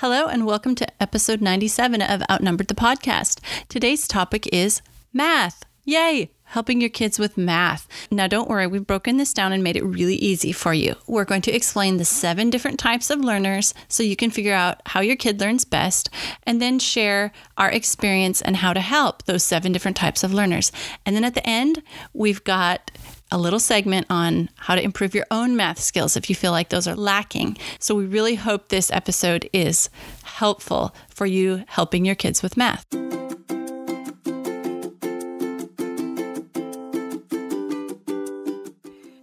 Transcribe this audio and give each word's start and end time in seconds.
Hello, 0.00 0.28
and 0.28 0.46
welcome 0.46 0.76
to 0.76 1.02
episode 1.02 1.40
97 1.40 2.00
of 2.02 2.22
Outnumbered 2.30 2.68
the 2.68 2.74
Podcast. 2.76 3.40
Today's 3.68 4.06
topic 4.06 4.48
is 4.52 4.80
math. 5.12 5.64
Yay! 5.84 6.30
Helping 6.44 6.80
your 6.80 6.88
kids 6.88 7.18
with 7.18 7.36
math. 7.36 7.88
Now, 8.08 8.28
don't 8.28 8.48
worry, 8.48 8.68
we've 8.68 8.86
broken 8.86 9.16
this 9.16 9.32
down 9.32 9.52
and 9.52 9.64
made 9.64 9.76
it 9.76 9.82
really 9.82 10.14
easy 10.14 10.52
for 10.52 10.72
you. 10.72 10.94
We're 11.08 11.24
going 11.24 11.42
to 11.42 11.52
explain 11.52 11.96
the 11.96 12.04
seven 12.04 12.48
different 12.48 12.78
types 12.78 13.10
of 13.10 13.18
learners 13.18 13.74
so 13.88 14.04
you 14.04 14.14
can 14.14 14.30
figure 14.30 14.54
out 14.54 14.80
how 14.86 15.00
your 15.00 15.16
kid 15.16 15.40
learns 15.40 15.64
best 15.64 16.10
and 16.44 16.62
then 16.62 16.78
share 16.78 17.32
our 17.56 17.68
experience 17.68 18.40
and 18.40 18.54
how 18.54 18.72
to 18.72 18.80
help 18.80 19.24
those 19.24 19.42
seven 19.42 19.72
different 19.72 19.96
types 19.96 20.22
of 20.22 20.32
learners. 20.32 20.70
And 21.04 21.16
then 21.16 21.24
at 21.24 21.34
the 21.34 21.44
end, 21.44 21.82
we've 22.12 22.44
got 22.44 22.92
a 23.30 23.38
little 23.38 23.60
segment 23.60 24.06
on 24.08 24.48
how 24.56 24.74
to 24.74 24.82
improve 24.82 25.14
your 25.14 25.26
own 25.30 25.56
math 25.56 25.78
skills 25.78 26.16
if 26.16 26.30
you 26.30 26.36
feel 26.36 26.52
like 26.52 26.70
those 26.70 26.86
are 26.86 26.96
lacking. 26.96 27.56
So, 27.78 27.94
we 27.94 28.06
really 28.06 28.36
hope 28.36 28.68
this 28.68 28.90
episode 28.90 29.48
is 29.52 29.90
helpful 30.22 30.94
for 31.08 31.26
you 31.26 31.64
helping 31.66 32.04
your 32.04 32.14
kids 32.14 32.42
with 32.42 32.56
math. 32.56 32.86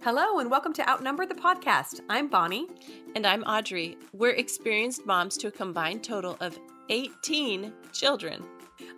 Hello, 0.02 0.38
and 0.38 0.48
welcome 0.50 0.72
to 0.74 0.88
Outnumber 0.88 1.26
the 1.26 1.34
Podcast. 1.34 2.00
I'm 2.08 2.28
Bonnie. 2.28 2.68
And 3.16 3.26
I'm 3.26 3.42
Audrey. 3.42 3.98
We're 4.12 4.34
experienced 4.34 5.04
moms 5.04 5.36
to 5.38 5.48
a 5.48 5.50
combined 5.50 6.04
total 6.04 6.36
of 6.40 6.56
18 6.90 7.72
children. 7.92 8.44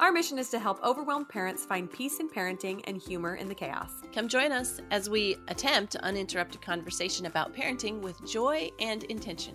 Our 0.00 0.12
mission 0.12 0.38
is 0.38 0.48
to 0.50 0.58
help 0.58 0.82
overwhelmed 0.84 1.28
parents 1.28 1.64
find 1.64 1.90
peace 1.90 2.20
in 2.20 2.28
parenting 2.28 2.82
and 2.84 2.96
humor 2.96 3.36
in 3.36 3.48
the 3.48 3.54
chaos. 3.54 3.90
Come 4.12 4.28
join 4.28 4.52
us 4.52 4.80
as 4.90 5.10
we 5.10 5.36
attempt 5.48 5.96
uninterrupted 5.96 6.62
conversation 6.62 7.26
about 7.26 7.54
parenting 7.54 8.00
with 8.00 8.24
joy 8.26 8.70
and 8.80 9.04
intention. 9.04 9.54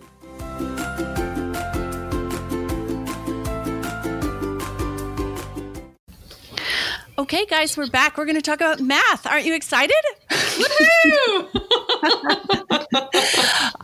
Okay, 7.16 7.46
guys, 7.46 7.76
we're 7.76 7.88
back. 7.88 8.18
We're 8.18 8.24
going 8.24 8.36
to 8.36 8.42
talk 8.42 8.60
about 8.60 8.80
math. 8.80 9.26
Aren't 9.26 9.46
you 9.46 9.54
excited? 9.54 9.94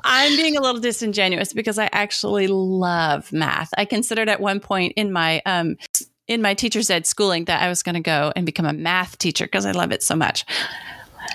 I'm 0.04 0.36
being 0.36 0.56
a 0.56 0.60
little 0.60 0.80
disingenuous 0.80 1.52
because 1.52 1.78
I 1.78 1.88
actually 1.92 2.48
love 2.48 3.32
math. 3.32 3.70
I 3.78 3.84
considered 3.84 4.28
at 4.28 4.40
one 4.40 4.60
point 4.60 4.94
in 4.96 5.12
my 5.12 5.40
um, 5.46 5.76
in 6.30 6.40
my 6.40 6.54
teacher's 6.54 6.88
ed 6.88 7.06
schooling 7.06 7.46
that 7.46 7.60
I 7.60 7.68
was 7.68 7.82
going 7.82 7.96
to 7.96 8.00
go 8.00 8.32
and 8.36 8.46
become 8.46 8.64
a 8.64 8.72
math 8.72 9.18
teacher 9.18 9.46
because 9.46 9.66
I 9.66 9.72
love 9.72 9.90
it 9.90 10.00
so 10.00 10.14
much. 10.14 10.44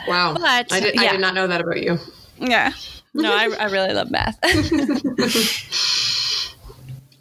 Wow, 0.07 0.33
but, 0.33 0.71
I, 0.71 0.79
did, 0.79 0.95
yeah. 0.95 1.01
I 1.01 1.11
did 1.11 1.19
not 1.19 1.33
know 1.33 1.47
that 1.47 1.59
about 1.59 1.83
you. 1.83 1.99
Yeah, 2.37 2.71
no, 3.13 3.31
I, 3.31 3.49
I 3.59 3.65
really 3.65 3.93
love 3.93 4.09
math. 4.09 4.39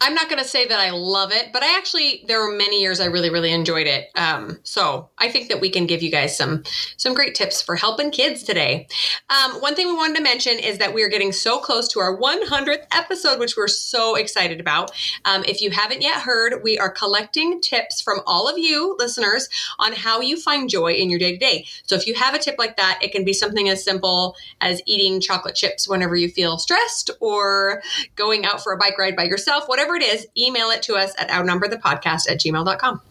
I'm 0.01 0.13
not 0.13 0.29
going 0.29 0.41
to 0.41 0.47
say 0.47 0.67
that 0.67 0.79
I 0.79 0.91
love 0.91 1.31
it, 1.31 1.49
but 1.53 1.63
I 1.63 1.77
actually 1.77 2.23
there 2.27 2.39
were 2.39 2.55
many 2.55 2.81
years 2.81 2.99
I 2.99 3.05
really 3.05 3.29
really 3.29 3.51
enjoyed 3.51 3.87
it. 3.87 4.09
Um, 4.15 4.59
so 4.63 5.09
I 5.17 5.29
think 5.29 5.49
that 5.49 5.61
we 5.61 5.69
can 5.69 5.85
give 5.85 6.01
you 6.03 6.11
guys 6.11 6.37
some 6.37 6.63
some 6.97 7.13
great 7.13 7.35
tips 7.35 7.61
for 7.61 7.75
helping 7.75 8.11
kids 8.11 8.43
today. 8.43 8.87
Um, 9.29 9.61
one 9.61 9.75
thing 9.75 9.87
we 9.87 9.95
wanted 9.95 10.17
to 10.17 10.23
mention 10.23 10.59
is 10.59 10.77
that 10.77 10.93
we 10.93 11.03
are 11.03 11.09
getting 11.09 11.31
so 11.31 11.59
close 11.59 11.87
to 11.89 11.99
our 11.99 12.17
100th 12.17 12.85
episode, 12.91 13.39
which 13.39 13.55
we're 13.57 13.67
so 13.67 14.15
excited 14.15 14.59
about. 14.59 14.91
Um, 15.25 15.43
if 15.47 15.61
you 15.61 15.71
haven't 15.71 16.01
yet 16.01 16.21
heard, 16.21 16.61
we 16.63 16.77
are 16.77 16.89
collecting 16.89 17.61
tips 17.61 18.01
from 18.01 18.19
all 18.27 18.47
of 18.47 18.57
you 18.57 18.95
listeners 18.99 19.47
on 19.79 19.93
how 19.93 20.21
you 20.21 20.39
find 20.39 20.69
joy 20.69 20.93
in 20.93 21.09
your 21.09 21.19
day 21.19 21.31
to 21.33 21.37
day. 21.37 21.65
So 21.83 21.95
if 21.95 22.07
you 22.07 22.13
have 22.15 22.33
a 22.33 22.39
tip 22.39 22.55
like 22.57 22.77
that, 22.77 22.99
it 23.01 23.11
can 23.11 23.23
be 23.23 23.33
something 23.33 23.69
as 23.69 23.83
simple 23.83 24.35
as 24.61 24.81
eating 24.85 25.21
chocolate 25.21 25.55
chips 25.55 25.87
whenever 25.87 26.15
you 26.15 26.29
feel 26.29 26.57
stressed, 26.57 27.11
or 27.19 27.81
going 28.15 28.45
out 28.45 28.63
for 28.63 28.73
a 28.73 28.77
bike 28.77 28.97
ride 28.97 29.15
by 29.15 29.23
yourself, 29.23 29.67
whatever 29.67 29.84
whatever 29.87 30.03
it 30.03 30.15
is, 30.15 30.27
email 30.37 30.69
it 30.69 30.81
to 30.83 30.95
us 30.95 31.13
at 31.17 31.29
outnumberthepodcast 31.29 32.29
at 32.29 32.39
gmail.com. 32.39 33.01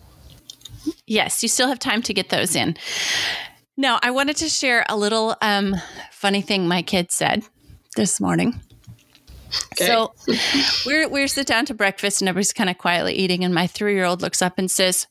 Yes, 1.07 1.43
you 1.43 1.49
still 1.49 1.69
have 1.69 1.79
time 1.79 2.03
to 2.03 2.15
get 2.15 2.31
those 2.31 2.57
in. 2.57 2.77
Now, 3.77 3.99
I 4.03 4.11
wanted 4.11 4.37
to 4.37 4.49
share 4.49 4.85
a 4.89 4.97
little 4.97 5.37
um, 5.41 5.77
funny 6.11 6.43
thing 6.43 6.69
my 6.69 6.83
kid 6.83 7.11
said 7.11 7.45
this 7.97 8.21
morning. 8.21 8.61
Okay. 9.75 9.87
So 9.87 10.13
we're 10.85 11.09
we're 11.09 11.29
sit 11.29 11.47
down 11.47 11.65
to 11.67 11.75
breakfast 11.75 12.21
and 12.21 12.29
everybody's 12.29 12.53
kind 12.53 12.69
of 12.69 12.77
quietly 12.77 13.15
eating, 13.15 13.45
and 13.45 13.55
my 13.55 13.69
three 13.69 13.95
year 13.95 14.05
old 14.05 14.21
looks 14.21 14.43
up 14.43 14.59
and 14.59 14.69
says, 14.69 15.07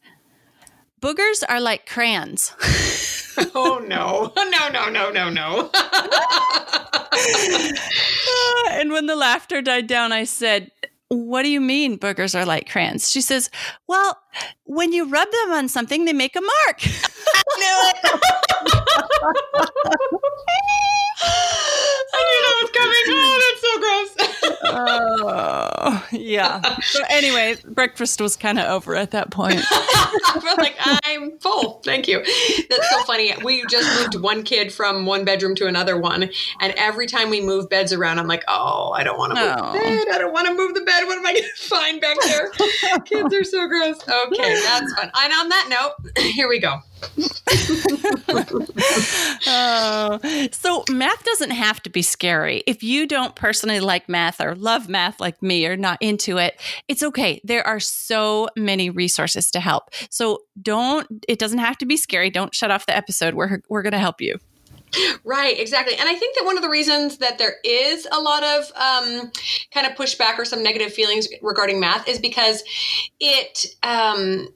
"Boogers 1.02 1.44
are 1.48 1.62
like 1.62 1.88
crayons." 1.88 2.54
oh 3.56 3.82
no! 3.88 4.34
No! 4.36 4.70
No! 4.70 4.90
No! 4.90 5.12
No! 5.12 5.30
No! 5.30 5.70
and 8.72 8.92
when 8.92 9.06
the 9.06 9.16
laughter 9.16 9.62
died 9.62 9.88
down, 9.88 10.12
I 10.12 10.26
said, 10.26 10.73
what 11.14 11.44
do 11.44 11.50
you 11.50 11.62
mean 11.62 11.98
boogers 11.98 12.36
are 12.36 12.46
like 12.46 12.70
crayons? 12.70 13.12
She 13.12 13.22
says, 13.22 13.50
Well, 13.88 14.18
when 14.66 14.94
you 14.94 15.08
rub 15.08 15.30
them 15.32 15.52
on 15.52 15.70
something, 15.70 16.06
they 16.06 16.14
make 16.14 16.36
a 16.36 16.42
mark. 16.42 16.82
I 16.82 16.88
knew 17.58 17.78
it. 17.90 17.98
I 22.16 22.20
knew 22.28 22.42
that 22.44 22.56
was 22.62 22.72
coming. 22.72 23.06
Oh, 23.08 23.38
that's 23.44 23.62
so 23.62 23.74
gross. 23.80 24.23
Oh, 24.64 26.08
yeah. 26.12 26.80
So 26.82 27.04
anyway, 27.10 27.58
breakfast 27.66 28.22
was 28.22 28.36
kind 28.36 28.60
of 28.60 28.66
over 28.66 28.96
at 28.96 29.12
that 29.12 29.32
point. 29.32 29.56
We're 30.44 30.56
like, 30.56 30.76
I'm 30.80 31.38
full. 31.40 31.82
Thank 31.84 32.08
you. 32.08 32.20
That's 32.70 32.90
so 32.90 33.04
funny. 33.04 33.34
We 33.44 33.66
just 33.68 34.02
moved 34.02 34.24
one 34.24 34.44
kid 34.44 34.72
from 34.72 35.06
one 35.06 35.26
bedroom 35.26 35.56
to 35.56 35.68
another 35.68 35.98
one, 35.98 36.30
and 36.60 36.74
every 36.78 37.08
time 37.08 37.30
we 37.30 37.42
move 37.42 37.70
beds 37.70 37.94
around, 37.94 38.20
I'm 38.20 38.28
like, 38.28 38.44
oh, 38.48 38.92
I 38.92 39.04
don't 39.04 39.18
want 39.18 39.36
to 39.36 39.42
move 39.42 39.56
oh. 39.58 39.74
the 39.74 39.80
bed. 39.80 40.06
I 40.14 40.18
don't 40.18 40.34
want 40.34 40.48
to 40.48 40.54
move 40.54 40.74
the 40.74 40.82
bed. 40.82 41.06
What 41.06 41.18
am 41.18 41.26
I 41.26 41.34
going 41.34 41.44
to 41.56 41.68
find 41.68 42.02
back 42.02 42.18
there? 42.26 42.50
Kids 43.02 43.34
are 43.34 43.44
so 43.44 43.68
gross. 43.68 44.02
Okay, 44.08 44.62
that's 44.62 44.94
fun. 44.94 45.12
And 45.16 45.34
on 45.34 45.50
that 45.50 45.68
note, 45.70 46.12
here 46.34 46.48
we 46.48 46.60
go. 46.60 46.80
Oh, 49.48 50.20
so 50.52 50.84
math 50.90 51.24
doesn't 51.24 51.52
have 51.52 51.82
to 51.84 51.90
be 51.90 52.02
scary. 52.02 52.64
If 52.68 52.84
you 52.84 53.08
don't 53.08 53.36
personally 53.36 53.80
like 53.80 54.10
math 54.10 54.42
or 54.42 54.56
love 54.56 54.90
math 54.90 55.20
like 55.20 55.42
me 55.42 55.66
or 55.66 55.76
not 55.76 56.02
into 56.02 56.38
it, 56.38 56.60
it's 56.88 57.04
okay. 57.04 57.42
There 57.44 57.66
are 57.66 57.80
so 57.80 58.50
many 58.56 58.90
resources 58.90 59.52
to 59.52 59.60
help. 59.60 59.92
So 60.10 60.44
don't 60.62 61.08
it 61.28 61.40
doesn't 61.40 61.60
have 61.60 61.78
to 61.80 61.86
be 61.86 61.98
scary. 61.98 62.30
Don't 62.30 62.54
shut 62.54 62.72
off 62.72 62.86
the 62.86 62.96
episode. 62.96 63.34
We're 63.34 63.62
we're 63.70 63.84
going 63.84 63.94
to 63.94 64.00
help 64.00 64.22
you. 64.22 64.40
Right, 65.24 65.60
exactly. 65.60 65.96
And 65.96 66.08
I 66.08 66.16
think 66.16 66.38
that 66.38 66.46
one 66.46 66.58
of 66.58 66.64
the 66.64 66.70
reasons 66.70 67.18
that 67.18 67.40
there 67.40 67.56
is 67.64 68.08
a 68.12 68.20
lot 68.20 68.44
of 68.44 68.72
um, 68.76 69.32
kind 69.74 69.88
of 69.88 69.94
pushback 69.94 70.38
or 70.38 70.46
some 70.46 70.62
negative 70.62 70.94
feelings 70.94 71.28
regarding 71.42 71.80
math 71.80 72.08
is 72.08 72.20
because 72.20 72.64
it 73.20 73.66
um, 73.82 74.50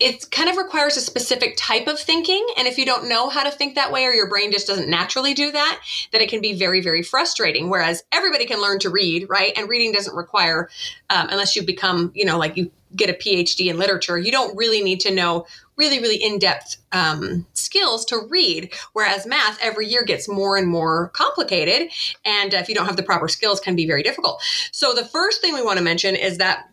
it 0.00 0.30
kind 0.30 0.48
of 0.48 0.56
requires 0.56 0.96
a 0.96 1.00
specific 1.00 1.54
type 1.56 1.86
of 1.86 1.98
thinking. 1.98 2.44
And 2.56 2.66
if 2.66 2.78
you 2.78 2.84
don't 2.84 3.08
know 3.08 3.28
how 3.28 3.44
to 3.44 3.50
think 3.50 3.74
that 3.74 3.92
way 3.92 4.04
or 4.04 4.12
your 4.12 4.28
brain 4.28 4.50
just 4.50 4.66
doesn't 4.66 4.88
naturally 4.88 5.34
do 5.34 5.52
that, 5.52 5.80
then 6.10 6.20
it 6.20 6.28
can 6.28 6.40
be 6.40 6.52
very, 6.52 6.80
very 6.80 7.02
frustrating. 7.02 7.70
Whereas 7.70 8.02
everybody 8.12 8.44
can 8.44 8.60
learn 8.60 8.80
to 8.80 8.90
read, 8.90 9.26
right? 9.28 9.52
And 9.56 9.68
reading 9.68 9.92
doesn't 9.92 10.16
require, 10.16 10.68
um, 11.10 11.28
unless 11.30 11.54
you 11.54 11.62
become, 11.62 12.10
you 12.14 12.24
know, 12.24 12.38
like 12.38 12.56
you 12.56 12.70
get 12.96 13.10
a 13.10 13.12
PhD 13.12 13.70
in 13.70 13.78
literature, 13.78 14.18
you 14.18 14.30
don't 14.30 14.56
really 14.56 14.82
need 14.82 15.00
to 15.00 15.14
know 15.14 15.46
really, 15.76 16.00
really 16.00 16.16
in 16.16 16.38
depth 16.38 16.76
um, 16.92 17.46
skills 17.52 18.04
to 18.06 18.20
read. 18.28 18.72
Whereas 18.92 19.26
math 19.26 19.58
every 19.60 19.86
year 19.86 20.04
gets 20.04 20.28
more 20.28 20.56
and 20.56 20.68
more 20.68 21.08
complicated. 21.10 21.90
And 22.24 22.54
if 22.54 22.68
you 22.68 22.74
don't 22.74 22.86
have 22.86 22.96
the 22.96 23.02
proper 23.02 23.28
skills, 23.28 23.60
can 23.60 23.74
be 23.74 23.86
very 23.86 24.02
difficult. 24.02 24.42
So 24.70 24.92
the 24.92 25.04
first 25.04 25.40
thing 25.40 25.54
we 25.54 25.62
want 25.62 25.78
to 25.78 25.84
mention 25.84 26.14
is 26.14 26.38
that 26.38 26.68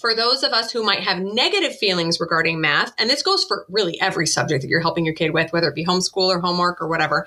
for 0.00 0.14
those 0.14 0.42
of 0.42 0.52
us 0.52 0.70
who 0.70 0.82
might 0.82 1.00
have 1.00 1.18
negative 1.18 1.76
feelings 1.76 2.20
regarding 2.20 2.60
math, 2.60 2.92
and 2.98 3.10
this 3.10 3.22
goes 3.22 3.44
for 3.44 3.66
really 3.68 4.00
every 4.00 4.26
subject 4.26 4.62
that 4.62 4.68
you're 4.68 4.80
helping 4.80 5.04
your 5.04 5.14
kid 5.14 5.32
with, 5.32 5.52
whether 5.52 5.68
it 5.68 5.74
be 5.74 5.84
homeschool 5.84 6.28
or 6.28 6.40
homework 6.40 6.80
or 6.80 6.88
whatever, 6.88 7.26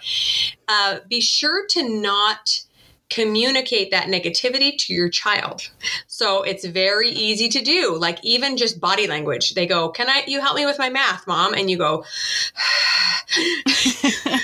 uh, 0.67 0.99
be 1.09 1.21
sure 1.21 1.65
to 1.67 2.01
not 2.01 2.61
communicate 3.11 3.91
that 3.91 4.07
negativity 4.07 4.77
to 4.77 4.93
your 4.93 5.09
child. 5.09 5.69
So 6.07 6.43
it's 6.43 6.65
very 6.65 7.09
easy 7.09 7.49
to 7.49 7.61
do. 7.61 7.97
Like 7.97 8.17
even 8.23 8.57
just 8.57 8.79
body 8.79 9.05
language. 9.05 9.53
They 9.53 9.67
go, 9.67 9.89
"Can 9.89 10.09
I 10.09 10.23
you 10.27 10.39
help 10.39 10.55
me 10.55 10.65
with 10.65 10.79
my 10.79 10.89
math, 10.89 11.27
mom?" 11.27 11.53
And 11.53 11.69
you 11.69 11.77
go 11.77 12.05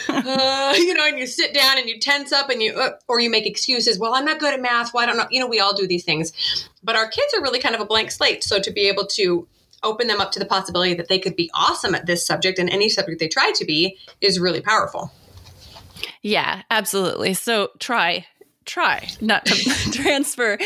uh, 0.10 0.74
you 0.78 0.94
know, 0.94 1.08
and 1.08 1.18
you 1.18 1.26
sit 1.26 1.54
down 1.54 1.78
and 1.78 1.88
you 1.88 2.00
tense 2.00 2.32
up 2.32 2.50
and 2.50 2.62
you 2.62 2.74
uh, 2.74 2.92
or 3.08 3.20
you 3.20 3.30
make 3.30 3.48
excuses, 3.48 3.98
"Well, 3.98 4.14
I'm 4.14 4.26
not 4.26 4.40
good 4.40 4.54
at 4.54 4.62
math. 4.62 4.94
Well, 4.94 5.04
I 5.04 5.06
don't 5.06 5.18
know." 5.18 5.28
You 5.32 5.40
know, 5.40 5.48
we 5.48 5.60
all 5.60 5.74
do 5.74 5.88
these 5.88 6.04
things. 6.04 6.34
But 6.84 6.96
our 6.96 7.10
kids 7.10 7.34
are 7.34 7.42
really 7.42 7.60
kind 7.60 7.74
of 7.74 7.82
a 7.82 7.86
blank 7.86 8.12
slate. 8.12 8.44
So 8.44 8.60
to 8.60 8.72
be 8.72 8.88
able 8.88 9.08
to 9.08 9.48
open 9.84 10.08
them 10.08 10.20
up 10.20 10.32
to 10.34 10.40
the 10.40 10.46
possibility 10.46 10.94
that 10.96 11.08
they 11.08 11.20
could 11.20 11.36
be 11.36 11.50
awesome 11.54 11.96
at 11.96 12.06
this 12.06 12.26
subject 12.26 12.60
and 12.60 12.70
any 12.70 12.90
subject 12.90 13.20
they 13.20 13.28
try 13.28 13.52
to 13.52 13.64
be 13.64 13.98
is 14.22 14.40
really 14.40 14.60
powerful. 14.60 15.12
Yeah, 16.22 16.64
absolutely. 16.70 17.34
So 17.36 17.70
try 17.80 18.26
try 18.68 19.08
not 19.22 19.46
to 19.46 19.56
transfer 19.92 20.58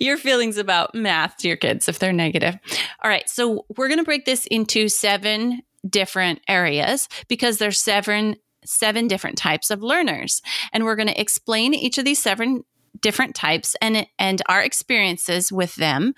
your 0.00 0.16
feelings 0.16 0.56
about 0.56 0.94
math 0.94 1.36
to 1.38 1.48
your 1.48 1.56
kids 1.56 1.88
if 1.88 1.98
they're 1.98 2.12
negative. 2.12 2.56
All 3.02 3.10
right, 3.10 3.28
so 3.28 3.66
we're 3.76 3.88
going 3.88 3.98
to 3.98 4.04
break 4.04 4.24
this 4.24 4.46
into 4.46 4.88
seven 4.88 5.60
different 5.88 6.40
areas 6.48 7.08
because 7.28 7.58
there's 7.58 7.80
seven 7.80 8.36
seven 8.64 9.08
different 9.08 9.38
types 9.38 9.70
of 9.70 9.82
learners 9.82 10.42
and 10.72 10.84
we're 10.84 10.96
going 10.96 11.08
to 11.08 11.20
explain 11.20 11.72
each 11.72 11.96
of 11.96 12.04
these 12.04 12.20
seven 12.20 12.64
different 13.00 13.34
types 13.34 13.76
and 13.80 14.06
and 14.18 14.42
our 14.48 14.62
experiences 14.62 15.52
with 15.52 15.74
them. 15.76 16.14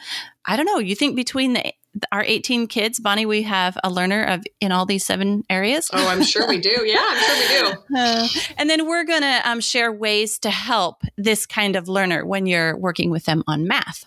I 0.47 0.57
don't 0.57 0.67
know. 0.67 0.79
You 0.79 0.95
think 0.95 1.17
between 1.17 1.53
the 1.53 1.73
our 2.13 2.23
18 2.23 2.67
kids, 2.69 3.01
Bonnie, 3.01 3.27
we 3.27 3.43
have 3.43 3.77
a 3.83 3.91
learner 3.91 4.25
of 4.25 4.45
in 4.61 4.73
all 4.73 4.87
these 4.87 5.05
seven 5.05 5.45
areas. 5.51 5.91
Oh, 5.93 6.09
I'm 6.09 6.23
sure 6.23 6.47
we 6.47 6.59
do. 6.59 6.85
Yeah, 6.85 6.99
I'm 7.01 7.23
sure 7.23 7.37
we 7.37 7.49
do. 7.49 7.77
Uh, 8.01 8.29
and 8.57 8.71
then 8.71 8.87
we're 8.87 9.05
going 9.05 9.23
to 9.23 9.41
um, 9.45 9.61
share 9.61 9.93
ways 9.93 10.39
to 10.39 10.49
help 10.49 11.03
this 11.17 11.45
kind 11.45 11.75
of 11.75 11.89
learner 11.89 12.25
when 12.25 12.47
you're 12.47 12.77
working 12.77 13.11
with 13.11 13.25
them 13.25 13.43
on 13.49 13.67
math. 13.67 14.07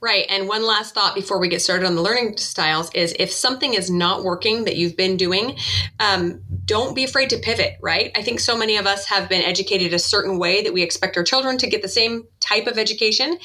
Right. 0.00 0.26
And 0.28 0.48
one 0.48 0.66
last 0.66 0.94
thought 0.94 1.14
before 1.14 1.38
we 1.38 1.48
get 1.48 1.62
started 1.62 1.86
on 1.86 1.94
the 1.94 2.02
learning 2.02 2.36
styles 2.38 2.90
is 2.92 3.14
if 3.18 3.30
something 3.30 3.74
is 3.74 3.90
not 3.90 4.24
working 4.24 4.64
that 4.64 4.76
you've 4.76 4.96
been 4.96 5.16
doing, 5.16 5.56
um, 6.00 6.42
don't 6.64 6.94
be 6.94 7.04
afraid 7.04 7.30
to 7.30 7.38
pivot, 7.38 7.76
right? 7.80 8.10
I 8.14 8.22
think 8.22 8.40
so 8.40 8.56
many 8.56 8.76
of 8.76 8.86
us 8.86 9.06
have 9.06 9.28
been 9.28 9.42
educated 9.42 9.92
a 9.94 9.98
certain 9.98 10.38
way 10.38 10.62
that 10.62 10.72
we 10.72 10.82
expect 10.82 11.16
our 11.16 11.22
children 11.22 11.58
to 11.58 11.68
get 11.68 11.82
the 11.82 11.88
same 11.88 12.26
type 12.40 12.66
of 12.66 12.78
education. 12.78 13.38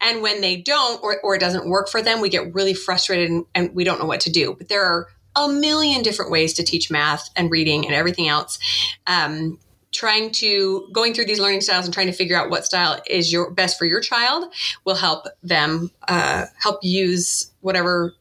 And 0.00 0.22
when 0.22 0.40
they 0.40 0.56
don't, 0.56 1.02
or, 1.02 1.20
or 1.22 1.34
it 1.34 1.40
doesn't 1.40 1.68
work 1.68 1.88
for 1.88 2.02
them, 2.02 2.20
we 2.20 2.28
get 2.28 2.54
really 2.54 2.74
frustrated 2.74 3.30
and, 3.30 3.46
and 3.54 3.74
we 3.74 3.84
don't 3.84 3.98
know 3.98 4.06
what 4.06 4.20
to 4.22 4.30
do. 4.30 4.54
But 4.56 4.68
there 4.68 4.84
are 4.84 5.08
a 5.34 5.48
million 5.48 6.02
different 6.02 6.30
ways 6.30 6.52
to 6.54 6.62
teach 6.62 6.90
math 6.90 7.30
and 7.36 7.50
reading 7.50 7.86
and 7.86 7.94
everything 7.94 8.28
else. 8.28 8.58
Um, 9.06 9.58
trying 9.92 10.30
to 10.30 10.88
going 10.92 11.14
through 11.14 11.26
these 11.26 11.38
learning 11.38 11.60
styles 11.60 11.84
and 11.84 11.94
trying 11.94 12.06
to 12.06 12.12
figure 12.12 12.36
out 12.36 12.50
what 12.50 12.64
style 12.64 13.00
is 13.06 13.32
your 13.32 13.50
best 13.50 13.78
for 13.78 13.84
your 13.84 14.00
child 14.00 14.52
will 14.84 14.94
help 14.94 15.26
them 15.42 15.90
uh, 16.08 16.46
help 16.60 16.80
use 16.82 17.52
whatever 17.60 18.14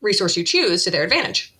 resource 0.00 0.36
you 0.36 0.44
choose 0.44 0.84
to 0.84 0.90
their 0.90 1.04
advantage. 1.04 1.52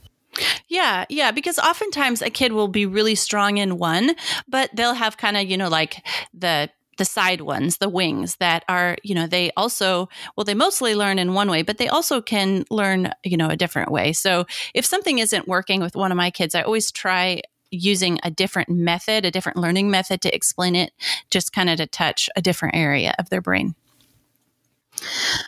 Yeah, 0.68 1.06
yeah, 1.08 1.30
because 1.30 1.58
oftentimes 1.58 2.20
a 2.20 2.28
kid 2.28 2.52
will 2.52 2.68
be 2.68 2.84
really 2.84 3.14
strong 3.14 3.56
in 3.56 3.78
one, 3.78 4.14
but 4.46 4.70
they'll 4.74 4.94
have 4.94 5.16
kind 5.16 5.36
of, 5.36 5.44
you 5.46 5.56
know, 5.56 5.68
like 5.68 6.04
the 6.34 6.68
the 6.98 7.04
side 7.04 7.42
ones, 7.42 7.76
the 7.76 7.90
wings 7.90 8.36
that 8.36 8.64
are, 8.70 8.96
you 9.02 9.14
know, 9.14 9.26
they 9.26 9.50
also, 9.54 10.08
well, 10.34 10.44
they 10.44 10.54
mostly 10.54 10.94
learn 10.94 11.18
in 11.18 11.34
one 11.34 11.50
way, 11.50 11.60
but 11.60 11.76
they 11.76 11.88
also 11.88 12.22
can 12.22 12.64
learn, 12.70 13.12
you 13.22 13.36
know, 13.36 13.50
a 13.50 13.56
different 13.56 13.90
way. 13.92 14.14
So 14.14 14.46
if 14.74 14.86
something 14.86 15.18
isn't 15.18 15.46
working 15.46 15.82
with 15.82 15.94
one 15.94 16.10
of 16.10 16.16
my 16.16 16.30
kids, 16.30 16.54
I 16.54 16.62
always 16.62 16.90
try 16.90 17.42
using 17.70 18.18
a 18.22 18.30
different 18.30 18.68
method, 18.68 19.24
a 19.24 19.30
different 19.30 19.58
learning 19.58 19.90
method 19.90 20.20
to 20.22 20.34
explain 20.34 20.74
it, 20.74 20.92
just 21.30 21.52
kind 21.52 21.70
of 21.70 21.78
to 21.78 21.86
touch 21.86 22.28
a 22.36 22.42
different 22.42 22.76
area 22.76 23.14
of 23.18 23.30
their 23.30 23.40
brain. 23.40 23.74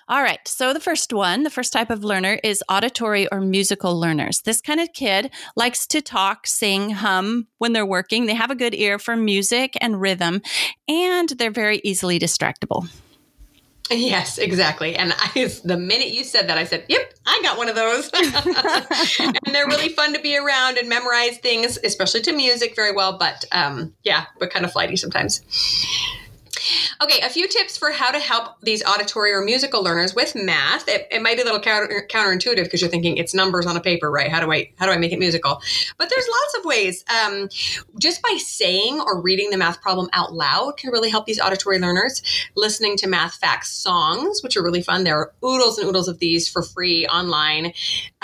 All 0.08 0.22
right, 0.22 0.46
so 0.46 0.72
the 0.72 0.80
first 0.80 1.12
one, 1.12 1.42
the 1.42 1.50
first 1.50 1.72
type 1.72 1.90
of 1.90 2.04
learner 2.04 2.38
is 2.44 2.62
auditory 2.68 3.26
or 3.32 3.40
musical 3.40 3.98
learners. 3.98 4.42
This 4.42 4.60
kind 4.60 4.80
of 4.80 4.92
kid 4.92 5.30
likes 5.56 5.86
to 5.88 6.02
talk, 6.02 6.46
sing, 6.46 6.90
hum 6.90 7.46
when 7.58 7.72
they're 7.72 7.86
working. 7.86 8.26
They 8.26 8.34
have 8.34 8.50
a 8.50 8.54
good 8.54 8.74
ear 8.74 8.98
for 8.98 9.16
music 9.16 9.74
and 9.80 10.00
rhythm, 10.00 10.42
and 10.86 11.30
they're 11.30 11.50
very 11.50 11.80
easily 11.82 12.18
distractible. 12.18 12.88
Yes, 13.90 14.38
exactly. 14.38 14.96
And 14.96 15.14
I, 15.16 15.50
the 15.64 15.76
minute 15.78 16.08
you 16.08 16.24
said 16.24 16.48
that, 16.48 16.58
I 16.58 16.64
said, 16.64 16.84
"Yep, 16.88 17.14
I 17.26 17.40
got 17.42 17.58
one 17.58 17.68
of 17.68 17.74
those." 17.74 18.10
and 19.20 19.54
they're 19.54 19.66
really 19.66 19.88
fun 19.90 20.12
to 20.14 20.20
be 20.20 20.36
around 20.36 20.78
and 20.78 20.88
memorize 20.88 21.38
things, 21.38 21.78
especially 21.82 22.22
to 22.22 22.32
music, 22.32 22.76
very 22.76 22.92
well. 22.92 23.18
But 23.18 23.44
um, 23.52 23.94
yeah, 24.02 24.26
but 24.38 24.50
kind 24.50 24.64
of 24.64 24.72
flighty 24.72 24.96
sometimes. 24.96 25.42
Okay, 27.02 27.20
a 27.24 27.30
few 27.30 27.48
tips 27.48 27.76
for 27.76 27.90
how 27.90 28.10
to 28.10 28.18
help 28.18 28.60
these 28.62 28.84
auditory 28.84 29.32
or 29.32 29.42
musical 29.42 29.82
learners 29.82 30.14
with 30.14 30.34
math. 30.34 30.88
It, 30.88 31.06
it 31.10 31.22
might 31.22 31.36
be 31.36 31.42
a 31.42 31.44
little 31.44 31.60
counter, 31.60 32.06
counterintuitive 32.08 32.64
because 32.64 32.80
you're 32.80 32.90
thinking 32.90 33.16
it's 33.16 33.34
numbers 33.34 33.66
on 33.66 33.76
a 33.76 33.80
paper, 33.80 34.10
right? 34.10 34.30
How 34.30 34.40
do 34.40 34.50
I 34.52 34.70
how 34.76 34.86
do 34.86 34.92
I 34.92 34.98
make 34.98 35.12
it 35.12 35.18
musical? 35.18 35.60
But 35.96 36.10
there's 36.10 36.28
lots 36.28 36.58
of 36.58 36.64
ways. 36.64 37.04
Um, 37.24 37.48
just 37.98 38.22
by 38.22 38.36
saying 38.38 39.00
or 39.00 39.20
reading 39.20 39.50
the 39.50 39.56
math 39.56 39.80
problem 39.80 40.08
out 40.12 40.32
loud 40.32 40.76
can 40.76 40.90
really 40.90 41.10
help 41.10 41.26
these 41.26 41.40
auditory 41.40 41.78
learners. 41.78 42.22
Listening 42.56 42.96
to 42.98 43.06
math 43.06 43.34
facts 43.34 43.70
songs, 43.70 44.42
which 44.42 44.56
are 44.56 44.62
really 44.62 44.82
fun. 44.82 45.04
There 45.04 45.16
are 45.16 45.32
oodles 45.44 45.78
and 45.78 45.88
oodles 45.88 46.08
of 46.08 46.18
these 46.18 46.48
for 46.48 46.62
free 46.62 47.06
online. 47.06 47.72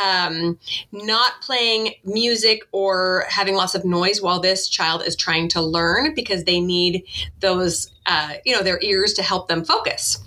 Um, 0.03 0.59
not 0.93 1.41
playing 1.41 1.95
music 2.05 2.63
or 2.73 3.25
having 3.29 3.55
lots 3.55 3.75
of 3.75 3.85
noise 3.85 4.21
while 4.21 4.41
this 4.41 4.69
child 4.69 5.03
is 5.05 5.17
trying 5.17 5.49
to 5.51 5.61
learn 5.61 6.15
because 6.15 6.45
they 6.45 6.61
need 6.61 7.05
those 7.41 7.94
uh, 8.07 8.35
you 8.45 8.55
know, 8.55 8.63
their 8.63 8.79
ears 8.83 9.13
to 9.15 9.23
help 9.23 9.49
them 9.49 9.65
focus. 9.65 10.19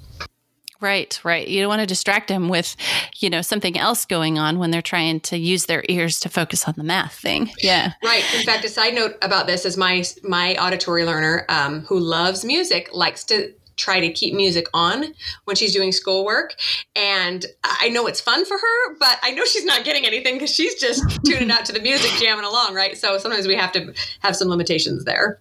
Right, 0.79 1.19
right. 1.23 1.47
You 1.47 1.61
don't 1.61 1.69
want 1.69 1.81
to 1.81 1.87
distract 1.87 2.27
them 2.27 2.49
with, 2.49 2.75
you 3.17 3.29
know, 3.29 3.41
something 3.41 3.77
else 3.77 4.05
going 4.05 4.37
on 4.37 4.59
when 4.59 4.69
they're 4.69 4.81
trying 4.81 5.21
to 5.21 5.37
use 5.37 5.65
their 5.65 5.83
ears 5.89 6.19
to 6.19 6.29
focus 6.29 6.67
on 6.67 6.75
the 6.77 6.83
math 6.83 7.15
thing. 7.15 7.49
Yeah. 7.61 7.93
Right. 8.03 8.23
In 8.35 8.43
fact, 8.43 8.63
a 8.63 8.69
side 8.69 8.93
note 8.93 9.15
about 9.21 9.47
this 9.47 9.65
is 9.65 9.75
my 9.75 10.03
my 10.23 10.55
auditory 10.55 11.03
learner 11.03 11.45
um, 11.49 11.81
who 11.81 11.99
loves 11.99 12.45
music 12.45 12.89
likes 12.93 13.23
to 13.25 13.53
try 13.77 13.99
to 13.99 14.11
keep 14.11 14.33
music 14.33 14.65
on 14.73 15.05
when 15.45 15.55
she's 15.55 15.73
doing 15.73 15.91
schoolwork. 15.91 16.55
And 16.95 17.45
I 17.63 17.89
know 17.89 18.07
it's 18.07 18.19
fun 18.19 18.43
for 18.43 18.57
her, 18.57 18.95
but 18.99 19.19
I 19.21 19.31
know 19.31 19.45
she's 19.45 19.65
not 19.65 19.85
getting 19.85 20.05
anything 20.05 20.35
because 20.35 20.53
she's 20.53 20.75
just 20.75 21.03
tuning 21.25 21.51
out 21.51 21.65
to 21.65 21.71
the 21.71 21.79
music, 21.79 22.11
jamming 22.19 22.45
along, 22.45 22.73
right? 22.73 22.97
So 22.97 23.17
sometimes 23.17 23.47
we 23.47 23.55
have 23.55 23.71
to 23.73 23.93
have 24.19 24.35
some 24.35 24.47
limitations 24.49 25.05
there. 25.05 25.39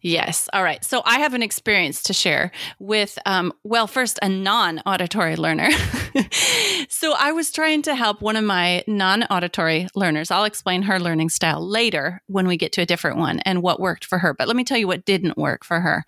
Yes. 0.00 0.48
All 0.52 0.62
right. 0.62 0.84
So 0.84 1.02
I 1.04 1.18
have 1.20 1.34
an 1.34 1.42
experience 1.42 2.02
to 2.04 2.12
share 2.12 2.50
with, 2.78 3.18
um, 3.26 3.52
well, 3.64 3.86
first, 3.86 4.18
a 4.22 4.28
non 4.28 4.80
auditory 4.86 5.36
learner. 5.36 5.70
so 6.88 7.14
I 7.18 7.32
was 7.32 7.50
trying 7.50 7.82
to 7.82 7.94
help 7.94 8.22
one 8.22 8.36
of 8.36 8.44
my 8.44 8.84
non 8.86 9.24
auditory 9.24 9.88
learners. 9.94 10.30
I'll 10.30 10.44
explain 10.44 10.82
her 10.82 11.00
learning 11.00 11.30
style 11.30 11.66
later 11.66 12.22
when 12.26 12.46
we 12.46 12.56
get 12.56 12.72
to 12.72 12.82
a 12.82 12.86
different 12.86 13.18
one 13.18 13.40
and 13.40 13.62
what 13.62 13.80
worked 13.80 14.04
for 14.04 14.18
her. 14.18 14.34
But 14.34 14.46
let 14.46 14.56
me 14.56 14.64
tell 14.64 14.78
you 14.78 14.86
what 14.86 15.04
didn't 15.04 15.36
work 15.36 15.64
for 15.64 15.80
her. 15.80 16.04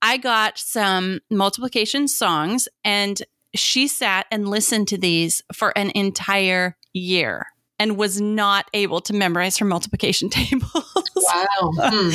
I 0.00 0.16
got 0.16 0.58
some 0.58 1.20
multiplication 1.30 2.08
songs 2.08 2.68
and 2.84 3.20
she 3.54 3.88
sat 3.88 4.26
and 4.30 4.48
listened 4.48 4.88
to 4.88 4.98
these 4.98 5.42
for 5.52 5.76
an 5.76 5.90
entire 5.94 6.76
year 6.92 7.46
and 7.78 7.96
was 7.96 8.20
not 8.20 8.68
able 8.74 9.00
to 9.02 9.12
memorize 9.12 9.56
her 9.58 9.64
multiplication 9.64 10.28
tables. 10.30 11.07
Wow. 11.24 11.72
Hmm. 11.90 12.10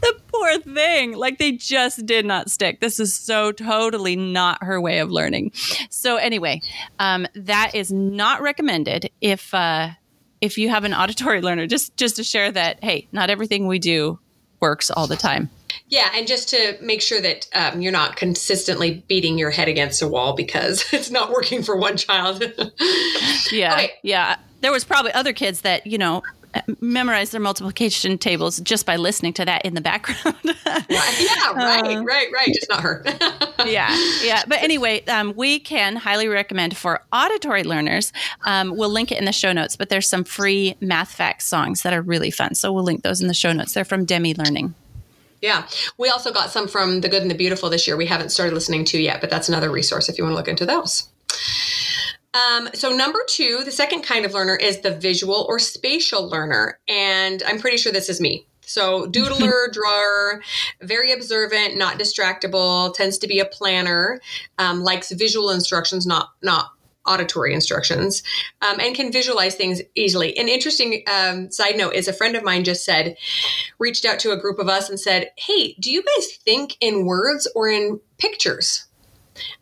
the 0.00 0.20
poor 0.28 0.58
thing. 0.60 1.12
Like 1.16 1.38
they 1.38 1.52
just 1.52 2.04
did 2.06 2.26
not 2.26 2.50
stick. 2.50 2.80
This 2.80 3.00
is 3.00 3.14
so 3.14 3.52
totally 3.52 4.16
not 4.16 4.62
her 4.62 4.80
way 4.80 4.98
of 4.98 5.10
learning. 5.10 5.52
So 5.90 6.16
anyway, 6.16 6.60
um, 6.98 7.26
that 7.34 7.74
is 7.74 7.92
not 7.92 8.42
recommended 8.42 9.10
if 9.20 9.52
uh, 9.54 9.90
if 10.40 10.58
you 10.58 10.68
have 10.68 10.84
an 10.84 10.94
auditory 10.94 11.40
learner. 11.40 11.66
Just 11.66 11.96
just 11.96 12.16
to 12.16 12.24
share 12.24 12.50
that, 12.52 12.82
hey, 12.82 13.08
not 13.12 13.30
everything 13.30 13.66
we 13.66 13.78
do 13.78 14.18
works 14.60 14.90
all 14.90 15.06
the 15.06 15.16
time. 15.16 15.50
Yeah, 15.88 16.10
and 16.14 16.26
just 16.26 16.48
to 16.50 16.76
make 16.82 17.00
sure 17.00 17.20
that 17.20 17.46
um, 17.54 17.80
you're 17.80 17.92
not 17.92 18.16
consistently 18.16 19.02
beating 19.08 19.38
your 19.38 19.50
head 19.50 19.68
against 19.68 20.02
a 20.02 20.08
wall 20.08 20.34
because 20.34 20.84
it's 20.92 21.10
not 21.10 21.30
working 21.30 21.62
for 21.62 21.76
one 21.76 21.96
child. 21.96 22.42
yeah, 23.52 23.74
okay. 23.74 23.92
yeah 24.02 24.36
there 24.60 24.72
was 24.72 24.84
probably 24.84 25.12
other 25.12 25.32
kids 25.32 25.62
that 25.62 25.86
you 25.86 25.98
know 25.98 26.22
memorized 26.80 27.32
their 27.32 27.40
multiplication 27.40 28.18
tables 28.18 28.58
just 28.60 28.86
by 28.86 28.96
listening 28.96 29.32
to 29.34 29.44
that 29.44 29.64
in 29.64 29.74
the 29.74 29.80
background. 29.80 30.36
yeah, 30.44 30.52
right, 31.54 31.96
uh, 31.96 32.02
right, 32.02 32.28
right. 32.32 32.48
Just 32.54 32.68
not 32.68 32.80
her. 32.80 33.02
yeah, 33.66 33.94
yeah. 34.22 34.42
But 34.46 34.62
anyway, 34.62 35.04
um, 35.06 35.34
we 35.36 35.58
can 35.58 35.96
highly 35.96 36.28
recommend 36.28 36.76
for 36.76 37.02
auditory 37.12 37.64
learners. 37.64 38.12
Um, 38.44 38.76
we'll 38.76 38.90
link 38.90 39.12
it 39.12 39.18
in 39.18 39.24
the 39.24 39.32
show 39.32 39.52
notes, 39.52 39.76
but 39.76 39.88
there's 39.88 40.08
some 40.08 40.24
free 40.24 40.76
math 40.80 41.12
facts 41.12 41.46
songs 41.46 41.82
that 41.82 41.92
are 41.92 42.02
really 42.02 42.30
fun. 42.30 42.54
So 42.54 42.72
we'll 42.72 42.84
link 42.84 43.02
those 43.02 43.20
in 43.20 43.28
the 43.28 43.34
show 43.34 43.52
notes. 43.52 43.74
They're 43.74 43.84
from 43.84 44.04
Demi 44.04 44.34
Learning. 44.34 44.74
Yeah. 45.40 45.68
We 45.98 46.08
also 46.08 46.32
got 46.32 46.50
some 46.50 46.66
from 46.66 47.00
The 47.00 47.08
Good 47.08 47.22
and 47.22 47.30
the 47.30 47.36
Beautiful 47.36 47.70
this 47.70 47.86
year. 47.86 47.96
We 47.96 48.06
haven't 48.06 48.30
started 48.30 48.54
listening 48.54 48.84
to 48.86 49.00
yet, 49.00 49.20
but 49.20 49.30
that's 49.30 49.48
another 49.48 49.70
resource 49.70 50.08
if 50.08 50.18
you 50.18 50.24
want 50.24 50.32
to 50.32 50.36
look 50.36 50.48
into 50.48 50.66
those. 50.66 51.08
Um, 52.34 52.68
so, 52.74 52.94
number 52.94 53.20
two, 53.26 53.62
the 53.64 53.70
second 53.70 54.02
kind 54.02 54.24
of 54.24 54.34
learner 54.34 54.56
is 54.56 54.80
the 54.80 54.94
visual 54.94 55.46
or 55.48 55.58
spatial 55.58 56.28
learner. 56.28 56.78
And 56.88 57.42
I'm 57.46 57.58
pretty 57.58 57.78
sure 57.78 57.92
this 57.92 58.08
is 58.08 58.20
me. 58.20 58.46
So, 58.60 59.06
doodler, 59.06 59.68
drawer, 59.72 60.42
very 60.82 61.12
observant, 61.12 61.76
not 61.76 61.98
distractible, 61.98 62.92
tends 62.94 63.18
to 63.18 63.26
be 63.26 63.40
a 63.40 63.46
planner, 63.46 64.20
um, 64.58 64.82
likes 64.82 65.10
visual 65.12 65.50
instructions, 65.50 66.06
not 66.06 66.30
not 66.42 66.72
auditory 67.06 67.54
instructions, 67.54 68.22
um, 68.60 68.78
and 68.78 68.94
can 68.94 69.10
visualize 69.10 69.54
things 69.54 69.80
easily. 69.94 70.36
An 70.36 70.48
interesting 70.48 71.02
um, 71.10 71.50
side 71.50 71.78
note 71.78 71.94
is 71.94 72.06
a 72.06 72.12
friend 72.12 72.36
of 72.36 72.44
mine 72.44 72.64
just 72.64 72.84
said, 72.84 73.16
reached 73.78 74.04
out 74.04 74.18
to 74.20 74.32
a 74.32 74.36
group 74.36 74.58
of 74.58 74.68
us 74.68 74.90
and 74.90 75.00
said, 75.00 75.30
"Hey, 75.38 75.74
do 75.80 75.90
you 75.90 76.02
guys 76.02 76.36
think 76.36 76.76
in 76.80 77.06
words 77.06 77.50
or 77.54 77.68
in 77.68 78.00
pictures?" 78.18 78.87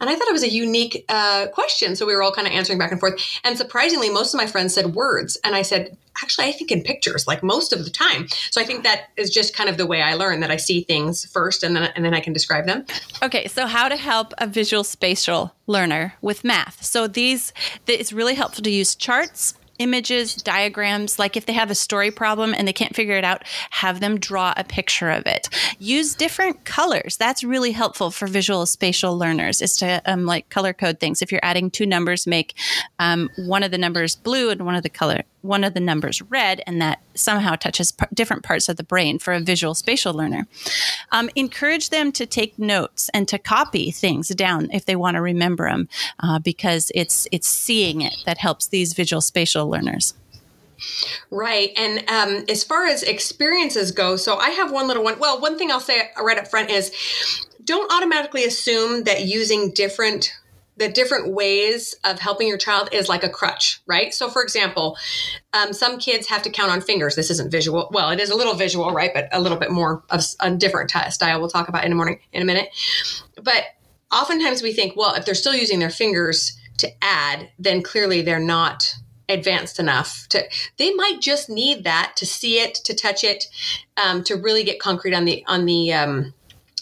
And 0.00 0.10
I 0.10 0.14
thought 0.14 0.28
it 0.28 0.32
was 0.32 0.42
a 0.42 0.50
unique 0.50 1.04
uh, 1.08 1.46
question. 1.48 1.96
So 1.96 2.06
we 2.06 2.14
were 2.14 2.22
all 2.22 2.32
kind 2.32 2.46
of 2.46 2.52
answering 2.52 2.78
back 2.78 2.92
and 2.92 3.00
forth. 3.00 3.20
And 3.44 3.56
surprisingly, 3.56 4.10
most 4.10 4.34
of 4.34 4.38
my 4.38 4.46
friends 4.46 4.74
said 4.74 4.94
words. 4.94 5.38
And 5.44 5.54
I 5.54 5.62
said, 5.62 5.96
actually, 6.22 6.46
I 6.46 6.52
think 6.52 6.70
in 6.70 6.82
pictures, 6.82 7.26
like 7.26 7.42
most 7.42 7.72
of 7.72 7.84
the 7.84 7.90
time. 7.90 8.28
So 8.50 8.60
I 8.60 8.64
think 8.64 8.84
that 8.84 9.10
is 9.16 9.30
just 9.30 9.54
kind 9.54 9.68
of 9.68 9.76
the 9.76 9.86
way 9.86 10.02
I 10.02 10.14
learn 10.14 10.40
that 10.40 10.50
I 10.50 10.56
see 10.56 10.82
things 10.82 11.24
first 11.26 11.62
and 11.62 11.76
then, 11.76 11.90
and 11.94 12.04
then 12.04 12.14
I 12.14 12.20
can 12.20 12.32
describe 12.32 12.66
them. 12.66 12.84
Okay. 13.22 13.48
So, 13.48 13.66
how 13.66 13.88
to 13.88 13.96
help 13.96 14.32
a 14.38 14.46
visual 14.46 14.84
spatial 14.84 15.54
learner 15.66 16.14
with 16.20 16.44
math. 16.44 16.82
So, 16.84 17.06
these, 17.06 17.52
it's 17.86 18.12
really 18.12 18.34
helpful 18.34 18.62
to 18.64 18.70
use 18.70 18.94
charts 18.94 19.54
images, 19.78 20.34
diagrams. 20.34 21.18
Like 21.18 21.36
if 21.36 21.46
they 21.46 21.52
have 21.52 21.70
a 21.70 21.74
story 21.74 22.10
problem 22.10 22.54
and 22.54 22.66
they 22.66 22.72
can't 22.72 22.94
figure 22.94 23.16
it 23.16 23.24
out, 23.24 23.44
have 23.70 24.00
them 24.00 24.18
draw 24.18 24.54
a 24.56 24.64
picture 24.64 25.10
of 25.10 25.26
it. 25.26 25.48
Use 25.78 26.14
different 26.14 26.64
colors. 26.64 27.16
That's 27.16 27.44
really 27.44 27.72
helpful 27.72 28.10
for 28.10 28.26
visual 28.26 28.66
spatial 28.66 29.16
learners. 29.16 29.62
Is 29.62 29.76
to 29.78 30.02
um, 30.06 30.24
like 30.26 30.48
color 30.48 30.72
code 30.72 31.00
things. 31.00 31.22
If 31.22 31.30
you're 31.30 31.40
adding 31.42 31.70
two 31.70 31.86
numbers, 31.86 32.26
make 32.26 32.54
um, 32.98 33.30
one 33.36 33.62
of 33.62 33.70
the 33.70 33.78
numbers 33.78 34.16
blue 34.16 34.50
and 34.50 34.64
one 34.64 34.74
of 34.74 34.82
the 34.82 34.88
color 34.88 35.22
one 35.46 35.64
of 35.64 35.74
the 35.74 35.80
numbers 35.80 36.20
red, 36.22 36.62
and 36.66 36.80
that 36.80 37.00
somehow 37.14 37.54
touches 37.54 37.92
p- 37.92 38.06
different 38.12 38.42
parts 38.42 38.68
of 38.68 38.76
the 38.76 38.84
brain 38.84 39.18
for 39.18 39.32
a 39.32 39.40
visual 39.40 39.74
spatial 39.74 40.12
learner. 40.14 40.46
Um, 41.12 41.30
encourage 41.34 41.90
them 41.90 42.12
to 42.12 42.26
take 42.26 42.58
notes 42.58 43.08
and 43.14 43.26
to 43.28 43.38
copy 43.38 43.90
things 43.90 44.28
down 44.28 44.68
if 44.72 44.84
they 44.84 44.96
want 44.96 45.16
to 45.16 45.22
remember 45.22 45.68
them, 45.68 45.88
uh, 46.20 46.38
because 46.38 46.92
it's 46.94 47.26
it's 47.32 47.48
seeing 47.48 48.00
it 48.00 48.14
that 48.26 48.38
helps 48.38 48.66
these 48.66 48.94
visual 48.94 49.20
spatial 49.20 49.68
learners. 49.68 50.14
Right. 51.30 51.72
And 51.76 51.98
um, 52.10 52.44
as 52.48 52.62
far 52.62 52.86
as 52.86 53.02
experiences 53.02 53.92
go, 53.92 54.16
so 54.16 54.36
I 54.36 54.50
have 54.50 54.70
one 54.70 54.86
little 54.86 55.02
one. 55.02 55.18
Well, 55.18 55.40
one 55.40 55.56
thing 55.56 55.70
I'll 55.70 55.80
say 55.80 56.10
right 56.22 56.38
up 56.38 56.48
front 56.48 56.70
is 56.70 56.92
don't 57.64 57.90
automatically 57.92 58.44
assume 58.44 59.04
that 59.04 59.24
using 59.24 59.70
different 59.72 60.32
the 60.76 60.88
different 60.88 61.32
ways 61.32 61.94
of 62.04 62.18
helping 62.18 62.48
your 62.48 62.58
child 62.58 62.90
is 62.92 63.08
like 63.08 63.24
a 63.24 63.28
crutch, 63.28 63.80
right? 63.86 64.12
So, 64.12 64.28
for 64.28 64.42
example, 64.42 64.96
um, 65.52 65.72
some 65.72 65.98
kids 65.98 66.28
have 66.28 66.42
to 66.42 66.50
count 66.50 66.70
on 66.70 66.80
fingers. 66.80 67.16
This 67.16 67.30
isn't 67.30 67.50
visual. 67.50 67.88
Well, 67.92 68.10
it 68.10 68.20
is 68.20 68.30
a 68.30 68.36
little 68.36 68.54
visual, 68.54 68.92
right? 68.92 69.10
But 69.14 69.28
a 69.32 69.40
little 69.40 69.58
bit 69.58 69.70
more 69.70 70.02
of 70.10 70.22
a 70.40 70.50
different 70.50 70.90
style. 70.90 71.40
We'll 71.40 71.48
talk 71.48 71.68
about 71.68 71.84
in 71.84 71.92
a 71.92 71.94
morning 71.94 72.20
in 72.32 72.42
a 72.42 72.44
minute. 72.44 72.68
But 73.42 73.64
oftentimes 74.12 74.62
we 74.62 74.72
think, 74.72 74.96
well, 74.96 75.14
if 75.14 75.24
they're 75.24 75.34
still 75.34 75.54
using 75.54 75.78
their 75.78 75.90
fingers 75.90 76.58
to 76.78 76.88
add, 77.02 77.50
then 77.58 77.82
clearly 77.82 78.22
they're 78.22 78.38
not 78.38 78.94
advanced 79.28 79.80
enough 79.80 80.28
to 80.28 80.44
they 80.76 80.92
might 80.94 81.20
just 81.20 81.50
need 81.50 81.82
that 81.82 82.12
to 82.14 82.24
see 82.24 82.60
it 82.60 82.76
to 82.76 82.94
touch 82.94 83.24
it 83.24 83.46
um, 83.96 84.22
to 84.22 84.36
really 84.36 84.62
get 84.62 84.78
concrete 84.78 85.14
on 85.14 85.24
the 85.24 85.44
on 85.48 85.64
the 85.64 85.92
um, 85.92 86.32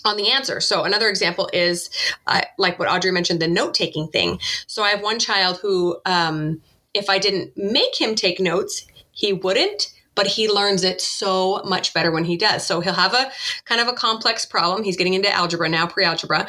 on 0.04 0.16
the 0.16 0.30
answer. 0.30 0.60
So 0.60 0.84
another 0.84 1.08
example 1.08 1.48
is 1.52 1.90
uh, 2.26 2.42
like 2.58 2.78
what 2.78 2.88
Audrey 2.88 3.10
mentioned, 3.10 3.40
the 3.40 3.48
note 3.48 3.74
taking 3.74 4.08
thing. 4.08 4.38
So 4.66 4.82
I 4.82 4.90
have 4.90 5.02
one 5.02 5.18
child 5.18 5.58
who, 5.58 5.98
um, 6.04 6.60
if 6.92 7.08
I 7.08 7.18
didn't 7.18 7.52
make 7.56 8.00
him 8.00 8.14
take 8.14 8.38
notes, 8.38 8.86
he 9.12 9.32
wouldn't. 9.32 9.90
But 10.16 10.28
he 10.28 10.48
learns 10.48 10.84
it 10.84 11.00
so 11.00 11.60
much 11.64 11.92
better 11.92 12.12
when 12.12 12.22
he 12.22 12.36
does. 12.36 12.64
So 12.64 12.78
he'll 12.78 12.92
have 12.92 13.14
a 13.14 13.32
kind 13.64 13.80
of 13.80 13.88
a 13.88 13.92
complex 13.94 14.46
problem. 14.46 14.84
He's 14.84 14.96
getting 14.96 15.14
into 15.14 15.28
algebra 15.28 15.68
now, 15.68 15.88
pre 15.88 16.04
algebra, 16.04 16.46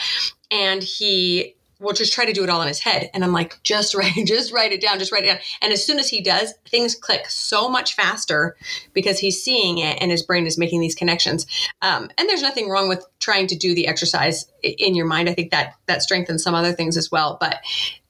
and 0.52 0.84
he 0.84 1.56
will 1.80 1.94
just 1.94 2.14
try 2.14 2.26
to 2.26 2.34
do 2.34 2.44
it 2.44 2.50
all 2.50 2.62
in 2.62 2.68
his 2.68 2.80
head. 2.80 3.10
And 3.14 3.24
I'm 3.24 3.32
like, 3.32 3.62
just 3.64 3.94
write, 3.96 4.14
just 4.26 4.54
write 4.54 4.72
it 4.72 4.82
down, 4.82 5.00
just 5.00 5.12
write 5.12 5.24
it 5.24 5.28
down. 5.28 5.38
And 5.62 5.74
as 5.74 5.86
soon 5.86 6.00
as 6.00 6.10
he 6.10 6.22
does, 6.22 6.54
things 6.70 6.96
click 6.96 7.30
so 7.30 7.70
much 7.70 7.96
faster 7.96 8.56
because 8.94 9.20
he's 9.20 9.44
seeing 9.44 9.78
it 9.78 9.98
and 10.02 10.12
his 10.12 10.24
brain 10.24 10.46
is 10.46 10.58
making 10.58 10.82
these 10.82 10.96
connections. 10.96 11.46
Um, 11.82 12.10
and 12.18 12.30
there's 12.30 12.42
nothing 12.42 12.70
wrong 12.70 12.90
with 12.90 13.06
trying 13.20 13.48
to 13.48 13.56
do 13.56 13.76
the 13.76 13.88
exercise 13.88 14.52
in 14.64 14.96
your 14.96 15.06
mind. 15.06 15.30
I 15.30 15.34
think 15.34 15.52
that 15.52 15.74
that 15.88 16.02
strengthens 16.02 16.44
some 16.44 16.56
other 16.56 16.74
things 16.74 16.98
as 16.98 17.12
well. 17.12 17.38
But 17.40 17.60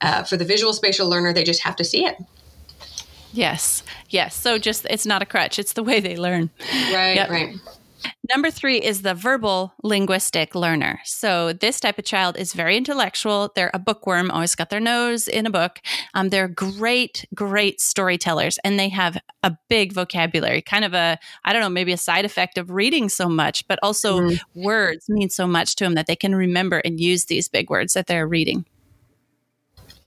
uh, 0.00 0.22
for 0.24 0.36
the 0.36 0.44
visual 0.44 0.72
spatial 0.72 1.08
learner, 1.08 1.32
they 1.32 1.44
just 1.44 1.62
have 1.62 1.76
to 1.76 1.84
see 1.84 2.04
it. 2.04 2.16
Yes. 3.32 3.82
Yes. 4.08 4.34
So 4.34 4.58
just 4.58 4.86
it's 4.88 5.04
not 5.04 5.22
a 5.22 5.26
crutch, 5.26 5.58
it's 5.58 5.74
the 5.74 5.82
way 5.82 6.00
they 6.00 6.16
learn. 6.16 6.50
Right, 6.92 7.16
yep. 7.16 7.28
right. 7.28 7.54
Number 8.28 8.50
three 8.50 8.78
is 8.78 9.02
the 9.02 9.14
verbal 9.14 9.72
linguistic 9.82 10.54
learner. 10.54 11.00
So, 11.04 11.52
this 11.52 11.80
type 11.80 11.98
of 11.98 12.04
child 12.04 12.36
is 12.36 12.52
very 12.52 12.76
intellectual. 12.76 13.52
They're 13.54 13.70
a 13.72 13.78
bookworm, 13.78 14.30
always 14.30 14.54
got 14.54 14.70
their 14.70 14.80
nose 14.80 15.28
in 15.28 15.46
a 15.46 15.50
book. 15.50 15.80
Um, 16.14 16.28
they're 16.28 16.48
great, 16.48 17.26
great 17.34 17.80
storytellers, 17.80 18.58
and 18.64 18.78
they 18.78 18.88
have 18.88 19.18
a 19.42 19.56
big 19.68 19.92
vocabulary, 19.92 20.62
kind 20.62 20.84
of 20.84 20.94
a, 20.94 21.18
I 21.44 21.52
don't 21.52 21.62
know, 21.62 21.68
maybe 21.68 21.92
a 21.92 21.98
side 21.98 22.24
effect 22.24 22.58
of 22.58 22.70
reading 22.70 23.08
so 23.08 23.28
much, 23.28 23.66
but 23.68 23.78
also 23.82 24.20
mm-hmm. 24.20 24.62
words 24.62 25.08
mean 25.08 25.30
so 25.30 25.46
much 25.46 25.76
to 25.76 25.84
them 25.84 25.94
that 25.94 26.06
they 26.06 26.16
can 26.16 26.34
remember 26.34 26.78
and 26.84 27.00
use 27.00 27.26
these 27.26 27.48
big 27.48 27.70
words 27.70 27.94
that 27.94 28.06
they're 28.06 28.28
reading. 28.28 28.64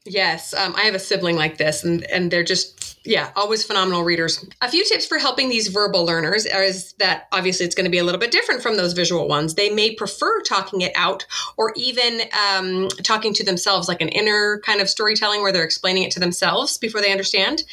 Yes, 0.06 0.54
um, 0.54 0.74
I 0.76 0.82
have 0.82 0.96
a 0.96 1.00
sibling 1.00 1.36
like 1.36 1.58
this, 1.58 1.84
and 1.84 2.04
and 2.10 2.32
they're 2.32 2.44
just 2.44 2.79
yeah, 3.04 3.32
always 3.36 3.64
phenomenal 3.64 4.04
readers. 4.04 4.46
A 4.62 4.70
few 4.70 4.84
tips 4.86 5.06
for 5.06 5.18
helping 5.18 5.50
these 5.50 5.68
verbal 5.68 6.06
learners 6.06 6.46
is 6.46 6.94
that 6.94 7.28
obviously 7.32 7.66
it's 7.66 7.76
going 7.76 7.86
to 7.86 7.92
be 7.92 7.98
a 7.98 8.04
little 8.04 8.20
bit 8.20 8.32
different 8.32 8.62
from 8.62 8.78
those 8.78 8.94
visual 8.94 9.28
ones. 9.28 9.56
They 9.56 9.70
may 9.70 9.96
prefer 9.96 10.42
talking 10.42 10.82
it 10.82 10.92
out, 10.96 11.26
or 11.58 11.74
even 11.76 12.22
um, 12.48 12.88
talking 13.04 13.34
to 13.36 13.44
themselves, 13.44 13.88
like 13.88 14.02
an 14.02 14.10
inner 14.10 14.62
kind 14.66 14.82
of 14.82 14.90
storytelling 14.90 15.42
where 15.42 15.52
they're 15.52 15.64
explaining 15.64 16.04
it 16.04 16.12
to 16.12 16.20
themselves 16.20 16.78
before 16.78 17.02
they 17.02 17.12
understand. 17.12 17.64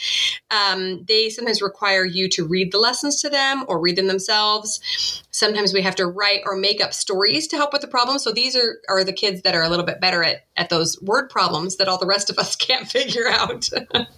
Um, 0.51 1.05
they 1.07 1.29
sometimes 1.29 1.61
require 1.61 2.05
you 2.05 2.29
to 2.31 2.47
read 2.47 2.73
the 2.73 2.79
lessons 2.79 3.21
to 3.23 3.29
them 3.29 3.65
or 3.69 3.81
read 3.81 3.97
them 3.97 4.07
themselves. 4.07 5.23
Sometimes 5.31 5.75
we 5.75 5.83
have 5.83 5.97
to 5.97 6.07
write 6.07 6.41
or 6.47 6.57
make 6.57 6.83
up 6.83 6.95
stories 6.95 7.47
to 7.49 7.57
help 7.57 7.73
with 7.73 7.83
the 7.83 7.89
problem. 7.89 8.19
So 8.19 8.33
these 8.33 8.57
are 8.57 8.81
are 8.89 9.05
the 9.05 9.13
kids 9.13 9.43
that 9.43 9.55
are 9.55 9.63
a 9.63 9.69
little 9.69 9.85
bit 9.85 10.01
better 10.01 10.23
at 10.23 10.47
at 10.57 10.71
those 10.71 11.01
word 11.03 11.29
problems 11.29 11.77
that 11.77 11.89
all 11.89 11.99
the 11.99 12.07
rest 12.07 12.31
of 12.31 12.39
us 12.39 12.57
can't 12.67 12.89
figure 12.89 13.29
out. 13.29 13.69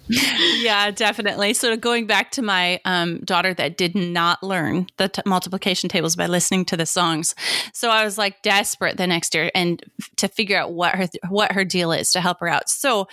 yeah, 0.08 0.88
definitely. 0.90 1.54
So 1.54 1.76
going 1.76 2.07
back 2.07 2.30
to 2.33 2.42
my 2.42 2.80
um, 2.85 3.21
daughter 3.21 3.54
that 3.54 3.76
did 3.76 3.95
not 3.95 4.42
learn 4.42 4.87
the 4.97 5.09
t- 5.09 5.23
multiplication 5.26 5.88
tables 5.88 6.16
by 6.16 6.26
listening 6.26 6.64
to 6.66 6.76
the 6.76 6.87
songs, 6.87 7.35
so 7.73 7.90
I 7.90 8.04
was 8.04 8.18
like 8.18 8.42
desperate 8.42 8.97
the 8.97 9.07
next 9.07 9.35
year 9.35 9.50
and 9.54 9.83
to 10.16 10.28
figure 10.28 10.59
out 10.59 10.73
what 10.73 10.95
her 10.95 11.09
what 11.28 11.52
her 11.52 11.64
deal 11.64 11.92
is 11.92 12.12
to 12.12 12.21
help 12.21 12.40
her 12.40 12.49
out. 12.49 12.68
So 12.68 13.09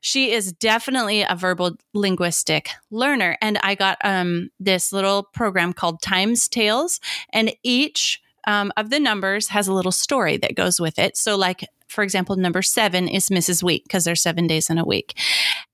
she 0.00 0.32
is 0.32 0.52
definitely 0.52 1.22
a 1.22 1.34
verbal 1.34 1.76
linguistic 1.94 2.70
learner, 2.90 3.36
and 3.40 3.58
I 3.62 3.74
got 3.74 3.98
um, 4.04 4.50
this 4.58 4.92
little 4.92 5.22
program 5.22 5.72
called 5.72 6.02
Times 6.02 6.48
Tales, 6.48 7.00
and 7.32 7.52
each 7.62 8.20
um, 8.46 8.72
of 8.76 8.90
the 8.90 9.00
numbers 9.00 9.48
has 9.48 9.68
a 9.68 9.72
little 9.72 9.92
story 9.92 10.36
that 10.38 10.54
goes 10.54 10.80
with 10.80 10.98
it. 10.98 11.16
So, 11.16 11.36
like 11.36 11.66
for 11.90 12.02
example, 12.02 12.36
number 12.36 12.62
seven 12.62 13.08
is 13.08 13.28
Mrs. 13.28 13.62
Week 13.62 13.84
because 13.84 14.04
there's 14.04 14.22
seven 14.22 14.46
days 14.46 14.70
in 14.70 14.78
a 14.78 14.84
week. 14.84 15.18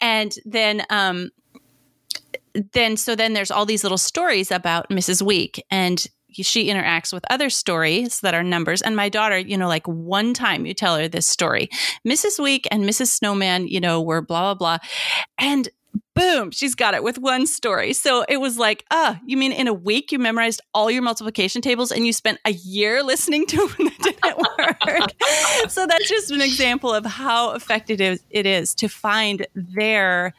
And 0.01 0.35
then, 0.45 0.83
um, 0.91 1.31
then 2.73 2.97
so 2.97 3.15
then 3.15 3.35
there's 3.35 3.51
all 3.51 3.67
these 3.67 3.85
little 3.85 3.99
stories 3.99 4.51
about 4.51 4.89
Mrs. 4.89 5.23
Week 5.23 5.63
and 5.71 6.07
she 6.33 6.69
interacts 6.69 7.13
with 7.13 7.25
other 7.31 7.49
stories 7.51 8.21
that 8.21 8.35
are 8.35 8.43
numbers. 8.43 8.83
And 8.83 8.97
my 8.97 9.09
daughter, 9.09 9.39
you 9.39 9.57
know, 9.57 9.69
like 9.69 9.87
one 9.87 10.35
time 10.35 10.67
you 10.67 10.75
tell 10.75 10.97
her 10.97 11.09
this 11.09 11.27
story, 11.27 11.69
Mrs. 12.07 12.43
Week 12.43 12.67
and 12.71 12.85
Mrs. 12.85 13.09
Snowman, 13.09 13.69
you 13.69 13.81
know, 13.81 14.03
were 14.03 14.21
blah, 14.21 14.55
blah, 14.55 14.79
blah. 14.79 14.89
And 15.39 15.69
boom, 16.15 16.51
she's 16.51 16.75
got 16.75 16.95
it 16.95 17.03
with 17.03 17.19
one 17.19 17.47
story. 17.47 17.93
So 17.93 18.25
it 18.29 18.39
was 18.39 18.59
like, 18.59 18.85
ah, 18.91 19.21
you 19.27 19.37
mean 19.37 19.53
in 19.53 19.69
a 19.69 19.75
week 19.75 20.13
you 20.13 20.19
memorized 20.19 20.61
all 20.75 20.91
your 20.91 21.03
multiplication 21.03 21.63
tables 21.63 21.93
and 21.93 22.07
you 22.07 22.13
spent 22.13 22.39
a 22.45 22.53
year 22.53 23.03
listening 23.03 23.47
to 23.47 23.57
that 23.79 23.99
didn't 24.03 24.39
work. 24.39 25.71
so 25.71 25.87
that's 25.87 26.09
just 26.09 26.31
an 26.31 26.41
example 26.41 26.93
of 26.93 27.05
how 27.05 27.53
effective 27.53 28.19
it 28.31 28.47
is 28.47 28.75
to 28.77 28.89
find 28.89 29.47
their 29.55 30.35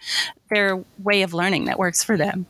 their 0.49 0.83
way 0.99 1.23
of 1.23 1.33
learning 1.33 1.65
that 1.65 1.77
works 1.77 2.03
for 2.03 2.17
them. 2.17 2.45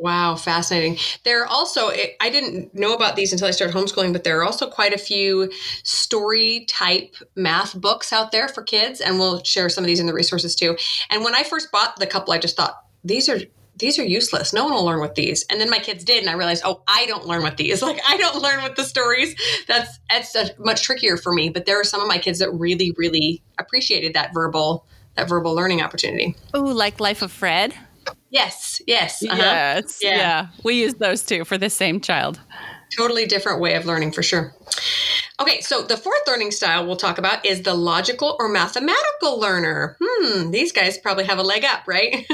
Wow, 0.00 0.34
fascinating. 0.34 0.96
There 1.24 1.42
are 1.42 1.46
also, 1.46 1.88
eh, 1.88 2.08
I 2.20 2.30
didn't 2.30 2.74
know 2.74 2.94
about 2.94 3.16
these 3.16 3.32
until 3.32 3.48
I 3.48 3.50
started 3.50 3.76
homeschooling, 3.76 4.12
but 4.12 4.24
there 4.24 4.38
are 4.40 4.44
also 4.44 4.68
quite 4.68 4.94
a 4.94 4.98
few 4.98 5.52
story 5.82 6.64
type 6.68 7.14
math 7.36 7.78
books 7.78 8.12
out 8.12 8.32
there 8.32 8.48
for 8.48 8.62
kids, 8.62 9.00
and 9.00 9.18
we'll 9.18 9.44
share 9.44 9.68
some 9.68 9.84
of 9.84 9.88
these 9.88 10.00
in 10.00 10.06
the 10.06 10.14
resources 10.14 10.54
too. 10.54 10.76
And 11.10 11.22
when 11.22 11.34
I 11.34 11.42
first 11.42 11.70
bought 11.70 11.96
the 11.96 12.06
couple, 12.06 12.32
I 12.32 12.38
just 12.38 12.56
thought, 12.56 12.82
these 13.04 13.28
are 13.28 13.40
these 13.76 13.98
are 13.98 14.04
useless. 14.04 14.52
No 14.52 14.64
one 14.64 14.74
will 14.74 14.84
learn 14.84 15.00
with 15.00 15.14
these. 15.14 15.44
And 15.50 15.58
then 15.58 15.70
my 15.70 15.78
kids 15.78 16.04
did, 16.04 16.20
and 16.20 16.28
I 16.28 16.34
realized, 16.34 16.62
oh, 16.66 16.82
I 16.86 17.06
don't 17.06 17.26
learn 17.26 17.42
with 17.42 17.56
these. 17.56 17.82
Like 17.90 18.00
I 18.06 18.18
don't 18.18 18.42
learn 18.42 18.62
with 18.62 18.76
the 18.76 18.84
stories. 18.84 19.34
That's 19.66 19.98
that's 20.08 20.36
much 20.58 20.82
trickier 20.82 21.16
for 21.16 21.32
me. 21.32 21.48
But 21.48 21.66
there 21.66 21.80
are 21.80 21.84
some 21.84 22.00
of 22.00 22.08
my 22.08 22.18
kids 22.18 22.38
that 22.38 22.50
really, 22.52 22.94
really 22.96 23.42
appreciated 23.58 24.14
that 24.14 24.32
verbal 24.34 24.86
that 25.16 25.28
verbal 25.28 25.54
learning 25.54 25.82
opportunity. 25.82 26.36
Oh, 26.54 26.60
like 26.60 27.00
Life 27.00 27.22
of 27.22 27.32
Fred. 27.32 27.74
Yes, 28.30 28.80
yes. 28.86 29.22
Uh-huh. 29.22 29.36
Yes. 29.36 29.98
Yeah. 30.02 30.16
yeah. 30.16 30.46
We 30.62 30.80
use 30.80 30.94
those 30.94 31.22
two 31.22 31.44
for 31.44 31.58
the 31.58 31.70
same 31.70 32.00
child. 32.00 32.40
Totally 32.96 33.26
different 33.26 33.60
way 33.60 33.74
of 33.74 33.86
learning 33.86 34.12
for 34.12 34.22
sure. 34.22 34.54
Okay, 35.40 35.60
so 35.62 35.82
the 35.82 35.96
fourth 35.96 36.20
learning 36.26 36.50
style 36.50 36.86
we'll 36.86 36.96
talk 36.96 37.16
about 37.16 37.46
is 37.46 37.62
the 37.62 37.72
logical 37.72 38.36
or 38.38 38.48
mathematical 38.48 39.40
learner. 39.40 39.96
Hmm, 40.00 40.50
these 40.50 40.70
guys 40.70 40.98
probably 40.98 41.24
have 41.24 41.38
a 41.38 41.42
leg 41.42 41.64
up, 41.64 41.84
right? 41.86 42.26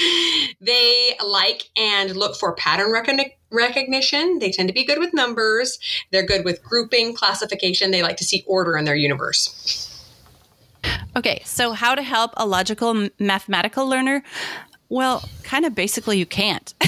they 0.60 1.16
like 1.24 1.70
and 1.76 2.16
look 2.16 2.36
for 2.36 2.54
pattern 2.54 2.92
recognition. 3.50 4.38
They 4.40 4.50
tend 4.50 4.68
to 4.68 4.74
be 4.74 4.84
good 4.84 4.98
with 4.98 5.14
numbers. 5.14 5.78
They're 6.10 6.26
good 6.26 6.44
with 6.44 6.62
grouping, 6.64 7.14
classification. 7.14 7.92
They 7.92 8.02
like 8.02 8.16
to 8.16 8.24
see 8.24 8.42
order 8.46 8.76
in 8.76 8.86
their 8.86 8.96
universe. 8.96 9.94
Okay, 11.16 11.42
so 11.44 11.72
how 11.72 11.94
to 11.94 12.02
help 12.02 12.32
a 12.36 12.46
logical 12.46 13.08
mathematical 13.18 13.86
learner? 13.86 14.22
Well, 14.90 15.22
kind 15.42 15.66
of 15.66 15.74
basically, 15.74 16.18
you 16.18 16.26
can't. 16.26 16.72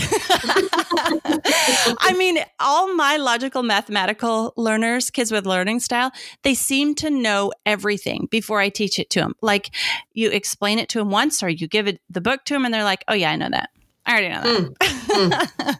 I 2.02 2.14
mean, 2.16 2.38
all 2.58 2.94
my 2.94 3.16
logical 3.18 3.62
mathematical 3.62 4.54
learners, 4.56 5.10
kids 5.10 5.30
with 5.30 5.46
learning 5.46 5.80
style, 5.80 6.10
they 6.42 6.54
seem 6.54 6.94
to 6.96 7.10
know 7.10 7.52
everything 7.66 8.28
before 8.30 8.58
I 8.60 8.70
teach 8.70 8.98
it 8.98 9.10
to 9.10 9.20
them. 9.20 9.34
Like 9.42 9.70
you 10.14 10.30
explain 10.30 10.78
it 10.78 10.88
to 10.90 10.98
them 10.98 11.10
once 11.10 11.42
or 11.42 11.48
you 11.50 11.68
give 11.68 11.86
it 11.86 12.00
the 12.08 12.20
book 12.20 12.44
to 12.46 12.54
them 12.54 12.64
and 12.64 12.72
they're 12.72 12.84
like, 12.84 13.04
oh, 13.08 13.14
yeah, 13.14 13.30
I 13.30 13.36
know 13.36 13.50
that. 13.50 13.70
I 14.06 14.12
already 14.12 14.28
know 14.28 14.42
that. 14.42 14.60
Mm. 14.62 14.76
Mm. 15.10 15.76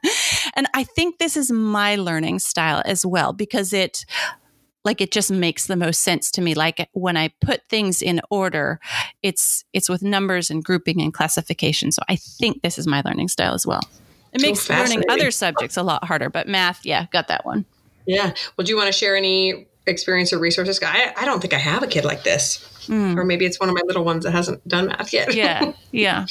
and 0.56 0.66
I 0.74 0.82
think 0.82 1.18
this 1.18 1.36
is 1.36 1.52
my 1.52 1.94
learning 1.94 2.40
style 2.40 2.82
as 2.84 3.06
well 3.06 3.32
because 3.32 3.72
it 3.72 4.04
like 4.84 5.00
it 5.00 5.10
just 5.10 5.30
makes 5.30 5.66
the 5.66 5.76
most 5.76 6.02
sense 6.02 6.30
to 6.32 6.40
me. 6.40 6.54
Like 6.54 6.88
when 6.92 7.16
i 7.16 7.28
put 7.40 7.62
things 7.68 8.02
in 8.02 8.20
order 8.30 8.80
it's 9.22 9.64
it's 9.72 9.88
with 9.88 10.02
numbers 10.02 10.50
and 10.50 10.64
grouping 10.64 11.00
and 11.00 11.12
classification. 11.12 11.92
So 11.92 12.02
i 12.08 12.16
think 12.16 12.62
this 12.62 12.78
is 12.78 12.86
my 12.86 13.02
learning 13.04 13.28
style 13.28 13.54
as 13.54 13.66
well. 13.66 13.82
It 14.32 14.42
makes 14.42 14.68
learning 14.70 15.02
other 15.08 15.30
subjects 15.30 15.76
a 15.76 15.82
lot 15.82 16.04
harder 16.04 16.30
but 16.30 16.48
math 16.48 16.84
yeah 16.84 17.06
got 17.12 17.28
that 17.28 17.44
one. 17.44 17.64
Yeah. 18.06 18.32
Well 18.56 18.64
do 18.64 18.70
you 18.70 18.76
want 18.76 18.88
to 18.88 18.92
share 18.92 19.16
any 19.16 19.66
experience 19.86 20.32
or 20.32 20.38
resources? 20.38 20.78
I, 20.82 21.12
I 21.16 21.24
don't 21.24 21.40
think 21.40 21.54
i 21.54 21.58
have 21.58 21.82
a 21.82 21.86
kid 21.86 22.04
like 22.04 22.22
this. 22.24 22.66
Mm. 22.86 23.16
or 23.16 23.24
maybe 23.24 23.44
it's 23.44 23.60
one 23.60 23.68
of 23.68 23.74
my 23.74 23.82
little 23.84 24.04
ones 24.04 24.24
that 24.24 24.32
hasn't 24.32 24.66
done 24.66 24.86
math 24.86 25.12
yet. 25.12 25.34
Yeah 25.34 25.72
yeah 25.92 26.26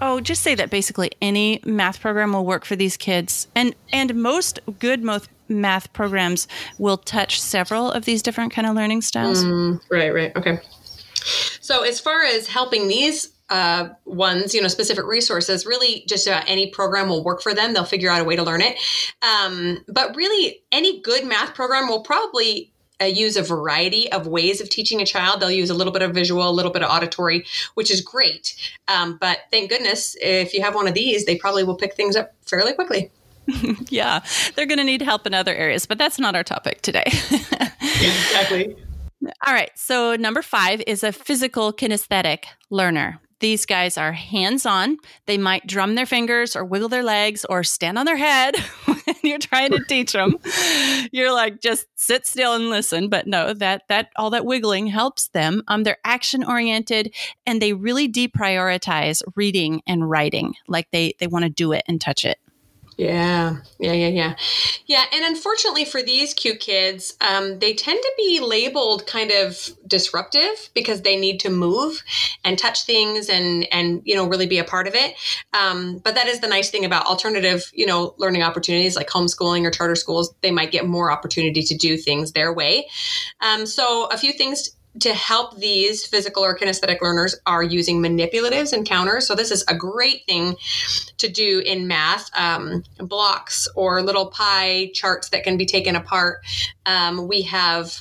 Oh, 0.00 0.20
just 0.20 0.42
say 0.42 0.54
that 0.54 0.70
basically 0.70 1.10
any 1.22 1.60
math 1.64 2.00
program 2.00 2.32
will 2.32 2.44
work 2.44 2.64
for 2.64 2.76
these 2.76 2.96
kids, 2.96 3.48
and 3.54 3.74
and 3.92 4.14
most 4.14 4.60
good 4.78 5.02
most 5.02 5.28
math 5.48 5.92
programs 5.92 6.48
will 6.78 6.96
touch 6.96 7.40
several 7.40 7.90
of 7.90 8.04
these 8.04 8.22
different 8.22 8.52
kind 8.52 8.66
of 8.66 8.74
learning 8.74 9.02
styles. 9.02 9.44
Mm, 9.44 9.80
right, 9.90 10.12
right, 10.12 10.36
okay. 10.36 10.60
So 11.60 11.82
as 11.82 12.00
far 12.00 12.24
as 12.24 12.48
helping 12.48 12.88
these 12.88 13.32
uh, 13.48 13.88
ones, 14.04 14.54
you 14.54 14.60
know, 14.60 14.68
specific 14.68 15.04
resources, 15.04 15.66
really 15.66 16.04
just 16.08 16.26
about 16.26 16.44
any 16.48 16.70
program 16.70 17.08
will 17.08 17.24
work 17.24 17.42
for 17.42 17.54
them. 17.54 17.74
They'll 17.74 17.84
figure 17.84 18.10
out 18.10 18.20
a 18.20 18.24
way 18.24 18.36
to 18.36 18.42
learn 18.42 18.60
it. 18.60 18.76
Um, 19.22 19.84
but 19.88 20.16
really, 20.16 20.62
any 20.72 21.00
good 21.00 21.24
math 21.24 21.54
program 21.54 21.88
will 21.88 22.02
probably 22.02 22.72
uh, 23.00 23.04
use 23.04 23.36
a 23.36 23.42
variety 23.42 24.10
of 24.12 24.26
ways 24.26 24.60
of 24.60 24.68
teaching 24.68 25.00
a 25.00 25.06
child. 25.06 25.40
They'll 25.40 25.50
use 25.50 25.70
a 25.70 25.74
little 25.74 25.92
bit 25.92 26.02
of 26.02 26.12
visual, 26.14 26.48
a 26.48 26.50
little 26.50 26.72
bit 26.72 26.82
of 26.82 26.90
auditory, 26.90 27.44
which 27.74 27.90
is 27.90 28.00
great. 28.00 28.56
Um, 28.88 29.18
but 29.20 29.38
thank 29.50 29.70
goodness, 29.70 30.16
if 30.20 30.54
you 30.54 30.62
have 30.62 30.74
one 30.74 30.88
of 30.88 30.94
these, 30.94 31.24
they 31.24 31.36
probably 31.36 31.64
will 31.64 31.76
pick 31.76 31.94
things 31.94 32.16
up 32.16 32.32
fairly 32.46 32.72
quickly. 32.72 33.10
yeah, 33.88 34.24
they're 34.54 34.66
going 34.66 34.78
to 34.78 34.84
need 34.84 35.02
help 35.02 35.26
in 35.26 35.34
other 35.34 35.54
areas, 35.54 35.86
but 35.86 35.98
that's 35.98 36.18
not 36.18 36.34
our 36.34 36.42
topic 36.42 36.82
today. 36.82 37.04
exactly. 37.80 38.76
All 39.46 39.54
right. 39.54 39.70
So, 39.76 40.16
number 40.16 40.42
five 40.42 40.82
is 40.86 41.02
a 41.02 41.12
physical 41.12 41.72
kinesthetic 41.72 42.44
learner. 42.70 43.20
These 43.40 43.66
guys 43.66 43.98
are 43.98 44.12
hands 44.12 44.64
on. 44.64 44.98
They 45.26 45.36
might 45.36 45.66
drum 45.66 45.94
their 45.94 46.06
fingers 46.06 46.56
or 46.56 46.64
wiggle 46.64 46.88
their 46.88 47.02
legs 47.02 47.44
or 47.44 47.62
stand 47.64 47.98
on 47.98 48.06
their 48.06 48.16
head 48.16 48.56
when 48.84 49.16
you're 49.22 49.38
trying 49.38 49.72
to 49.72 49.84
teach 49.84 50.12
them. 50.12 50.38
You're 51.12 51.32
like, 51.32 51.60
just 51.60 51.86
sit 51.96 52.26
still 52.26 52.54
and 52.54 52.70
listen. 52.70 53.08
But 53.08 53.26
no, 53.26 53.52
that, 53.52 53.82
that, 53.88 54.10
all 54.16 54.30
that 54.30 54.46
wiggling 54.46 54.86
helps 54.86 55.28
them. 55.28 55.62
Um, 55.68 55.82
they're 55.82 55.98
action 56.04 56.44
oriented 56.44 57.14
and 57.46 57.60
they 57.60 57.72
really 57.72 58.10
deprioritize 58.10 59.22
reading 59.34 59.82
and 59.86 60.08
writing. 60.08 60.54
Like 60.66 60.90
they, 60.90 61.14
they 61.18 61.26
want 61.26 61.44
to 61.44 61.50
do 61.50 61.72
it 61.72 61.84
and 61.86 62.00
touch 62.00 62.24
it. 62.24 62.38
Yeah, 62.96 63.56
yeah, 63.78 63.92
yeah, 63.92 64.08
yeah. 64.08 64.36
Yeah, 64.86 65.04
and 65.12 65.22
unfortunately 65.26 65.84
for 65.84 66.02
these 66.02 66.32
cute 66.32 66.60
kids, 66.60 67.14
um, 67.20 67.58
they 67.58 67.74
tend 67.74 68.00
to 68.00 68.12
be 68.16 68.40
labeled 68.40 69.06
kind 69.06 69.30
of 69.30 69.68
disruptive 69.86 70.70
because 70.74 71.02
they 71.02 71.14
need 71.16 71.40
to 71.40 71.50
move 71.50 72.02
and 72.42 72.58
touch 72.58 72.84
things 72.84 73.28
and 73.28 73.68
and 73.70 74.00
you 74.06 74.14
know 74.14 74.26
really 74.26 74.46
be 74.46 74.58
a 74.58 74.64
part 74.64 74.88
of 74.88 74.94
it. 74.94 75.14
Um, 75.52 75.98
but 75.98 76.14
that 76.14 76.26
is 76.26 76.40
the 76.40 76.48
nice 76.48 76.70
thing 76.70 76.86
about 76.86 77.04
alternative, 77.04 77.70
you 77.74 77.84
know, 77.84 78.14
learning 78.16 78.42
opportunities 78.42 78.96
like 78.96 79.08
homeschooling 79.08 79.66
or 79.66 79.70
charter 79.70 79.94
schools. 79.96 80.34
They 80.40 80.50
might 80.50 80.70
get 80.70 80.86
more 80.86 81.10
opportunity 81.10 81.62
to 81.64 81.76
do 81.76 81.98
things 81.98 82.32
their 82.32 82.50
way. 82.50 82.88
Um, 83.42 83.66
so 83.66 84.06
a 84.06 84.16
few 84.16 84.32
things 84.32 84.70
to 85.00 85.12
help 85.14 85.56
these 85.58 86.06
physical 86.06 86.44
or 86.44 86.56
kinesthetic 86.56 87.00
learners 87.00 87.36
are 87.46 87.62
using 87.62 88.02
manipulatives 88.02 88.72
and 88.72 88.86
counters. 88.86 89.26
So 89.26 89.34
this 89.34 89.50
is 89.50 89.64
a 89.68 89.74
great 89.74 90.24
thing 90.26 90.56
to 91.18 91.28
do 91.28 91.62
in 91.64 91.86
math, 91.86 92.30
um, 92.36 92.82
blocks 92.98 93.68
or 93.74 94.02
little 94.02 94.26
pie 94.26 94.90
charts 94.94 95.30
that 95.30 95.44
can 95.44 95.56
be 95.56 95.66
taken 95.66 95.96
apart. 95.96 96.40
Um, 96.86 97.28
we 97.28 97.42
have 97.42 98.00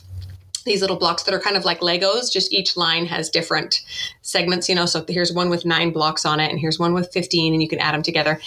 these 0.66 0.82
little 0.82 0.98
blocks 0.98 1.24
that 1.24 1.34
are 1.34 1.40
kind 1.40 1.56
of 1.56 1.64
like 1.64 1.80
Legos, 1.80 2.32
just 2.32 2.52
each 2.52 2.75
line 2.75 3.06
has 3.06 3.30
different 3.30 3.82
segments, 4.22 4.68
you 4.68 4.74
know. 4.74 4.88
So 4.88 5.06
here's 5.08 5.32
one 5.32 5.50
with 5.50 5.64
nine 5.64 5.91
blocks 5.91 6.26
on 6.26 6.39
it, 6.39 6.50
and 6.50 6.60
here's 6.60 6.80
one 6.80 6.93
with 6.93 7.12
15, 7.13 7.54
and 7.54 7.62
you 7.62 7.69
can 7.69 7.80
add 7.80 7.93
them 7.93 8.02
together. 8.02 8.41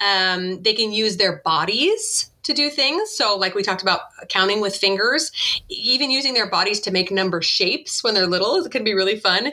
Um, 0.00 0.62
they 0.62 0.74
can 0.74 0.92
use 0.92 1.16
their 1.16 1.38
bodies 1.44 2.30
to 2.46 2.54
do 2.54 2.70
things. 2.70 3.10
So, 3.10 3.36
like 3.36 3.54
we 3.54 3.62
talked 3.62 3.82
about 3.82 4.00
counting 4.28 4.60
with 4.60 4.74
fingers, 4.76 5.30
even 5.68 6.10
using 6.10 6.34
their 6.34 6.48
bodies 6.48 6.80
to 6.80 6.90
make 6.90 7.10
number 7.10 7.42
shapes 7.42 8.02
when 8.02 8.14
they're 8.14 8.26
little, 8.26 8.56
it 8.64 8.72
can 8.72 8.84
be 8.84 8.94
really 8.94 9.18
fun. 9.18 9.52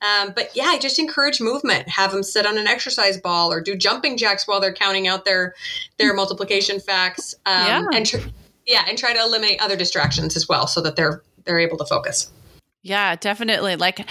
Um, 0.00 0.32
but 0.34 0.54
yeah, 0.54 0.66
I 0.66 0.78
just 0.78 0.98
encourage 0.98 1.40
movement. 1.40 1.88
Have 1.88 2.12
them 2.12 2.22
sit 2.22 2.46
on 2.46 2.58
an 2.58 2.66
exercise 2.66 3.18
ball 3.18 3.52
or 3.52 3.60
do 3.60 3.74
jumping 3.74 4.16
jacks 4.16 4.46
while 4.46 4.60
they're 4.60 4.74
counting 4.74 5.08
out 5.08 5.24
their 5.24 5.54
their 5.98 6.14
multiplication 6.14 6.80
facts. 6.80 7.34
Um, 7.46 7.66
yeah. 7.66 7.86
And 7.92 8.06
tr- 8.06 8.18
yeah, 8.66 8.84
and 8.88 8.96
try 8.96 9.12
to 9.12 9.20
eliminate 9.20 9.60
other 9.60 9.76
distractions 9.76 10.36
as 10.36 10.48
well, 10.48 10.66
so 10.66 10.80
that 10.82 10.96
they're 10.96 11.22
they're 11.44 11.58
able 11.58 11.76
to 11.78 11.84
focus. 11.84 12.30
Yeah, 12.84 13.16
definitely. 13.16 13.76
Like 13.76 14.06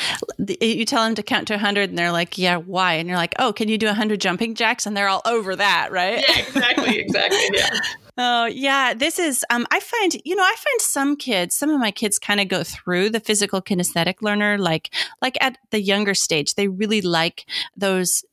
you 0.59 0.83
tell 0.85 1.05
them 1.05 1.13
to 1.15 1.23
count 1.23 1.47
to 1.49 1.53
100 1.53 1.89
and 1.91 1.97
they're 1.97 2.11
like, 2.11 2.39
"Yeah, 2.39 2.57
why?" 2.57 2.93
And 2.93 3.07
you're 3.07 3.17
like, 3.17 3.35
"Oh, 3.37 3.53
can 3.53 3.69
you 3.69 3.77
do 3.77 3.85
100 3.85 4.19
jumping 4.19 4.55
jacks?" 4.55 4.87
And 4.87 4.97
they're 4.97 5.07
all 5.07 5.21
over 5.25 5.55
that, 5.55 5.91
right? 5.91 6.25
Yeah, 6.27 6.39
exactly, 6.39 6.99
exactly. 6.99 7.39
Yeah. 7.53 7.69
Oh, 8.17 8.45
yeah. 8.45 8.93
This 8.93 9.17
is, 9.17 9.43
um, 9.49 9.65
I 9.71 9.79
find, 9.79 10.15
you 10.23 10.35
know, 10.35 10.43
I 10.43 10.55
find 10.55 10.81
some 10.81 11.15
kids, 11.15 11.55
some 11.55 11.71
of 11.71 11.79
my 11.79 11.89
kids 11.89 12.19
kind 12.19 12.39
of 12.39 12.47
go 12.47 12.63
through 12.63 13.09
the 13.09 13.19
physical 13.19 13.61
kinesthetic 13.61 14.21
learner, 14.21 14.57
like, 14.57 14.93
like 15.21 15.35
at 15.41 15.57
the 15.71 15.81
younger 15.81 16.13
stage, 16.13 16.53
they 16.53 16.67
really 16.67 17.01
like 17.01 17.45
those 17.75 18.23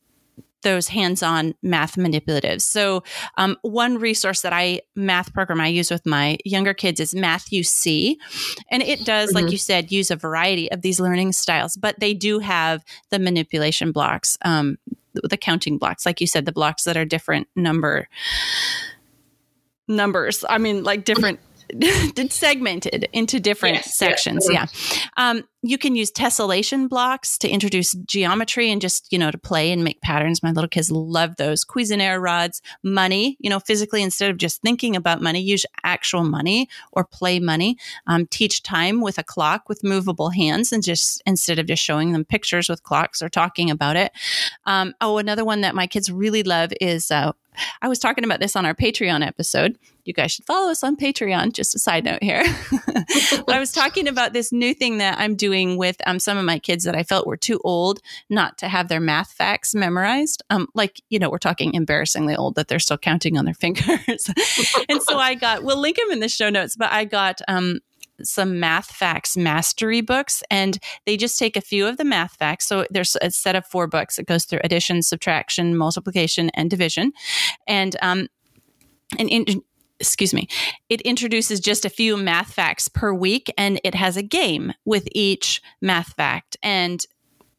those 0.62 0.88
hands-on 0.88 1.55
math 1.62 1.97
manipulatives. 1.97 2.61
So, 2.61 3.03
um, 3.38 3.57
one 3.62 3.97
resource 3.97 4.43
that 4.43 4.53
I 4.53 4.83
math 4.95 5.33
program 5.33 5.59
I 5.59 5.69
use 5.69 5.90
with 5.90 6.05
my 6.05 6.37
younger 6.45 6.75
kids 6.75 7.01
is 7.01 7.14
Math-U-See, 7.14 8.19
and 8.71 8.83
it 8.83 9.07
does, 9.07 9.31
mm-hmm. 9.31 9.45
like 9.45 9.53
you 9.53 9.57
said, 9.57 9.90
use 9.90 10.11
a 10.11 10.16
variety 10.16 10.71
of 10.71 10.83
these 10.83 11.01
learning 11.01 11.33
styles, 11.33 11.79
but 11.79 11.99
they 11.99 12.12
do 12.12 12.40
have 12.40 12.85
the 13.09 13.19
manipulation 13.19 13.90
blocks, 13.90 14.37
um, 14.45 14.77
the 15.14 15.38
counting 15.38 15.79
blocks, 15.79 16.05
like 16.05 16.21
you 16.21 16.27
said, 16.27 16.45
the 16.45 16.53
blocks 16.53 16.85
that 16.85 16.97
are 16.97 17.07
different 17.07 17.49
number 17.57 18.07
numbers. 19.90 20.44
I 20.48 20.59
mean, 20.59 20.85
like 20.85 21.05
different 21.05 21.40
segmented 22.31 23.09
into 23.12 23.40
different 23.40 23.76
yes, 23.76 23.96
sections. 23.96 24.48
Yes. 24.50 24.96
Yeah. 24.96 25.09
Um, 25.16 25.44
you 25.62 25.76
can 25.76 25.94
use 25.94 26.11
tessellation 26.11 26.88
blocks 26.88 27.37
to 27.38 27.48
introduce 27.48 27.92
geometry 27.92 28.70
and 28.70 28.81
just, 28.81 29.12
you 29.12 29.18
know, 29.18 29.31
to 29.31 29.37
play 29.37 29.70
and 29.72 29.85
make 29.85 30.00
patterns. 30.00 30.42
My 30.42 30.53
little 30.53 30.68
kids 30.68 30.90
love 30.90 31.37
those. 31.37 31.64
Cuisenaire 31.66 32.20
rods, 32.20 32.62
money, 32.83 33.37
you 33.40 33.50
know, 33.50 33.61
physically, 33.61 34.03
instead 34.03 34.31
of 34.31 34.38
just 34.38 34.62
thinking 34.62 34.96
about 34.96 35.20
money, 35.20 35.40
use 35.40 35.66
actual 35.85 36.24
money 36.24 36.68
or 36.92 37.05
play 37.05 37.40
money. 37.40 37.76
Um, 38.07 38.26
teach 38.26 38.62
time 38.62 39.03
with 39.03 39.18
a 39.18 39.22
clock 39.22 39.68
with 39.68 39.85
movable 39.85 40.31
hands 40.31 40.72
and 40.72 40.83
just 40.83 41.22
instead 41.26 41.59
of 41.59 41.66
just 41.66 41.83
showing 41.83 42.12
them 42.12 42.24
pictures 42.24 42.68
with 42.68 42.83
clocks 42.83 43.20
or 43.20 43.29
talking 43.29 43.70
about 43.70 43.96
it. 43.96 44.12
Um, 44.64 44.94
oh, 45.00 45.18
another 45.18 45.44
one 45.44 45.61
that 45.61 45.74
my 45.74 45.87
kids 45.87 46.11
really 46.11 46.42
love 46.42 46.72
is 46.81 47.11
uh, 47.11 47.33
I 47.83 47.88
was 47.88 47.99
talking 47.99 48.25
about 48.25 48.40
this 48.40 48.57
on 48.57 48.66
our 48.66 48.75
Patreon 48.75 49.27
episode. 49.27 49.79
You 50.05 50.12
guys 50.12 50.33
should 50.33 50.44
follow 50.46 50.70
us 50.70 50.83
on 50.83 50.96
Patreon. 50.96 51.53
Just 51.53 51.75
a 51.75 51.79
side 51.79 52.05
note 52.05 52.23
here. 52.23 52.42
I 53.49 53.59
was 53.59 53.73
talking 53.73 54.09
about 54.09 54.33
this 54.33 54.53
new 54.53 54.75
thing 54.75 54.99
that 54.99 55.18
I'm 55.18 55.37
doing 55.37 55.77
with 55.77 55.96
um, 56.07 56.18
some 56.18 56.38
of 56.38 56.44
my 56.44 56.59
kids 56.59 56.85
that 56.85 56.96
I 56.96 57.03
felt 57.03 57.27
were 57.27 57.37
too 57.37 57.61
old 57.64 58.01
not 58.29 58.59
to 58.59 58.68
have 58.68 58.88
their 58.88 59.01
math 59.01 59.33
facts 59.33 59.75
memorized. 59.75 60.42
Um, 60.51 60.68
like, 60.75 61.01
you 61.11 61.18
know, 61.18 61.31
we're 61.31 61.38
talking 61.38 61.75
embarrassingly 61.75 62.35
old 62.35 62.55
that 62.55 62.68
they're 62.68 62.79
still 62.79 62.99
counting 62.99 63.37
on 63.38 63.44
their 63.44 63.55
fingers. 63.61 64.31
and 64.88 65.03
so 65.03 65.18
I 65.18 65.35
got, 65.35 65.62
we'll 65.62 65.79
link 65.79 65.96
them 65.96 66.11
in 66.11 66.20
the 66.20 66.29
show 66.29 66.51
notes, 66.51 66.77
but 66.77 66.90
I 66.90 67.05
got 67.05 67.40
um, 67.46 67.81
some 68.22 68.61
math 68.61 68.90
facts 68.90 69.37
mastery 69.37 70.00
books 70.00 70.42
and 70.50 70.78
they 71.06 71.16
just 71.16 71.38
take 71.38 71.56
a 71.56 71.61
few 71.61 71.87
of 71.87 71.96
the 71.96 72.04
math 72.04 72.37
facts. 72.37 72.66
So 72.66 72.87
there's 72.90 73.16
a 73.20 73.30
set 73.30 73.56
of 73.56 73.66
four 73.66 73.87
books. 73.87 74.18
It 74.18 74.26
goes 74.26 74.44
through 74.44 74.61
addition 74.64 75.02
subtraction 75.02 75.76
multiplication 75.76 76.50
and 76.54 76.70
division. 76.70 77.12
And 77.66 77.96
um 78.02 78.28
and 79.18 79.28
in, 79.28 79.62
excuse 79.98 80.33
me, 80.33 80.48
it 80.88 81.00
introduces 81.02 81.61
just 81.61 81.85
a 81.85 81.90
few 81.90 82.16
math 82.16 82.52
facts 82.52 82.88
per 82.88 83.12
week 83.12 83.52
and 83.59 83.80
it 83.85 83.94
has 83.94 84.16
a 84.16 84.22
game 84.22 84.72
with 84.85 85.09
each 85.12 85.61
math 85.80 86.14
fact. 86.14 86.56
And 86.62 87.04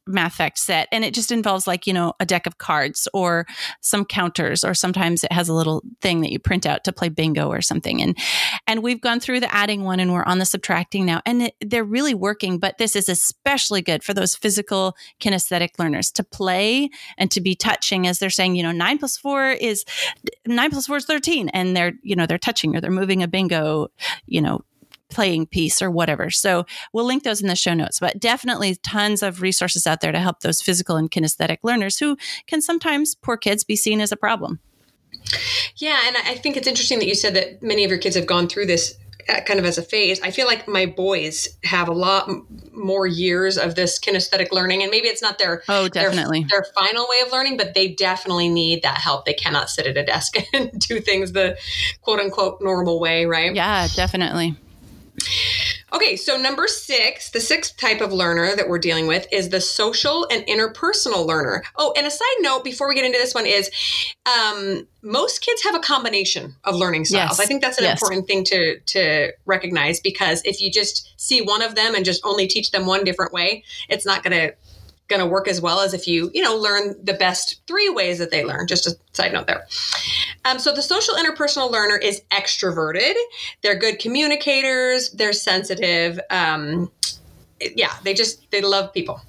math 0.08 0.34
fact 0.34 0.58
set 0.58 0.88
and 0.92 1.06
it 1.06 1.14
just 1.14 1.32
involves 1.32 1.68
like 1.68 1.86
you 1.86 1.94
know 1.94 2.14
a 2.20 2.26
deck 2.26 2.46
of 2.46 2.58
cards 2.58 3.08
or 3.14 3.46
some 3.82 4.04
counters 4.04 4.64
or 4.64 4.74
sometimes 4.74 5.24
it 5.24 5.32
has 5.32 5.48
a 5.48 5.54
little 5.54 5.84
thing 6.02 6.22
that 6.22 6.32
you 6.32 6.40
print 6.40 6.66
out 6.66 6.84
to 6.84 6.92
play 6.92 7.10
bingo 7.10 7.50
or 7.50 7.62
something. 7.62 8.02
And 8.02 8.18
and 8.68 8.84
we've 8.84 9.02
gone 9.02 9.20
through 9.20 9.40
the 9.40 9.54
adding 9.54 9.84
one 9.84 10.00
and 10.00 10.14
we're 10.14 10.24
on 10.24 10.40
the 10.40 10.46
subtracting 10.46 11.06
now 11.06 11.22
and 11.26 11.44
it, 11.44 11.56
they're 11.62 11.84
really 11.84 12.14
working 12.14 12.58
but 12.58 12.78
this 12.78 12.96
is 12.96 13.10
especially 13.10 13.82
good 13.82 14.04
for 14.04 14.14
those 14.14 14.36
physical 14.36 14.96
kinesthetic 15.20 15.78
learners 15.78 16.12
to 16.12 16.24
play 16.24 16.90
and 17.18 17.32
to 17.32 17.42
be 17.42 17.56
touching 17.56 18.08
as 18.08 18.20
they're 18.20 18.30
saying 18.30 18.56
you 18.56 18.64
know 18.64 18.72
9 18.72 18.98
plus 18.98 19.18
4 19.18 19.52
is 19.52 19.86
9 20.48 20.70
plus 20.72 20.88
4 20.88 20.98
is 20.98 21.06
13 21.06 21.50
and 21.50 21.76
they're 21.76 21.94
you 22.02 22.16
know 22.16 22.26
they're 22.26 22.38
touching 22.38 22.76
or 22.76 22.82
they're 22.82 22.92
moving 22.92 23.24
a 23.24 23.28
bingo 23.28 23.90
you 24.26 24.42
know 24.42 24.62
playing 25.12 25.48
piece 25.48 25.82
or 25.82 25.92
whatever. 25.92 26.30
So 26.30 26.66
we'll 26.94 27.06
link 27.06 27.24
those 27.24 27.42
in 27.42 27.48
the 27.48 27.56
show 27.56 27.74
notes, 27.74 28.00
but 28.00 28.20
definitely 28.20 28.76
tons 28.76 29.22
of 29.22 29.42
resources 29.42 29.86
out 29.86 30.02
there 30.02 30.12
to 30.12 30.20
help 30.20 30.40
those 30.40 30.62
physical 30.62 30.96
and 30.96 31.12
kinesthetic 31.12 31.58
learners 31.64 32.00
who 32.00 32.18
can 32.48 32.62
sometimes, 32.62 33.16
poor 33.16 33.38
kids, 33.38 33.64
be 33.64 33.76
seen 33.76 34.02
as 34.02 34.12
a 34.12 34.18
problem. 34.18 34.60
Yeah, 35.76 36.00
and 36.08 36.16
I 36.26 36.36
think 36.36 36.58
it's 36.58 36.68
interesting 36.68 37.00
that 37.00 37.08
you 37.08 37.16
said 37.16 37.36
that 37.36 37.62
many 37.62 37.84
of 37.84 37.90
your 37.90 38.00
kids 38.00 38.16
have 38.16 38.26
gone 38.26 38.48
through 38.48 38.66
this 38.66 38.96
uh, 39.30 39.42
kind 39.42 39.60
of 39.60 39.66
as 39.66 39.78
a 39.78 39.84
phase. 39.84 40.20
I 40.22 40.32
feel 40.32 40.48
like 40.48 40.68
my 40.68 40.86
boys 40.86 41.48
have 41.64 41.88
a 41.88 41.94
lot 41.94 42.30
more 42.72 43.06
years 43.06 43.58
of 43.58 43.76
this 43.76 44.00
kinesthetic 44.00 44.52
learning, 44.52 44.82
and 44.82 44.92
maybe 44.92 45.08
it's 45.08 45.22
not 45.22 45.38
their 45.38 45.64
oh 45.70 45.88
definitely 45.88 46.46
their, 46.50 46.62
their, 46.62 46.66
final 46.74 47.06
way 47.10 47.26
of 47.26 47.32
learning, 47.32 47.58
but 47.58 47.74
they 47.74 47.90
definitely 47.90 48.50
need 48.50 48.84
that 48.84 48.98
help. 48.98 49.26
They 49.26 49.34
cannot 49.34 49.70
sit 49.70 49.86
at 49.86 49.98
a 49.98 50.04
desk 50.04 50.38
and 50.54 50.72
do 50.80 51.00
things 51.00 51.34
the 51.34 51.58
quote 52.02 52.20
unquote 52.20 52.62
normal 52.62 53.00
way, 53.00 53.26
right? 53.26 53.54
Yeah, 53.54 53.88
definitely. 53.96 54.56
Okay, 55.94 56.16
so 56.16 56.38
number 56.38 56.68
six, 56.68 57.32
the 57.32 57.42
sixth 57.42 57.76
type 57.78 58.00
of 58.00 58.14
learner 58.14 58.56
that 58.56 58.70
we're 58.70 58.80
dealing 58.80 59.08
with 59.08 59.28
is 59.32 59.50
the 59.50 59.60
social 59.60 60.26
and 60.32 60.46
interpersonal 60.46 61.26
learner. 61.26 61.64
Oh, 61.76 61.94
and 61.98 62.08
a 62.08 62.12
side 62.12 62.28
note 62.40 62.64
before 62.64 62.88
we 62.88 62.96
get 62.96 63.04
into 63.04 63.18
this 63.18 63.36
one 63.36 63.46
is 63.46 63.70
um, 64.26 64.88
most 65.02 65.42
kids 65.42 65.64
have 65.64 65.76
a 65.76 65.80
combination 65.80 66.56
of 66.64 66.76
learning 66.76 67.06
styles. 67.06 67.32
Yes. 67.32 67.40
I 67.40 67.46
think 67.46 67.62
that's 67.62 67.78
an 67.78 67.84
yes. 67.84 68.02
important 68.02 68.28
thing 68.28 68.44
to 68.46 68.80
to 68.80 69.34
recognize 69.46 70.00
because 70.00 70.42
if 70.46 70.62
you 70.62 70.72
just 70.72 71.14
see 71.18 71.42
one 71.42 71.62
of 71.62 71.76
them 71.76 71.94
and 71.94 72.06
just 72.06 72.22
only 72.24 72.48
teach 72.48 72.72
them 72.72 72.86
one 72.86 73.04
different 73.04 73.34
way, 73.34 73.64
it's 73.90 74.06
not 74.06 74.24
going 74.24 74.38
to 74.38 74.56
going 75.12 75.22
to 75.22 75.28
work 75.28 75.48
as 75.48 75.62
well 75.62 75.82
as 75.82 75.94
if 75.94 76.08
you, 76.08 76.32
you 76.34 76.42
know, 76.42 76.56
learn 76.56 76.96
the 77.04 77.14
best 77.14 77.62
three 77.68 77.90
ways 77.90 78.18
that 78.18 78.32
they 78.32 78.44
learn. 78.44 78.66
Just 78.66 78.88
a 78.88 78.96
side 79.14 79.34
note 79.34 79.46
there. 79.46 79.68
Um, 80.46 80.58
so 80.58 80.74
the 80.74 80.82
social 80.82 81.14
interpersonal 81.16 81.70
learner 81.70 81.98
is 81.98 82.22
extroverted. 82.32 83.14
They're 83.62 83.78
good 83.78 84.00
communicators. 84.00 85.12
They're 85.12 85.34
sensitive. 85.34 86.20
Um, 86.30 86.92
yeah, 87.76 87.92
they 88.04 88.14
just 88.14 88.50
they 88.50 88.62
love 88.62 88.92
people. 88.94 89.22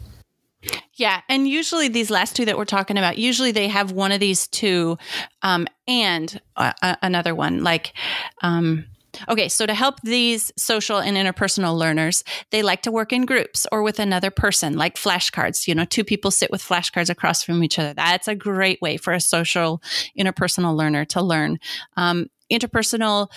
Yeah, 0.94 1.20
and 1.28 1.48
usually 1.48 1.88
these 1.88 2.08
last 2.10 2.36
two 2.36 2.44
that 2.44 2.56
we're 2.56 2.64
talking 2.64 2.96
about, 2.96 3.18
usually 3.18 3.50
they 3.50 3.66
have 3.68 3.90
one 3.90 4.12
of 4.12 4.20
these 4.20 4.46
two, 4.46 4.96
um, 5.42 5.66
and 5.88 6.40
uh, 6.56 6.72
another 7.02 7.34
one 7.34 7.64
like. 7.64 7.92
Um, 8.42 8.86
Okay, 9.28 9.48
so 9.48 9.66
to 9.66 9.74
help 9.74 10.00
these 10.02 10.52
social 10.56 10.98
and 10.98 11.16
interpersonal 11.16 11.76
learners, 11.76 12.24
they 12.50 12.62
like 12.62 12.82
to 12.82 12.92
work 12.92 13.12
in 13.12 13.24
groups 13.24 13.66
or 13.72 13.82
with 13.82 13.98
another 13.98 14.30
person, 14.30 14.76
like 14.76 14.96
flashcards. 14.96 15.66
You 15.68 15.74
know, 15.74 15.84
two 15.84 16.04
people 16.04 16.30
sit 16.30 16.50
with 16.50 16.62
flashcards 16.62 17.10
across 17.10 17.42
from 17.42 17.62
each 17.62 17.78
other. 17.78 17.94
That's 17.94 18.28
a 18.28 18.34
great 18.34 18.80
way 18.80 18.96
for 18.96 19.12
a 19.12 19.20
social, 19.20 19.82
interpersonal 20.18 20.76
learner 20.76 21.04
to 21.06 21.22
learn. 21.22 21.58
Um, 21.96 22.26
interpersonal 22.50 23.28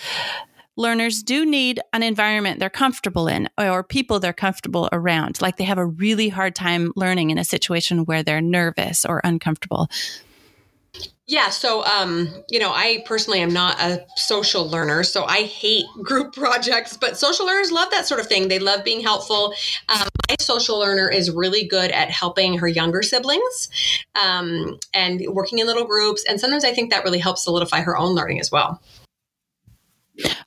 learners 0.76 1.22
do 1.22 1.46
need 1.46 1.80
an 1.92 2.02
environment 2.02 2.60
they're 2.60 2.68
comfortable 2.68 3.28
in 3.28 3.48
or 3.58 3.82
people 3.82 4.20
they're 4.20 4.32
comfortable 4.32 4.88
around. 4.92 5.40
Like 5.40 5.56
they 5.56 5.64
have 5.64 5.78
a 5.78 5.86
really 5.86 6.28
hard 6.28 6.54
time 6.54 6.92
learning 6.96 7.30
in 7.30 7.38
a 7.38 7.44
situation 7.44 8.04
where 8.04 8.22
they're 8.22 8.42
nervous 8.42 9.04
or 9.04 9.20
uncomfortable. 9.24 9.88
Yeah, 11.28 11.50
so 11.50 11.84
um, 11.84 12.28
you 12.48 12.60
know, 12.60 12.70
I 12.72 13.02
personally 13.04 13.40
am 13.40 13.52
not 13.52 13.80
a 13.80 14.06
social 14.14 14.68
learner, 14.68 15.02
so 15.02 15.24
I 15.24 15.42
hate 15.42 15.86
group 16.02 16.34
projects. 16.34 16.96
But 16.96 17.18
social 17.18 17.46
learners 17.46 17.72
love 17.72 17.90
that 17.90 18.06
sort 18.06 18.20
of 18.20 18.28
thing. 18.28 18.46
They 18.46 18.60
love 18.60 18.84
being 18.84 19.00
helpful. 19.00 19.52
Um, 19.88 20.08
my 20.28 20.36
social 20.40 20.78
learner 20.78 21.08
is 21.08 21.30
really 21.30 21.66
good 21.66 21.90
at 21.90 22.10
helping 22.10 22.58
her 22.58 22.68
younger 22.68 23.02
siblings 23.02 23.68
um, 24.14 24.78
and 24.94 25.20
working 25.30 25.58
in 25.58 25.66
little 25.66 25.84
groups. 25.84 26.24
And 26.28 26.40
sometimes 26.40 26.64
I 26.64 26.72
think 26.72 26.90
that 26.90 27.02
really 27.02 27.18
helps 27.18 27.42
solidify 27.42 27.80
her 27.80 27.96
own 27.96 28.14
learning 28.14 28.38
as 28.38 28.52
well. 28.52 28.80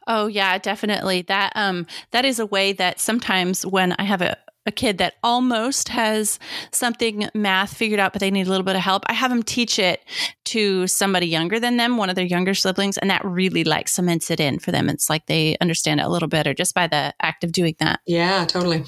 Oh 0.07 0.27
yeah, 0.27 0.57
definitely. 0.57 1.23
That 1.23 1.51
um 1.55 1.85
that 2.11 2.25
is 2.25 2.39
a 2.39 2.45
way 2.45 2.73
that 2.73 2.99
sometimes 2.99 3.65
when 3.65 3.93
I 3.99 4.03
have 4.03 4.21
a 4.21 4.37
a 4.69 4.71
kid 4.71 4.99
that 4.99 5.15
almost 5.21 5.89
has 5.89 6.39
something 6.71 7.27
math 7.33 7.75
figured 7.75 7.99
out, 7.99 8.13
but 8.13 8.21
they 8.21 8.31
need 8.31 8.47
a 8.47 8.49
little 8.49 8.63
bit 8.63 8.77
of 8.77 8.81
help, 8.81 9.03
I 9.07 9.13
have 9.13 9.31
them 9.31 9.43
teach 9.43 9.77
it 9.77 10.05
to 10.45 10.87
somebody 10.87 11.27
younger 11.27 11.59
than 11.59 11.75
them, 11.75 11.97
one 11.97 12.09
of 12.09 12.15
their 12.15 12.25
younger 12.25 12.53
siblings, 12.53 12.97
and 12.97 13.09
that 13.09 13.25
really 13.25 13.65
like 13.65 13.89
cements 13.89 14.31
it 14.31 14.39
in 14.39 14.59
for 14.59 14.71
them. 14.71 14.87
It's 14.87 15.09
like 15.09 15.25
they 15.25 15.57
understand 15.59 15.99
it 15.99 16.03
a 16.03 16.09
little 16.09 16.29
better 16.29 16.53
just 16.53 16.73
by 16.73 16.87
the 16.87 17.13
act 17.21 17.43
of 17.43 17.51
doing 17.51 17.75
that. 17.79 17.99
Yeah, 18.05 18.45
totally. 18.45 18.85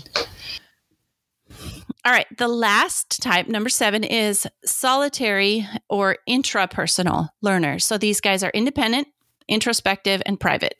All 2.03 2.11
right. 2.11 2.25
The 2.37 2.47
last 2.47 3.21
type, 3.21 3.47
number 3.47 3.69
seven, 3.69 4.03
is 4.03 4.47
solitary 4.65 5.67
or 5.89 6.17
intrapersonal 6.27 7.29
learners. 7.41 7.85
So 7.85 7.97
these 7.97 8.21
guys 8.21 8.43
are 8.43 8.49
independent, 8.51 9.07
introspective, 9.47 10.21
and 10.25 10.39
private. 10.39 10.75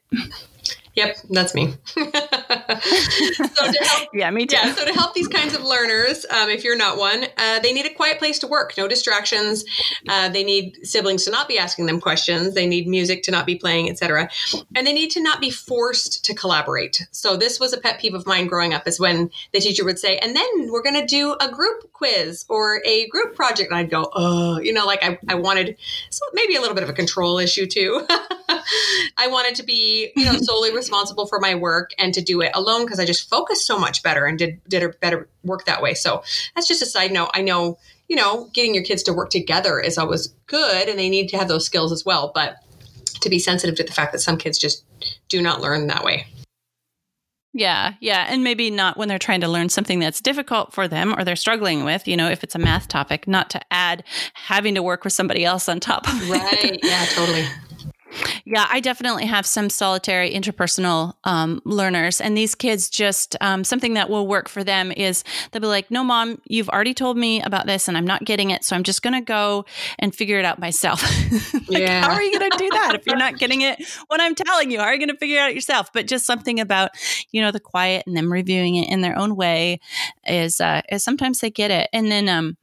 Yep, 0.96 1.18
that's 1.30 1.56
me. 1.56 1.74
so 1.86 2.04
to 2.04 3.80
help, 3.82 4.10
yeah, 4.14 4.30
me 4.30 4.46
too. 4.46 4.58
Yeah, 4.58 4.74
so 4.74 4.86
to 4.86 4.94
help 4.94 5.14
these 5.14 5.30
kinds 5.30 5.56
of 5.56 5.64
learners, 5.64 6.26
um, 6.30 6.50
if 6.50 6.66
you're 6.66 6.78
not 6.78 6.98
one, 6.98 7.26
uh, 7.38 7.60
they 7.60 7.72
need 7.72 7.86
a 7.86 7.94
quiet 7.94 8.20
place 8.20 8.40
to 8.40 8.48
work, 8.48 8.74
no 8.78 8.90
distractions. 8.90 9.64
Uh, 10.10 10.28
they 10.28 10.44
need 10.44 10.86
siblings 10.86 11.24
to 11.26 11.32
not 11.32 11.48
be 11.48 11.58
asking 11.58 11.86
them 11.86 12.02
questions. 12.02 12.56
They 12.56 12.68
need 12.68 12.88
music 12.88 13.24
to 13.24 13.32
not 13.32 13.46
be 13.46 13.56
playing, 13.56 13.90
etc. 13.90 14.30
And 14.76 14.86
they 14.86 14.92
need 14.92 15.12
to 15.12 15.22
not 15.22 15.40
be 15.40 15.50
forced 15.50 16.26
to 16.26 16.34
collaborate. 16.34 17.08
So 17.12 17.38
this 17.38 17.60
was 17.60 17.72
a 17.72 17.80
pet 17.80 18.00
peeve 18.00 18.14
of 18.14 18.28
mine 18.28 18.48
growing 18.48 18.74
up, 18.74 18.86
is 18.86 19.00
when 19.00 19.32
the 19.54 19.62
teacher 19.62 19.86
would 19.86 20.00
say, 20.00 20.18
"And 20.18 20.36
then 20.36 20.72
we're 20.72 20.84
going 20.84 21.00
to 21.00 21.06
do 21.06 21.38
a 21.40 21.50
group 21.50 21.94
quiz 21.94 22.46
or 22.50 22.82
a 22.86 23.08
group 23.08 23.34
project," 23.36 23.72
and 23.72 23.80
I'd 23.80 23.90
go, 23.90 24.10
"Oh, 24.14 24.60
you 24.60 24.74
know, 24.74 24.86
like 24.86 25.04
I, 25.04 25.18
I 25.30 25.36
wanted 25.36 25.78
so 26.10 26.26
maybe 26.34 26.56
a 26.56 26.60
little 26.60 26.76
bit 26.76 26.84
of 26.84 26.90
a 26.90 26.94
control 26.94 27.38
issue 27.38 27.66
too." 27.66 28.06
I 29.18 29.28
wanted 29.28 29.56
to 29.56 29.64
be, 29.64 30.12
you 30.16 30.26
know, 30.26 30.34
solely 30.38 30.72
responsible 30.82 31.28
for 31.28 31.39
my 31.39 31.54
work 31.54 31.91
and 32.00 32.13
to 32.13 32.22
do 32.22 32.41
it 32.41 32.52
alone 32.56 32.86
because 32.86 33.00
I 33.00 33.06
just 33.06 33.30
focused 33.30 33.67
so 33.67 33.78
much 33.78 34.02
better 34.02 34.26
and 34.26 34.38
did 34.38 34.60
did 34.67 34.82
a 34.82 34.89
better 34.89 35.30
work 35.44 35.65
that 35.65 35.82
way. 35.82 35.94
So 35.94 36.24
that's 36.56 36.67
just 36.67 36.82
a 36.82 36.88
side 36.88 37.12
note. 37.12 37.30
I 37.34 37.41
know, 37.41 37.78
you 38.08 38.15
know, 38.15 38.50
getting 38.54 38.74
your 38.74 38.84
kids 38.84 39.04
to 39.04 39.13
work 39.13 39.30
together 39.30 39.80
is 39.80 39.98
always 39.98 40.30
good 40.48 40.89
and 40.89 40.98
they 40.98 41.10
need 41.10 41.30
to 41.30 41.38
have 41.38 41.48
those 41.48 41.65
skills 41.65 41.91
as 41.91 42.04
well, 42.04 42.32
but 42.34 42.56
to 43.22 43.30
be 43.30 43.38
sensitive 43.38 43.76
to 43.76 43.84
the 43.84 43.94
fact 43.94 44.12
that 44.13 44.20
some 44.20 44.38
kids 44.38 44.58
just 44.58 44.84
do 45.30 45.41
not 45.41 45.62
learn 45.62 45.88
that 45.88 46.04
way. 46.04 46.26
Yeah, 47.54 47.96
yeah. 48.00 48.28
And 48.30 48.44
maybe 48.44 48.70
not 48.70 48.98
when 48.98 49.10
they're 49.10 49.20
trying 49.20 49.41
to 49.41 49.50
learn 49.50 49.67
something 49.67 50.00
that's 50.00 50.22
difficult 50.22 50.74
for 50.74 50.88
them 50.88 51.13
or 51.17 51.26
they're 51.26 51.36
struggling 51.36 51.84
with, 51.84 52.08
you 52.08 52.15
know, 52.15 52.30
if 52.30 52.44
it's 52.44 52.56
a 52.56 52.60
math 52.60 52.88
topic, 52.88 53.28
not 53.28 53.50
to 53.50 53.62
add 53.72 54.06
having 54.34 54.76
to 54.76 54.84
work 54.84 55.04
with 55.04 55.12
somebody 55.12 55.44
else 55.44 55.67
on 55.67 55.82
top 55.82 56.08
of 56.08 56.13
it. 56.24 56.30
Right. 56.30 56.80
Yeah, 56.82 57.06
totally. 57.10 57.46
Yeah, 58.45 58.67
I 58.69 58.80
definitely 58.80 59.26
have 59.26 59.45
some 59.45 59.69
solitary 59.69 60.32
interpersonal 60.34 61.13
um, 61.24 61.62
learners. 61.65 62.19
And 62.21 62.38
these 62.38 62.56
kids 62.56 62.89
just, 62.89 63.36
um, 63.41 63.63
something 63.63 63.93
that 63.93 64.10
will 64.10 64.28
work 64.28 64.50
for 64.50 64.63
them 64.63 64.91
is 64.91 65.24
they'll 65.52 65.62
be 65.62 65.67
like, 65.67 65.91
no, 65.91 66.04
mom, 66.04 66.41
you've 66.45 66.69
already 66.69 66.93
told 66.93 67.17
me 67.17 67.41
about 67.41 67.65
this 67.67 67.88
and 67.88 67.97
I'm 67.97 68.06
not 68.06 68.24
getting 68.26 68.50
it. 68.50 68.63
So 68.63 68.76
I'm 68.76 68.84
just 68.84 69.02
going 69.02 69.13
to 69.13 69.21
go 69.21 69.65
and 70.00 70.13
figure 70.13 70.39
it 70.39 70.45
out 70.45 70.60
myself. 70.60 71.02
like, 71.69 71.82
yeah. 71.82 72.02
How 72.02 72.13
are 72.13 72.24
you 72.24 72.38
going 72.38 72.52
to 72.52 72.58
do 72.58 72.69
that 72.69 72.95
if 72.95 73.06
you're 73.06 73.17
not 73.17 73.38
getting 73.38 73.62
it 73.62 73.82
when 74.08 74.21
I'm 74.21 74.36
telling 74.36 74.71
you? 74.71 74.80
How 74.80 74.86
are 74.86 74.93
you 74.93 75.00
going 75.00 75.10
to 75.10 75.17
figure 75.17 75.38
it 75.38 75.41
out 75.41 75.56
yourself? 75.56 75.91
But 75.93 76.08
just 76.08 76.26
something 76.26 76.60
about, 76.60 76.91
you 77.32 77.41
know, 77.41 77.52
the 77.52 77.60
quiet 77.60 78.06
and 78.08 78.15
them 78.15 78.32
reviewing 78.32 78.76
it 78.76 78.89
in 78.89 79.02
their 79.02 79.17
own 79.17 79.36
way 79.36 79.80
is, 80.28 80.60
uh, 80.60 80.82
is 80.91 81.04
sometimes 81.04 81.39
they 81.39 81.52
get 81.52 81.71
it. 81.71 81.89
And 81.93 82.12
then, 82.12 82.30
um, 82.30 82.58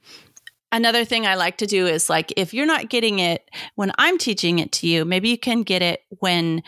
Another 0.70 1.04
thing 1.04 1.26
I 1.26 1.34
like 1.34 1.58
to 1.58 1.66
do 1.66 1.86
is 1.86 2.10
like 2.10 2.32
if 2.36 2.52
you're 2.52 2.66
not 2.66 2.90
getting 2.90 3.20
it 3.20 3.50
when 3.74 3.92
I'm 3.98 4.18
teaching 4.18 4.58
it 4.58 4.72
to 4.72 4.86
you, 4.86 5.04
maybe 5.04 5.30
you 5.30 5.38
can 5.38 5.62
get 5.62 5.82
it 5.82 6.02
when 6.20 6.62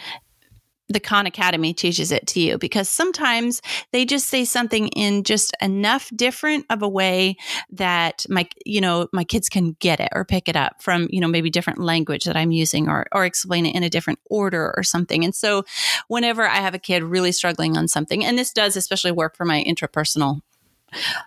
the 0.91 1.01
Khan 1.01 1.25
Academy 1.25 1.73
teaches 1.73 2.11
it 2.11 2.27
to 2.29 2.41
you 2.41 2.59
because 2.59 2.89
sometimes 2.89 3.63
they 3.93 4.05
just 4.05 4.27
say 4.27 4.45
something 4.45 4.89
in 4.89 5.23
just 5.23 5.53
enough 5.63 6.11
different 6.17 6.67
of 6.69 6.83
a 6.83 6.89
way 6.89 7.37
that 7.71 8.27
my 8.29 8.49
you 8.67 8.81
know 8.81 9.07
my 9.13 9.23
kids 9.23 9.49
can 9.49 9.77
get 9.79 10.01
it 10.01 10.09
or 10.13 10.25
pick 10.25 10.49
it 10.49 10.57
up 10.57 10.83
from 10.83 11.07
you 11.11 11.21
know 11.21 11.29
maybe 11.29 11.49
different 11.49 11.79
language 11.79 12.25
that 12.25 12.37
I'm 12.37 12.51
using 12.51 12.89
or 12.89 13.07
or 13.13 13.25
explain 13.25 13.67
it 13.67 13.75
in 13.75 13.83
a 13.83 13.91
different 13.91 14.19
order 14.29 14.75
or 14.77 14.83
something. 14.83 15.25
And 15.25 15.35
so 15.35 15.65
whenever 16.09 16.47
I 16.47 16.57
have 16.57 16.75
a 16.75 16.79
kid 16.79 17.03
really 17.05 17.33
struggling 17.33 17.77
on 17.77 17.87
something 17.87 18.25
and 18.25 18.37
this 18.37 18.53
does 18.53 18.77
especially 18.77 19.13
work 19.13 19.37
for 19.37 19.45
my 19.45 19.63
intrapersonal 19.65 20.41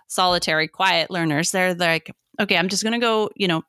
solitary 0.08 0.68
quiet 0.68 1.10
learners 1.10 1.50
they're 1.50 1.74
like 1.74 2.14
okay, 2.40 2.56
I'm 2.56 2.68
just 2.68 2.82
going 2.82 2.92
to 2.92 2.98
go, 2.98 3.30
you 3.36 3.48
know, 3.48 3.62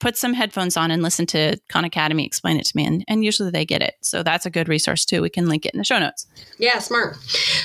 put 0.00 0.16
some 0.16 0.32
headphones 0.32 0.76
on 0.76 0.90
and 0.90 1.02
listen 1.02 1.26
to 1.26 1.56
Khan 1.68 1.84
Academy 1.84 2.24
explain 2.24 2.56
it 2.58 2.64
to 2.66 2.76
me. 2.76 2.86
And, 2.86 3.04
and 3.06 3.22
usually 3.22 3.50
they 3.50 3.64
get 3.64 3.82
it. 3.82 3.94
So 4.00 4.22
that's 4.22 4.46
a 4.46 4.50
good 4.50 4.68
resource 4.68 5.04
too. 5.04 5.22
We 5.22 5.30
can 5.30 5.48
link 5.48 5.66
it 5.66 5.74
in 5.74 5.78
the 5.78 5.84
show 5.84 5.98
notes. 5.98 6.26
Yeah, 6.58 6.78
smart. 6.78 7.16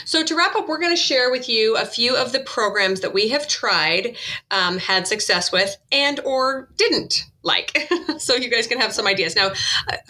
So 0.05 0.23
to 0.23 0.35
wrap 0.35 0.55
up, 0.55 0.67
we're 0.67 0.79
going 0.79 0.95
to 0.95 1.01
share 1.01 1.31
with 1.31 1.49
you 1.49 1.77
a 1.77 1.85
few 1.85 2.15
of 2.15 2.33
the 2.33 2.41
programs 2.41 2.99
that 3.01 3.13
we 3.13 3.29
have 3.29 3.47
tried, 3.47 4.17
um, 4.51 4.77
had 4.77 5.07
success 5.07 5.51
with, 5.51 5.77
and 5.91 6.19
or 6.19 6.69
didn't 6.77 7.23
like. 7.41 7.87
so 8.17 8.35
you 8.35 8.49
guys 8.49 8.67
can 8.67 8.79
have 8.79 8.93
some 8.93 9.07
ideas. 9.07 9.35
Now, 9.35 9.51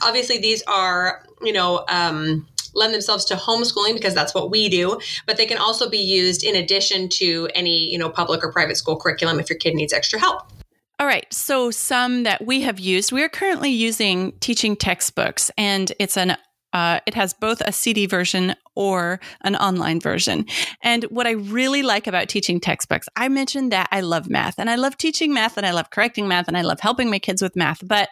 obviously, 0.03 0.39
these 0.39 0.63
are, 0.63 1.23
you 1.41 1.53
know, 1.53 1.85
um, 1.87 2.47
lend 2.75 2.93
themselves 2.93 3.25
to 3.25 3.35
homeschooling 3.35 3.93
because 3.93 4.13
that's 4.13 4.33
what 4.33 4.51
we 4.51 4.69
do 4.69 4.99
but 5.25 5.37
they 5.37 5.45
can 5.45 5.57
also 5.57 5.89
be 5.89 5.97
used 5.97 6.43
in 6.43 6.55
addition 6.55 7.09
to 7.09 7.49
any 7.55 7.89
you 7.91 7.97
know 7.97 8.09
public 8.09 8.43
or 8.43 8.51
private 8.51 8.77
school 8.77 8.97
curriculum 8.97 9.39
if 9.39 9.49
your 9.49 9.57
kid 9.57 9.73
needs 9.75 9.93
extra 9.93 10.19
help 10.19 10.51
all 10.97 11.07
right. 11.07 11.25
So, 11.33 11.71
some 11.71 12.23
that 12.23 12.45
we 12.45 12.61
have 12.61 12.79
used, 12.79 13.11
we 13.11 13.21
are 13.21 13.27
currently 13.27 13.69
using 13.69 14.31
teaching 14.39 14.77
textbooks, 14.77 15.51
and 15.57 15.91
it's 15.99 16.15
an 16.15 16.37
uh, 16.75 16.99
it 17.05 17.13
has 17.13 17.33
both 17.33 17.61
a 17.61 17.71
CD 17.71 18.05
version 18.05 18.53
or 18.75 19.21
an 19.41 19.55
online 19.55 19.97
version. 20.01 20.45
And 20.83 21.05
what 21.05 21.25
I 21.25 21.31
really 21.31 21.83
like 21.83 22.05
about 22.05 22.27
teaching 22.27 22.59
textbooks, 22.59 23.07
I 23.15 23.29
mentioned 23.29 23.71
that 23.71 23.87
I 23.93 24.01
love 24.01 24.29
math 24.29 24.59
and 24.59 24.69
I 24.69 24.75
love 24.75 24.97
teaching 24.97 25.33
math 25.33 25.55
and 25.55 25.65
I 25.65 25.71
love 25.71 25.89
correcting 25.89 26.27
math 26.27 26.49
and 26.49 26.57
I 26.57 26.63
love 26.63 26.81
helping 26.81 27.09
my 27.09 27.17
kids 27.17 27.41
with 27.41 27.55
math. 27.55 27.79
But 27.87 28.09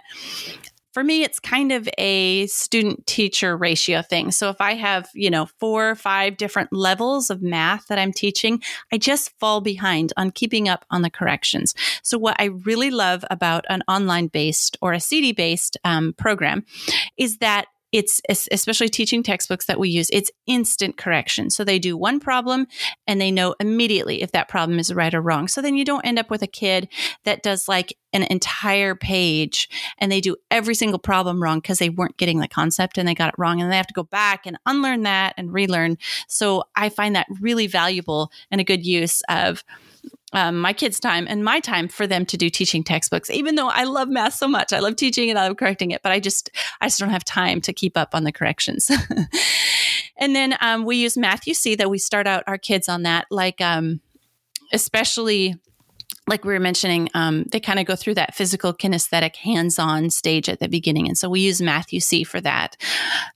for 0.93 1.03
me, 1.03 1.23
it's 1.23 1.39
kind 1.39 1.71
of 1.71 1.89
a 1.97 2.45
student 2.47 3.05
teacher 3.07 3.57
ratio 3.57 4.01
thing. 4.03 4.29
So 4.31 4.49
if 4.49 4.61
I 4.61 4.75
have, 4.75 5.09
you 5.15 5.29
know, 5.29 5.47
four 5.59 5.89
or 5.89 5.95
five 5.95 6.37
different 6.37 6.71
levels 6.71 7.29
of 7.31 7.41
math 7.41 7.87
that 7.87 7.97
I'm 7.97 8.13
teaching, 8.13 8.61
I 8.91 8.99
just 8.99 9.37
fall 9.39 9.59
behind 9.59 10.13
on 10.17 10.31
keeping 10.31 10.69
up 10.69 10.85
on 10.91 11.01
the 11.01 11.09
corrections. 11.09 11.73
So 12.03 12.17
what 12.17 12.35
I 12.39 12.45
really 12.45 12.91
love 12.91 13.25
about 13.31 13.65
an 13.69 13.83
online 13.87 14.27
based 14.27 14.77
or 14.81 14.93
a 14.93 14.99
CD 14.99 15.31
based 15.31 15.77
um, 15.83 16.13
program 16.13 16.63
is 17.17 17.39
that 17.39 17.65
it's 17.93 18.19
especially 18.29 18.89
teaching 18.89 19.21
textbooks 19.21 19.67
that 19.67 19.79
we 19.79 19.87
use 19.87 20.09
it's 20.11 20.31
instant 20.47 20.97
correction. 20.97 21.49
So 21.49 21.63
they 21.63 21.77
do 21.77 21.95
one 21.95 22.19
problem 22.19 22.65
and 23.07 23.21
they 23.21 23.31
know 23.31 23.55
immediately 23.59 24.23
if 24.23 24.31
that 24.31 24.49
problem 24.49 24.79
is 24.79 24.91
right 24.91 25.13
or 25.13 25.21
wrong. 25.21 25.47
So 25.47 25.61
then 25.61 25.75
you 25.75 25.85
don't 25.85 26.05
end 26.05 26.17
up 26.17 26.31
with 26.31 26.41
a 26.41 26.47
kid 26.47 26.89
that 27.23 27.43
does 27.43 27.67
like 27.67 27.95
an 28.11 28.23
entire 28.23 28.95
page 28.95 29.69
and 29.99 30.11
they 30.11 30.21
do 30.21 30.35
every 30.49 30.75
single 30.75 30.99
problem 30.99 31.41
wrong 31.41 31.59
because 31.59 31.77
they 31.77 31.89
weren't 31.89 32.17
getting 32.17 32.39
the 32.39 32.47
concept 32.47 32.97
and 32.97 33.07
they 33.07 33.15
got 33.15 33.29
it 33.29 33.35
wrong 33.37 33.61
and 33.61 33.71
they 33.71 33.77
have 33.77 33.87
to 33.87 33.93
go 33.93 34.03
back 34.03 34.45
and 34.45 34.57
unlearn 34.65 35.03
that 35.03 35.35
and 35.37 35.53
relearn. 35.53 35.97
So 36.27 36.63
i 36.75 36.89
find 36.89 37.15
that 37.15 37.27
really 37.39 37.67
valuable 37.67 38.31
and 38.49 38.59
a 38.59 38.63
good 38.63 38.85
use 38.85 39.21
of 39.29 39.63
um, 40.33 40.59
my 40.59 40.73
kids' 40.73 40.99
time 40.99 41.25
and 41.29 41.43
my 41.43 41.59
time 41.59 41.87
for 41.87 42.05
them 42.05 42.25
to 42.25 42.37
do 42.37 42.49
teaching 42.49 42.83
textbooks. 42.83 43.29
Even 43.29 43.55
though 43.55 43.69
I 43.69 43.83
love 43.83 44.09
math 44.09 44.33
so 44.33 44.47
much, 44.47 44.73
I 44.73 44.79
love 44.79 44.95
teaching 44.95 45.29
and 45.29 45.39
I 45.39 45.47
love 45.47 45.57
correcting 45.57 45.91
it, 45.91 46.01
but 46.01 46.11
I 46.11 46.19
just 46.19 46.49
I 46.81 46.87
just 46.87 46.99
don't 46.99 47.09
have 47.09 47.23
time 47.23 47.61
to 47.61 47.73
keep 47.73 47.97
up 47.97 48.13
on 48.13 48.23
the 48.23 48.31
corrections. 48.31 48.89
and 50.17 50.35
then 50.35 50.55
um, 50.59 50.85
we 50.85 50.97
use 50.97 51.17
Math-U-See 51.17 51.75
that 51.75 51.89
we 51.89 51.97
start 51.97 52.27
out 52.27 52.43
our 52.47 52.57
kids 52.57 52.89
on 52.89 53.03
that, 53.03 53.25
like 53.29 53.61
um, 53.61 54.01
especially 54.71 55.55
like 56.25 56.45
we 56.45 56.53
were 56.53 56.59
mentioning, 56.59 57.09
um, 57.13 57.43
they 57.51 57.59
kind 57.59 57.79
of 57.79 57.85
go 57.85 57.95
through 57.95 58.13
that 58.15 58.33
physical 58.33 58.73
kinesthetic 58.73 59.35
hands-on 59.35 60.09
stage 60.09 60.47
at 60.47 60.59
the 60.59 60.69
beginning, 60.69 61.07
and 61.07 61.17
so 61.17 61.29
we 61.29 61.41
use 61.41 61.61
Math-U-See 61.61 62.23
for 62.23 62.39
that. 62.41 62.77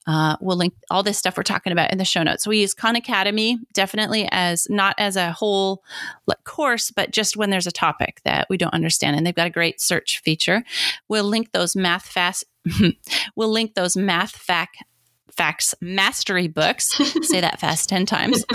Uh, 0.06 0.36
we'll 0.40 0.56
link 0.56 0.74
all 0.90 1.02
this 1.02 1.18
stuff 1.18 1.36
we're 1.36 1.42
talking 1.42 1.72
about 1.72 1.92
in 1.92 1.98
the 1.98 2.04
show 2.04 2.22
notes. 2.22 2.46
We 2.46 2.60
use 2.60 2.74
Khan 2.74 2.96
Academy 2.96 3.58
definitely 3.74 4.28
as 4.30 4.66
not 4.70 4.94
as 4.98 5.16
a 5.16 5.32
whole 5.32 5.82
like, 6.26 6.42
course, 6.44 6.90
but 6.90 7.10
just 7.10 7.36
when 7.36 7.50
there's 7.50 7.66
a 7.66 7.72
topic 7.72 8.20
that 8.24 8.46
we 8.48 8.56
don't 8.56 8.74
understand, 8.74 9.16
and 9.16 9.26
they've 9.26 9.34
got 9.34 9.46
a 9.46 9.50
great 9.50 9.80
search 9.80 10.20
feature. 10.24 10.64
We'll 11.08 11.24
link 11.24 11.52
those 11.52 11.76
math 11.76 12.06
fast. 12.06 12.44
we'll 13.36 13.50
link 13.50 13.74
those 13.74 13.96
math 13.96 14.32
fact 14.32 14.78
facts 15.38 15.74
mastery 15.80 16.48
books. 16.48 16.86
Say 17.22 17.40
that 17.40 17.60
fast 17.60 17.88
10 17.88 18.06
times. 18.06 18.44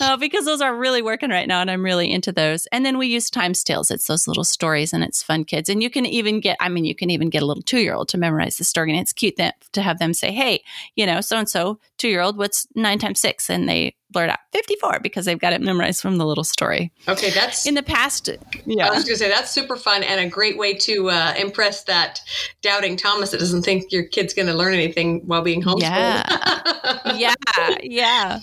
uh, 0.00 0.16
because 0.18 0.44
those 0.44 0.60
are 0.60 0.74
really 0.74 1.02
working 1.02 1.30
right 1.30 1.48
now 1.48 1.60
and 1.60 1.70
I'm 1.70 1.84
really 1.84 2.10
into 2.10 2.32
those. 2.32 2.66
And 2.66 2.84
then 2.84 2.98
we 2.98 3.06
use 3.06 3.30
Times 3.30 3.62
Tales. 3.62 3.90
It's 3.90 4.06
those 4.06 4.26
little 4.26 4.44
stories 4.44 4.92
and 4.92 5.04
it's 5.04 5.22
fun, 5.22 5.44
kids. 5.44 5.68
And 5.68 5.82
you 5.82 5.90
can 5.90 6.06
even 6.06 6.40
get, 6.40 6.56
I 6.60 6.68
mean, 6.68 6.84
you 6.84 6.94
can 6.94 7.10
even 7.10 7.30
get 7.30 7.42
a 7.42 7.46
little 7.46 7.62
two 7.62 7.80
year 7.80 7.94
old 7.94 8.08
to 8.10 8.18
memorize 8.18 8.56
the 8.56 8.64
story. 8.64 8.90
And 8.90 9.00
it's 9.00 9.12
cute 9.12 9.36
that, 9.36 9.56
to 9.72 9.82
have 9.82 9.98
them 9.98 10.14
say, 10.14 10.32
hey, 10.32 10.62
you 10.96 11.06
know, 11.06 11.20
so 11.20 11.36
and 11.36 11.48
so, 11.48 11.78
two 11.98 12.08
year 12.08 12.20
old, 12.20 12.36
what's 12.36 12.66
nine 12.74 12.98
times 12.98 13.20
six? 13.20 13.50
And 13.50 13.68
they 13.68 13.94
blurt 14.10 14.30
out 14.30 14.38
54 14.52 15.00
because 15.00 15.26
they've 15.26 15.38
got 15.38 15.52
it 15.52 15.60
memorized 15.60 16.00
from 16.00 16.16
the 16.16 16.26
little 16.26 16.44
story. 16.44 16.92
Okay, 17.06 17.30
that's 17.30 17.66
in 17.66 17.74
the 17.74 17.82
past. 17.82 18.28
Yeah, 18.64 18.86
I 18.86 18.94
was 18.94 19.04
going 19.04 19.14
to 19.14 19.16
say 19.16 19.28
that's 19.28 19.50
super 19.50 19.76
fun 19.76 20.02
and 20.02 20.20
a 20.20 20.28
great 20.28 20.56
way 20.56 20.74
to 20.74 21.10
uh, 21.10 21.34
impress 21.38 21.84
that 21.84 22.20
doubting 22.62 22.96
Thomas 22.96 23.30
that 23.30 23.40
doesn't 23.40 23.62
think 23.62 23.92
your 23.92 24.04
kid's 24.04 24.34
going 24.34 24.48
to 24.48 24.54
learn 24.54 24.72
anything 24.72 25.20
while 25.26 25.42
being 25.42 25.62
homeschooled. 25.62 25.82
Yeah, 25.82 27.34
yeah, 27.54 27.76
yeah, 27.82 28.40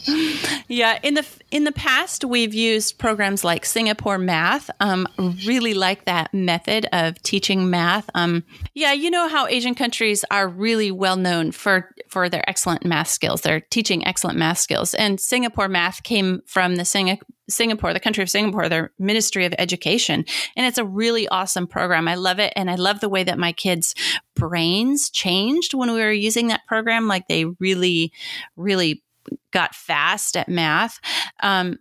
yeah. 0.67 0.99
In 1.01 1.15
the 1.15 1.25
in 1.51 1.63
the 1.63 1.71
past, 1.71 2.23
we've 2.23 2.53
used 2.53 2.99
programs 2.99 3.43
like 3.43 3.65
Singapore 3.65 4.17
Math. 4.17 4.69
Um, 4.79 5.07
really 5.45 5.73
like 5.73 6.05
that 6.05 6.33
method 6.33 6.87
of 6.93 7.21
teaching 7.23 7.69
math. 7.69 8.09
Um, 8.13 8.43
yeah, 8.73 8.93
you 8.93 9.09
know 9.09 9.27
how 9.27 9.47
Asian 9.47 9.73
countries 9.73 10.23
are 10.29 10.47
really 10.47 10.91
well 10.91 11.17
known 11.17 11.51
for 11.51 11.89
for 12.07 12.29
their 12.29 12.47
excellent 12.47 12.85
math 12.85 13.07
skills. 13.07 13.41
They're 13.41 13.61
teaching 13.61 14.05
excellent 14.05 14.37
math 14.37 14.59
skills, 14.59 14.93
and 14.93 15.19
Singapore 15.19 15.54
Singapore 15.55 15.69
math 15.69 16.03
came 16.03 16.41
from 16.45 16.75
the 16.75 16.83
Sing- 16.83 17.17
Singapore, 17.47 17.93
the 17.93 17.99
country 18.01 18.21
of 18.21 18.29
Singapore, 18.29 18.67
their 18.67 18.91
Ministry 18.99 19.45
of 19.45 19.55
Education. 19.57 20.25
And 20.57 20.65
it's 20.65 20.77
a 20.77 20.83
really 20.83 21.29
awesome 21.29 21.65
program. 21.65 22.09
I 22.09 22.15
love 22.15 22.39
it. 22.39 22.51
And 22.57 22.69
I 22.69 22.75
love 22.75 22.99
the 22.99 23.07
way 23.07 23.23
that 23.23 23.39
my 23.39 23.53
kids' 23.53 23.95
brains 24.35 25.09
changed 25.09 25.73
when 25.73 25.93
we 25.93 26.01
were 26.01 26.11
using 26.11 26.47
that 26.47 26.67
program. 26.67 27.07
Like 27.07 27.29
they 27.29 27.45
really, 27.45 28.11
really 28.57 29.01
got 29.51 29.75
fast 29.75 30.35
at 30.35 30.49
math. 30.49 30.99
Um, 31.41 31.79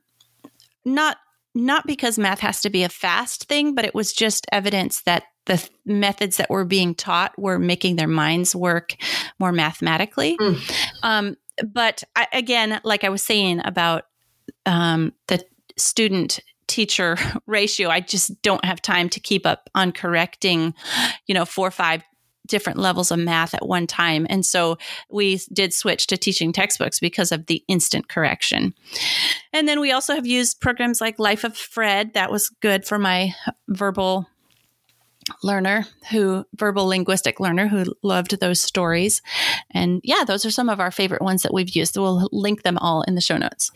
not 0.85 1.17
not 1.57 1.87
because 1.87 2.19
math 2.19 2.41
has 2.41 2.61
to 2.63 2.71
be 2.71 2.85
a 2.85 2.89
fast 2.89 3.45
thing, 3.45 3.75
but 3.75 3.85
it 3.85 3.95
was 3.95 4.13
just 4.13 4.47
evidence 4.51 5.03
that 5.03 5.25
the 5.47 5.57
th- 5.57 5.71
methods 5.85 6.37
that 6.37 6.51
were 6.51 6.65
being 6.65 6.95
taught 6.95 7.37
were 7.39 7.61
making 7.61 7.95
their 7.95 8.09
minds 8.09 8.57
work 8.57 8.97
more 9.39 9.53
mathematically. 9.53 10.37
Mm. 10.37 10.89
Um, 11.05 11.37
but 11.63 12.03
I, 12.17 12.27
again, 12.33 12.81
like 12.85 13.05
I 13.05 13.09
was 13.09 13.23
saying 13.23 13.61
about 13.65 14.05
um, 14.67 15.13
the 15.29 15.45
student 15.77 16.41
teacher 16.67 17.17
ratio, 17.47 17.89
I 17.89 18.01
just 18.01 18.41
don't 18.43 18.65
have 18.65 18.81
time 18.83 19.09
to 19.11 19.21
keep 19.21 19.47
up 19.47 19.71
on 19.75 19.93
correcting, 19.93 20.75
you 21.27 21.35
know, 21.35 21.45
four 21.45 21.69
or 21.69 21.73
five 21.73 22.03
different 22.47 22.79
levels 22.79 23.11
of 23.11 23.19
math 23.19 23.55
at 23.55 23.67
one 23.67 23.87
time. 23.87 24.27
And 24.29 24.45
so 24.45 24.77
we 25.09 25.41
did 25.53 25.73
switch 25.73 26.07
to 26.09 26.17
teaching 26.17 26.53
textbooks 26.53 27.01
because 27.01 27.33
of 27.33 27.47
the 27.47 27.65
instant 27.69 28.09
correction. 28.09 28.75
And 29.53 29.67
then 29.67 29.81
we 29.81 29.93
also 29.93 30.15
have 30.15 30.27
used 30.27 30.61
programs 30.61 31.01
like 31.01 31.19
Life 31.19 31.45
of 31.45 31.57
Fred. 31.57 32.13
That 32.13 32.31
was 32.31 32.51
good 32.61 32.85
for 32.85 32.99
my 32.99 33.35
verbal 33.69 34.29
learner 35.43 35.87
who 36.11 36.45
verbal 36.55 36.87
linguistic 36.87 37.41
learner 37.41 37.69
who 37.69 37.85
loved 38.03 38.39
those 38.41 38.61
stories. 38.61 39.23
And 39.71 40.01
yeah 40.05 40.25
those 40.27 40.45
are 40.45 40.51
some 40.51 40.69
of 40.69 40.81
our 40.81 40.91
favorite 40.91 41.23
ones 41.23 41.43
that 41.43 41.55
we've 41.55 41.71
used. 41.71 41.97
We'll 41.97 42.29
link 42.33 42.63
them 42.63 42.79
all 42.79 43.03
in 43.03 43.15
the 43.15 43.21
show 43.21 43.37
notes. 43.37 43.71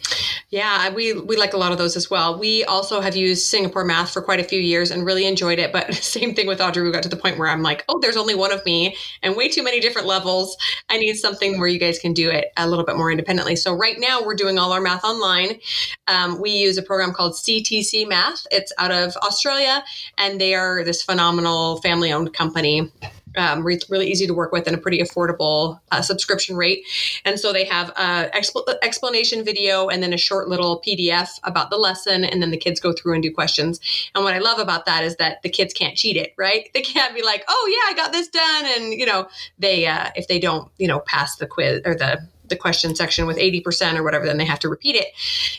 Yeah 0.50 0.90
we 0.90 1.12
we 1.12 1.36
like 1.36 1.54
a 1.54 1.56
lot 1.56 1.72
of 1.72 1.78
those 1.78 1.96
as 1.96 2.10
well. 2.10 2.38
We 2.38 2.64
also 2.64 3.00
have 3.00 3.16
used 3.16 3.46
singapore 3.46 3.84
math 3.84 4.10
for 4.10 4.22
quite 4.22 4.40
a 4.40 4.44
few 4.44 4.60
years 4.60 4.90
and 4.90 5.04
really 5.04 5.26
enjoyed 5.26 5.58
it 5.58 5.72
but 5.72 5.94
same 5.94 6.34
thing 6.34 6.46
with 6.46 6.60
audrey. 6.60 6.82
We 6.82 6.92
got 6.92 7.02
to 7.04 7.08
the 7.08 7.16
point 7.16 7.38
where 7.38 7.48
i'm 7.48 7.62
like 7.62 7.84
oh 7.88 7.98
there's 8.00 8.16
only 8.16 8.34
one 8.34 8.52
of 8.52 8.64
me 8.64 8.96
and 9.22 9.36
way 9.36 9.48
too 9.48 9.62
many 9.62 9.80
different 9.80 10.06
levels. 10.06 10.56
I 10.88 10.98
need 10.98 11.14
something 11.14 11.58
where 11.58 11.68
you 11.68 11.78
guys 11.78 11.98
can 11.98 12.12
do 12.12 12.30
it 12.30 12.46
a 12.56 12.68
little 12.68 12.84
bit 12.84 12.96
more 12.96 13.10
independently. 13.10 13.56
So 13.56 13.72
right 13.72 13.96
now 13.98 14.22
we're 14.22 14.36
doing 14.36 14.58
all 14.58 14.72
our 14.72 14.80
math 14.80 15.04
online. 15.04 15.60
Um, 16.06 16.40
we 16.40 16.50
use 16.50 16.76
a 16.76 16.82
program 16.82 17.12
called 17.12 17.32
ctc 17.34 18.08
math. 18.08 18.46
It's 18.50 18.72
out 18.78 18.90
of 18.90 19.16
australia 19.18 19.82
and 20.16 20.40
they 20.40 20.54
are 20.54 20.84
this 20.84 21.02
phenomenal 21.02 21.37
phenomenal 21.38 21.80
family 21.82 22.12
owned 22.12 22.32
company. 22.34 22.90
Um, 23.36 23.62
re- 23.62 23.78
really 23.88 24.10
easy 24.10 24.26
to 24.26 24.34
work 24.34 24.50
with 24.52 24.66
and 24.66 24.74
a 24.74 24.78
pretty 24.78 24.98
affordable 24.98 25.78
uh, 25.92 26.00
subscription 26.00 26.56
rate. 26.56 26.84
And 27.24 27.38
so 27.38 27.52
they 27.52 27.64
have 27.66 27.92
an 27.96 28.30
expl- 28.30 28.64
explanation 28.82 29.44
video 29.44 29.88
and 29.88 30.02
then 30.02 30.12
a 30.12 30.16
short 30.16 30.48
little 30.48 30.82
PDF 30.84 31.38
about 31.44 31.70
the 31.70 31.76
lesson, 31.76 32.24
and 32.24 32.42
then 32.42 32.50
the 32.50 32.56
kids 32.56 32.80
go 32.80 32.92
through 32.92 33.12
and 33.12 33.22
do 33.22 33.32
questions. 33.32 33.80
And 34.14 34.24
what 34.24 34.34
I 34.34 34.38
love 34.38 34.58
about 34.58 34.86
that 34.86 35.04
is 35.04 35.16
that 35.16 35.42
the 35.42 35.50
kids 35.50 35.72
can't 35.72 35.94
cheat 35.94 36.16
it, 36.16 36.32
right? 36.36 36.68
They 36.74 36.80
can't 36.80 37.14
be 37.14 37.22
like, 37.22 37.44
"Oh 37.46 37.68
yeah, 37.70 37.92
I 37.92 37.94
got 37.94 38.12
this 38.12 38.28
done," 38.28 38.64
and 38.76 38.92
you 38.94 39.06
know, 39.06 39.28
they 39.58 39.86
uh, 39.86 40.10
if 40.16 40.26
they 40.26 40.40
don't, 40.40 40.68
you 40.78 40.88
know, 40.88 41.00
pass 41.00 41.36
the 41.36 41.46
quiz 41.46 41.82
or 41.84 41.94
the 41.94 42.26
the 42.48 42.56
question 42.56 42.96
section 42.96 43.26
with 43.26 43.36
80% 43.36 43.98
or 43.98 44.02
whatever, 44.02 44.24
then 44.24 44.38
they 44.38 44.46
have 44.46 44.60
to 44.60 44.70
repeat 44.70 44.96
it 44.96 45.08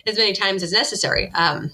as 0.08 0.18
many 0.18 0.34
times 0.34 0.64
as 0.64 0.72
necessary. 0.72 1.32
Um, 1.34 1.72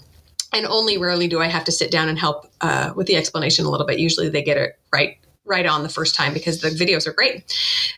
and 0.52 0.66
only 0.66 0.98
rarely 0.98 1.28
do 1.28 1.40
I 1.40 1.46
have 1.46 1.64
to 1.64 1.72
sit 1.72 1.90
down 1.90 2.08
and 2.08 2.18
help 2.18 2.50
uh, 2.60 2.92
with 2.94 3.06
the 3.06 3.16
explanation 3.16 3.64
a 3.64 3.70
little 3.70 3.86
bit. 3.86 3.98
Usually 3.98 4.28
they 4.28 4.42
get 4.42 4.56
it 4.56 4.78
right 4.92 5.18
right 5.46 5.64
on 5.64 5.82
the 5.82 5.88
first 5.88 6.14
time 6.14 6.34
because 6.34 6.60
the 6.60 6.70
videos 6.70 7.06
are 7.06 7.12
great. 7.12 7.44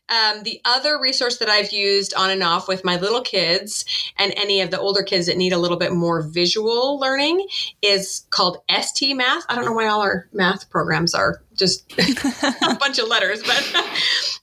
Um, 0.08 0.42
the 0.42 0.60
other 0.64 1.00
resource 1.00 1.38
that 1.38 1.48
I've 1.48 1.72
used 1.72 2.14
on 2.14 2.30
and 2.30 2.42
off 2.42 2.68
with 2.68 2.84
my 2.84 2.98
little 2.98 3.22
kids 3.22 3.84
and 4.18 4.32
any 4.36 4.60
of 4.60 4.70
the 4.70 4.78
older 4.78 5.02
kids 5.02 5.26
that 5.26 5.36
need 5.36 5.52
a 5.52 5.58
little 5.58 5.78
bit 5.78 5.92
more 5.92 6.22
visual 6.22 6.98
learning 6.98 7.46
is 7.82 8.26
called 8.30 8.58
ST 8.70 9.16
Math. 9.16 9.44
I 9.48 9.54
don't 9.54 9.64
know 9.64 9.72
why 9.72 9.86
all 9.86 10.02
our 10.02 10.28
math 10.32 10.68
programs 10.70 11.14
are 11.14 11.42
just 11.54 11.90
a 11.98 12.76
bunch 12.78 12.98
of 12.98 13.08
letters, 13.08 13.42
but 13.42 13.88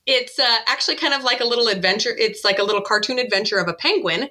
it's 0.06 0.38
uh, 0.38 0.58
actually 0.68 0.96
kind 0.96 1.14
of 1.14 1.24
like 1.24 1.42
a 1.42 1.46
little 1.46 1.68
adventure. 1.68 2.16
It's 2.18 2.44
like 2.44 2.60
a 2.60 2.64
little 2.64 2.82
cartoon 2.82 3.20
adventure 3.20 3.58
of 3.58 3.68
a 3.68 3.74
penguin 3.74 4.30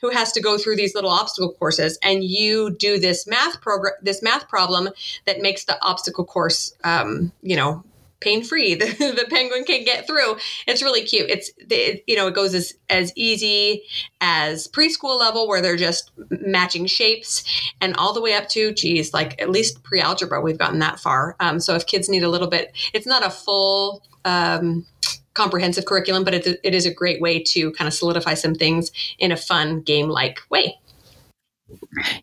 who 0.00 0.10
has 0.10 0.32
to 0.32 0.40
go 0.40 0.58
through 0.58 0.76
these 0.76 0.94
little 0.94 1.10
obstacle 1.10 1.54
courses, 1.54 1.98
and 2.02 2.24
you 2.24 2.70
do 2.70 2.98
this 2.98 3.26
math 3.26 3.60
program, 3.60 3.94
this 4.02 4.22
math 4.22 4.48
problem 4.48 4.88
that 5.26 5.40
makes 5.40 5.64
the 5.64 5.80
obstacle 5.82 6.24
course, 6.24 6.74
um, 6.84 7.32
you 7.42 7.56
know, 7.56 7.84
pain 8.22 8.42
free. 8.42 8.74
The, 8.82 9.12
the, 9.12 9.26
penguin 9.28 9.64
can 9.64 9.84
get 9.84 10.06
through. 10.06 10.36
It's 10.66 10.82
really 10.82 11.02
cute. 11.02 11.30
It's 11.30 11.50
it, 11.58 12.02
you 12.06 12.16
know 12.16 12.26
it 12.26 12.34
goes 12.34 12.54
as 12.54 12.74
as 12.90 13.12
easy 13.16 13.82
as 14.20 14.68
preschool 14.68 15.18
level 15.18 15.46
where 15.46 15.60
they're 15.60 15.76
just 15.76 16.10
matching 16.30 16.86
shapes, 16.86 17.44
and 17.80 17.96
all 17.96 18.12
the 18.12 18.20
way 18.20 18.34
up 18.34 18.48
to 18.50 18.72
geez, 18.72 19.12
like 19.12 19.40
at 19.40 19.50
least 19.50 19.82
pre 19.82 20.00
algebra 20.00 20.40
we've 20.40 20.58
gotten 20.58 20.80
that 20.80 21.00
far. 21.00 21.36
Um, 21.40 21.60
so 21.60 21.74
if 21.74 21.86
kids 21.86 22.08
need 22.08 22.22
a 22.22 22.28
little 22.28 22.48
bit, 22.48 22.72
it's 22.92 23.06
not 23.06 23.24
a 23.24 23.30
full. 23.30 24.02
Um, 24.24 24.86
comprehensive 25.34 25.86
curriculum 25.86 26.24
but 26.24 26.34
it, 26.34 26.60
it 26.62 26.74
is 26.74 26.84
a 26.84 26.92
great 26.92 27.18
way 27.18 27.42
to 27.42 27.72
kind 27.72 27.88
of 27.88 27.94
solidify 27.94 28.34
some 28.34 28.54
things 28.54 28.92
in 29.18 29.32
a 29.32 29.36
fun 29.36 29.80
game 29.80 30.10
like 30.10 30.40
way 30.50 30.78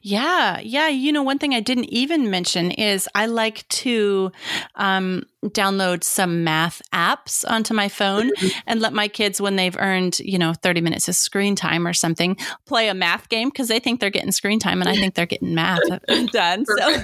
yeah, 0.02 0.60
yeah. 0.60 0.88
You 0.88 1.12
know, 1.12 1.24
one 1.24 1.38
thing 1.38 1.54
I 1.54 1.60
didn't 1.60 1.86
even 1.86 2.30
mention 2.30 2.72
is 2.72 3.08
I 3.16 3.26
like 3.26 3.68
to 3.70 4.32
um, 4.76 5.24
download 5.46 6.04
some 6.04 6.44
math 6.44 6.82
apps 6.94 7.50
onto 7.50 7.74
my 7.74 7.88
phone 7.88 8.32
mm-hmm. 8.32 8.60
and 8.68 8.82
let 8.82 8.94
my 8.94 9.08
kids, 9.08 9.40
when 9.40 9.56
they've 9.56 9.76
earned, 9.78 10.20
you 10.20 10.38
know, 10.38 10.54
30 10.54 10.82
minutes 10.82 11.08
of 11.08 11.16
screen 11.16 11.56
time 11.56 11.88
or 11.88 11.94
something, 11.94 12.38
play 12.66 12.90
a 12.90 12.94
math 12.94 13.30
game 13.30 13.50
because 13.50 13.68
they 13.68 13.80
think 13.80 14.00
they're 14.00 14.10
getting 14.10 14.32
screen 14.32 14.60
time 14.60 14.82
and 14.82 14.90
I 14.90 14.96
think 14.96 15.16
they're 15.16 15.26
getting 15.26 15.56
math 15.56 15.82
done. 16.32 16.66
So 16.66 16.96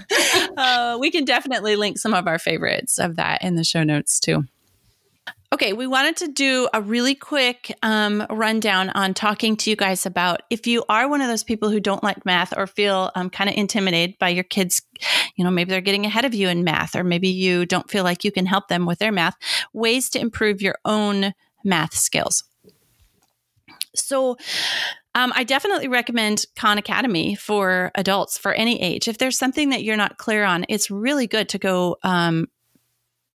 uh, 0.58 0.98
we 1.00 1.12
can 1.12 1.26
definitely 1.26 1.76
link 1.76 1.98
some 1.98 2.14
of 2.14 2.28
our 2.28 2.40
favorites 2.40 2.98
of 3.00 3.16
that 3.18 3.44
in 3.44 3.56
the 3.56 3.64
show 3.64 3.84
notes 3.84 4.20
too. 4.20 4.44
Okay, 5.54 5.72
we 5.72 5.88
wanted 5.88 6.18
to 6.18 6.28
do 6.28 6.68
a 6.74 6.82
really 6.82 7.16
quick 7.16 7.74
um, 7.82 8.26
rundown 8.30 8.90
on 8.90 9.14
talking 9.14 9.56
to 9.56 9.70
you 9.70 9.78
guys 9.78 10.06
about 10.06 10.42
if 10.50 10.68
you 10.68 10.84
are 10.90 11.08
one 11.08 11.22
of 11.22 11.30
those 11.30 11.46
people 11.46 11.70
who 11.70 11.80
don't 11.80 12.04
like 12.04 12.26
math 12.26 12.54
or 12.58 12.68
feel 12.68 13.10
um, 13.16 13.30
kind 13.30 13.50
of 13.50 13.56
intimidated 13.56 14.18
by 14.20 14.30
your 14.30 14.44
kids, 14.44 14.82
you 15.38 15.46
know, 15.46 15.52
maybe 15.52 15.70
they're 15.70 15.80
getting 15.80 16.06
ahead 16.06 16.26
of 16.26 16.34
you 16.34 16.50
in 16.50 16.66
math, 16.66 16.94
or 16.96 17.06
maybe 17.06 17.30
you 17.30 17.66
don't 17.66 17.90
feel 17.90 18.04
like 18.04 18.26
you 18.26 18.34
can 18.34 18.46
help 18.46 18.68
them 18.68 18.86
with 18.86 19.00
their 19.00 19.14
math, 19.14 19.38
ways 19.72 20.10
to 20.10 20.20
improve 20.20 20.62
your 20.62 20.76
own 20.84 21.34
math 21.64 21.96
skills. 21.96 22.44
So, 23.96 24.36
um, 25.16 25.32
I 25.34 25.46
definitely 25.46 25.88
recommend 25.88 26.44
Khan 26.58 26.78
Academy 26.78 27.36
for 27.36 27.92
adults 27.96 28.38
for 28.38 28.52
any 28.52 28.82
age. 28.82 29.08
If 29.08 29.18
there's 29.18 29.38
something 29.38 29.70
that 29.70 29.84
you're 29.84 29.96
not 29.96 30.18
clear 30.18 30.44
on, 30.44 30.66
it's 30.68 30.92
really 30.92 31.28
good 31.28 31.48
to 31.50 31.58
go 31.58 31.96
um, 32.04 32.48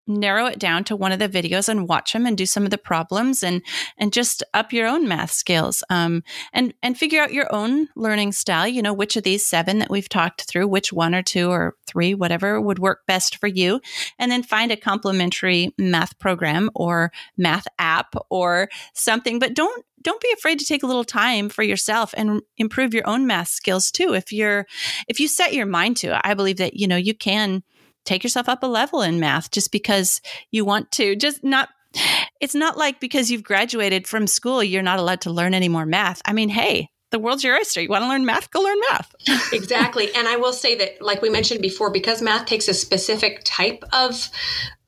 narrow 0.09 0.47
it 0.47 0.59
down 0.59 0.85
to 0.85 0.97
one 0.97 1.13
of 1.13 1.19
the 1.19 1.29
videos 1.29 1.69
and 1.69 1.89
watch 1.89 2.13
them 2.13 2.27
and 2.27 2.37
do 2.37 2.47
some 2.47 2.65
of 2.65 2.71
the 2.71 2.79
problems 2.79 3.43
and 3.43 3.63
and 3.97 4.13
just 4.13 4.43
up 4.55 4.73
your 4.73 4.87
own 4.87 5.07
math 5.07 5.31
skills 5.31 5.85
um, 5.91 6.23
and 6.53 6.75
and 6.83 6.99
figure 6.99 7.23
out 7.23 7.33
your 7.33 7.53
own 7.55 7.89
learning 7.95 8.33
style 8.33 8.67
you 8.67 8.83
know 8.83 8.95
which 8.95 9.17
of 9.17 9.23
these 9.23 9.47
seven 9.47 9.79
that 9.79 9.91
we've 9.91 10.09
talked 10.09 10.43
through 10.43 10.67
which 10.67 10.93
one 10.93 11.15
or 11.15 11.23
two 11.23 11.51
or 11.51 11.75
three 11.87 12.15
whatever 12.15 12.61
would 12.61 12.79
work 12.79 13.01
best 13.07 13.37
for 13.37 13.47
you 13.47 13.81
and 14.19 14.33
then 14.33 14.43
find 14.43 14.73
a 14.73 14.77
complementary 14.77 15.75
math 15.79 16.19
program 16.19 16.71
or 16.75 17.13
math 17.37 17.67
app 17.79 18.15
or 18.31 18.69
something. 18.95 19.39
But 19.39 19.55
don't 19.55 19.85
don't 20.01 20.21
be 20.21 20.33
afraid 20.33 20.61
to 20.61 20.65
take 20.65 20.85
a 20.85 20.87
little 20.87 21.05
time 21.05 21.49
for 21.49 21.65
yourself 21.65 22.15
and 22.17 22.41
improve 22.57 22.95
your 22.95 23.07
own 23.07 23.27
math 23.27 23.49
skills 23.49 23.91
too. 23.91 24.15
If 24.15 24.33
you're 24.33 24.67
if 25.09 25.19
you 25.21 25.29
set 25.29 25.53
your 25.53 25.67
mind 25.67 25.97
to 25.97 26.15
it 26.15 26.21
i 26.25 26.35
believe 26.35 26.57
that 26.59 26.75
you 26.75 26.87
know 26.87 26.97
you 26.97 27.15
can 27.15 27.63
take 28.05 28.23
yourself 28.23 28.49
up 28.49 28.63
a 28.63 28.67
level 28.67 29.03
in 29.03 29.21
math 29.21 29.51
just 29.51 29.73
because 29.73 30.21
you 30.51 30.65
want 30.65 30.91
to. 30.93 31.17
Just 31.17 31.45
not 31.45 31.69
it's 32.41 32.55
not 32.55 32.77
like 32.77 33.01
because 33.01 33.31
you've 33.31 33.43
graduated 33.43 34.07
from 34.07 34.27
school 34.27 34.63
you're 34.63 34.83
not 34.83 34.99
allowed 34.99 35.23
to 35.23 35.31
learn 35.31 35.55
any 35.55 35.69
more 35.69 35.87
math. 35.87 36.21
I 36.25 36.33
mean, 36.33 36.51
hey, 36.51 36.91
the 37.11 37.19
world's 37.19 37.43
your 37.43 37.57
oyster. 37.57 37.81
You 37.81 37.89
want 37.89 38.03
to 38.03 38.09
learn 38.09 38.27
math? 38.27 38.51
Go 38.51 38.61
learn 38.61 38.79
math. 38.91 39.15
exactly. 39.53 40.15
And 40.15 40.29
I 40.29 40.37
will 40.37 40.53
say 40.53 40.75
that, 40.77 41.01
like 41.01 41.23
we 41.23 41.31
mentioned 41.31 41.63
before, 41.63 41.91
because 41.91 42.21
math 42.21 42.47
takes 42.47 42.69
a 42.69 42.75
specific 42.75 43.41
type 43.45 43.83
of 43.93 44.31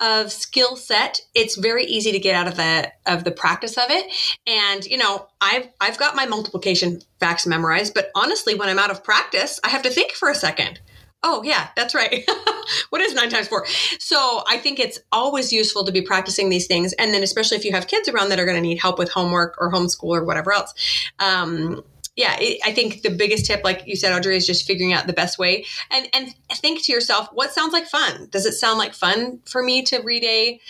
of 0.01 0.33
skill 0.33 0.77
set, 0.77 1.21
it's 1.35 1.57
very 1.57 1.85
easy 1.85 2.11
to 2.13 2.19
get 2.19 2.35
out 2.35 2.47
of 2.47 2.57
the 2.57 2.93
of 3.07 3.25
the 3.25 3.31
practice 3.31 3.77
of 3.77 3.85
it. 3.89 4.13
And 4.47 4.85
you 4.85 4.99
know, 4.99 5.29
I've 5.41 5.69
I've 5.81 5.99
got 5.99 6.15
my 6.15 6.27
multiplication 6.27 7.01
facts 7.21 7.47
memorized, 7.47 7.95
but 7.95 8.11
honestly, 8.15 8.55
when 8.55 8.69
I'm 8.69 8.79
out 8.79 8.91
of 8.91 9.03
practice, 9.03 9.59
I 9.65 9.69
have 9.69 9.83
to 9.83 9.91
think 9.91 10.13
for 10.13 10.29
a 10.29 10.35
second. 10.35 10.81
Oh, 11.23 11.43
yeah, 11.43 11.69
that's 11.77 11.95
right. 11.95 12.29
what 12.91 13.03
is 13.03 13.15
nine 13.15 13.29
times 13.29 13.49
four? 13.49 13.67
So 13.99 14.43
I 14.49 14.57
think 14.57 14.81
it's 14.81 14.99
always 15.13 15.53
useful 15.53 15.85
to 15.85 15.93
be 15.93 16.01
practicing 16.01 16.49
these 16.49 16.67
things. 16.67 16.95
And 16.95 17.13
then, 17.13 17.23
especially 17.23 17.59
if 17.59 17.65
you 17.65 17.73
have 17.73 17.87
kids 17.89 18.09
around 18.09 18.31
that 18.31 18.41
are 18.41 18.47
going 18.47 18.57
to 18.57 18.63
need 18.63 18.81
help 18.81 18.99
with 18.99 19.11
homework 19.11 19.57
or 19.59 19.71
homeschool 19.71 20.17
or 20.17 20.25
whatever 20.25 20.53
else. 20.53 20.73
Um, 21.19 21.85
yeah, 22.21 22.37
it, 22.39 22.61
I 22.67 22.73
think 22.73 23.01
the 23.01 23.09
biggest 23.09 23.47
tip, 23.47 23.65
like 23.65 23.83
you 23.87 23.97
said, 23.97 24.13
Audrey, 24.13 24.37
is 24.37 24.47
just 24.47 24.67
figuring 24.67 24.93
out 24.93 25.07
the 25.07 25.15
best 25.15 25.39
way 25.39 25.65
and 25.91 26.07
and 26.13 26.35
think 26.53 26.85
to 26.85 26.93
yourself, 26.93 27.29
what 27.33 27.53
sounds 27.53 27.73
like 27.73 27.87
fun? 27.87 28.29
Does 28.31 28.45
it 28.45 28.53
sound 28.53 28.79
like 28.79 28.93
fun 28.93 29.41
for 29.47 29.63
me 29.63 29.83
to 29.85 30.01
read 30.03 30.23
a 30.25 30.61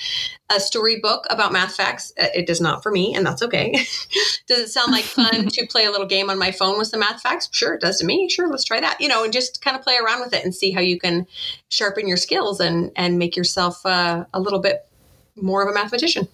a 0.49 0.61
story 0.61 1.01
book 1.01 1.27
about 1.29 1.53
math 1.53 1.75
facts? 1.75 2.13
Uh, 2.19 2.29
it 2.33 2.47
does 2.47 2.61
not 2.61 2.85
for 2.85 2.93
me, 2.93 3.17
and 3.17 3.27
that's 3.27 3.43
okay. 3.43 3.73
does 4.47 4.61
it 4.61 4.69
sound 4.69 4.93
like 4.93 5.03
fun 5.03 5.49
to 5.49 5.67
play 5.67 5.87
a 5.87 5.91
little 5.91 6.07
game 6.07 6.31
on 6.31 6.39
my 6.39 6.53
phone 6.53 6.79
with 6.79 6.93
the 6.93 6.99
math 6.99 7.21
facts? 7.21 7.49
Sure, 7.51 7.75
it 7.75 7.81
does 7.81 7.99
to 7.99 8.07
me. 8.07 8.29
Sure, 8.29 8.49
let's 8.49 8.65
try 8.65 8.79
that. 8.79 9.01
You 9.01 9.09
know, 9.09 9.25
and 9.25 9.33
just 9.33 9.61
kind 9.61 9.77
of 9.77 9.83
play 9.83 9.97
around 10.01 10.21
with 10.21 10.33
it 10.33 10.45
and 10.45 10.55
see 10.55 10.71
how 10.71 10.81
you 10.81 11.01
can 11.01 11.27
sharpen 11.69 12.07
your 12.07 12.17
skills 12.17 12.61
and 12.61 12.93
and 12.95 13.19
make 13.19 13.35
yourself 13.35 13.85
uh, 13.85 14.25
a 14.33 14.41
little 14.41 14.61
bit 14.61 14.87
more 15.35 15.65
of 15.65 15.69
a 15.69 15.75
mathematician. 15.75 16.29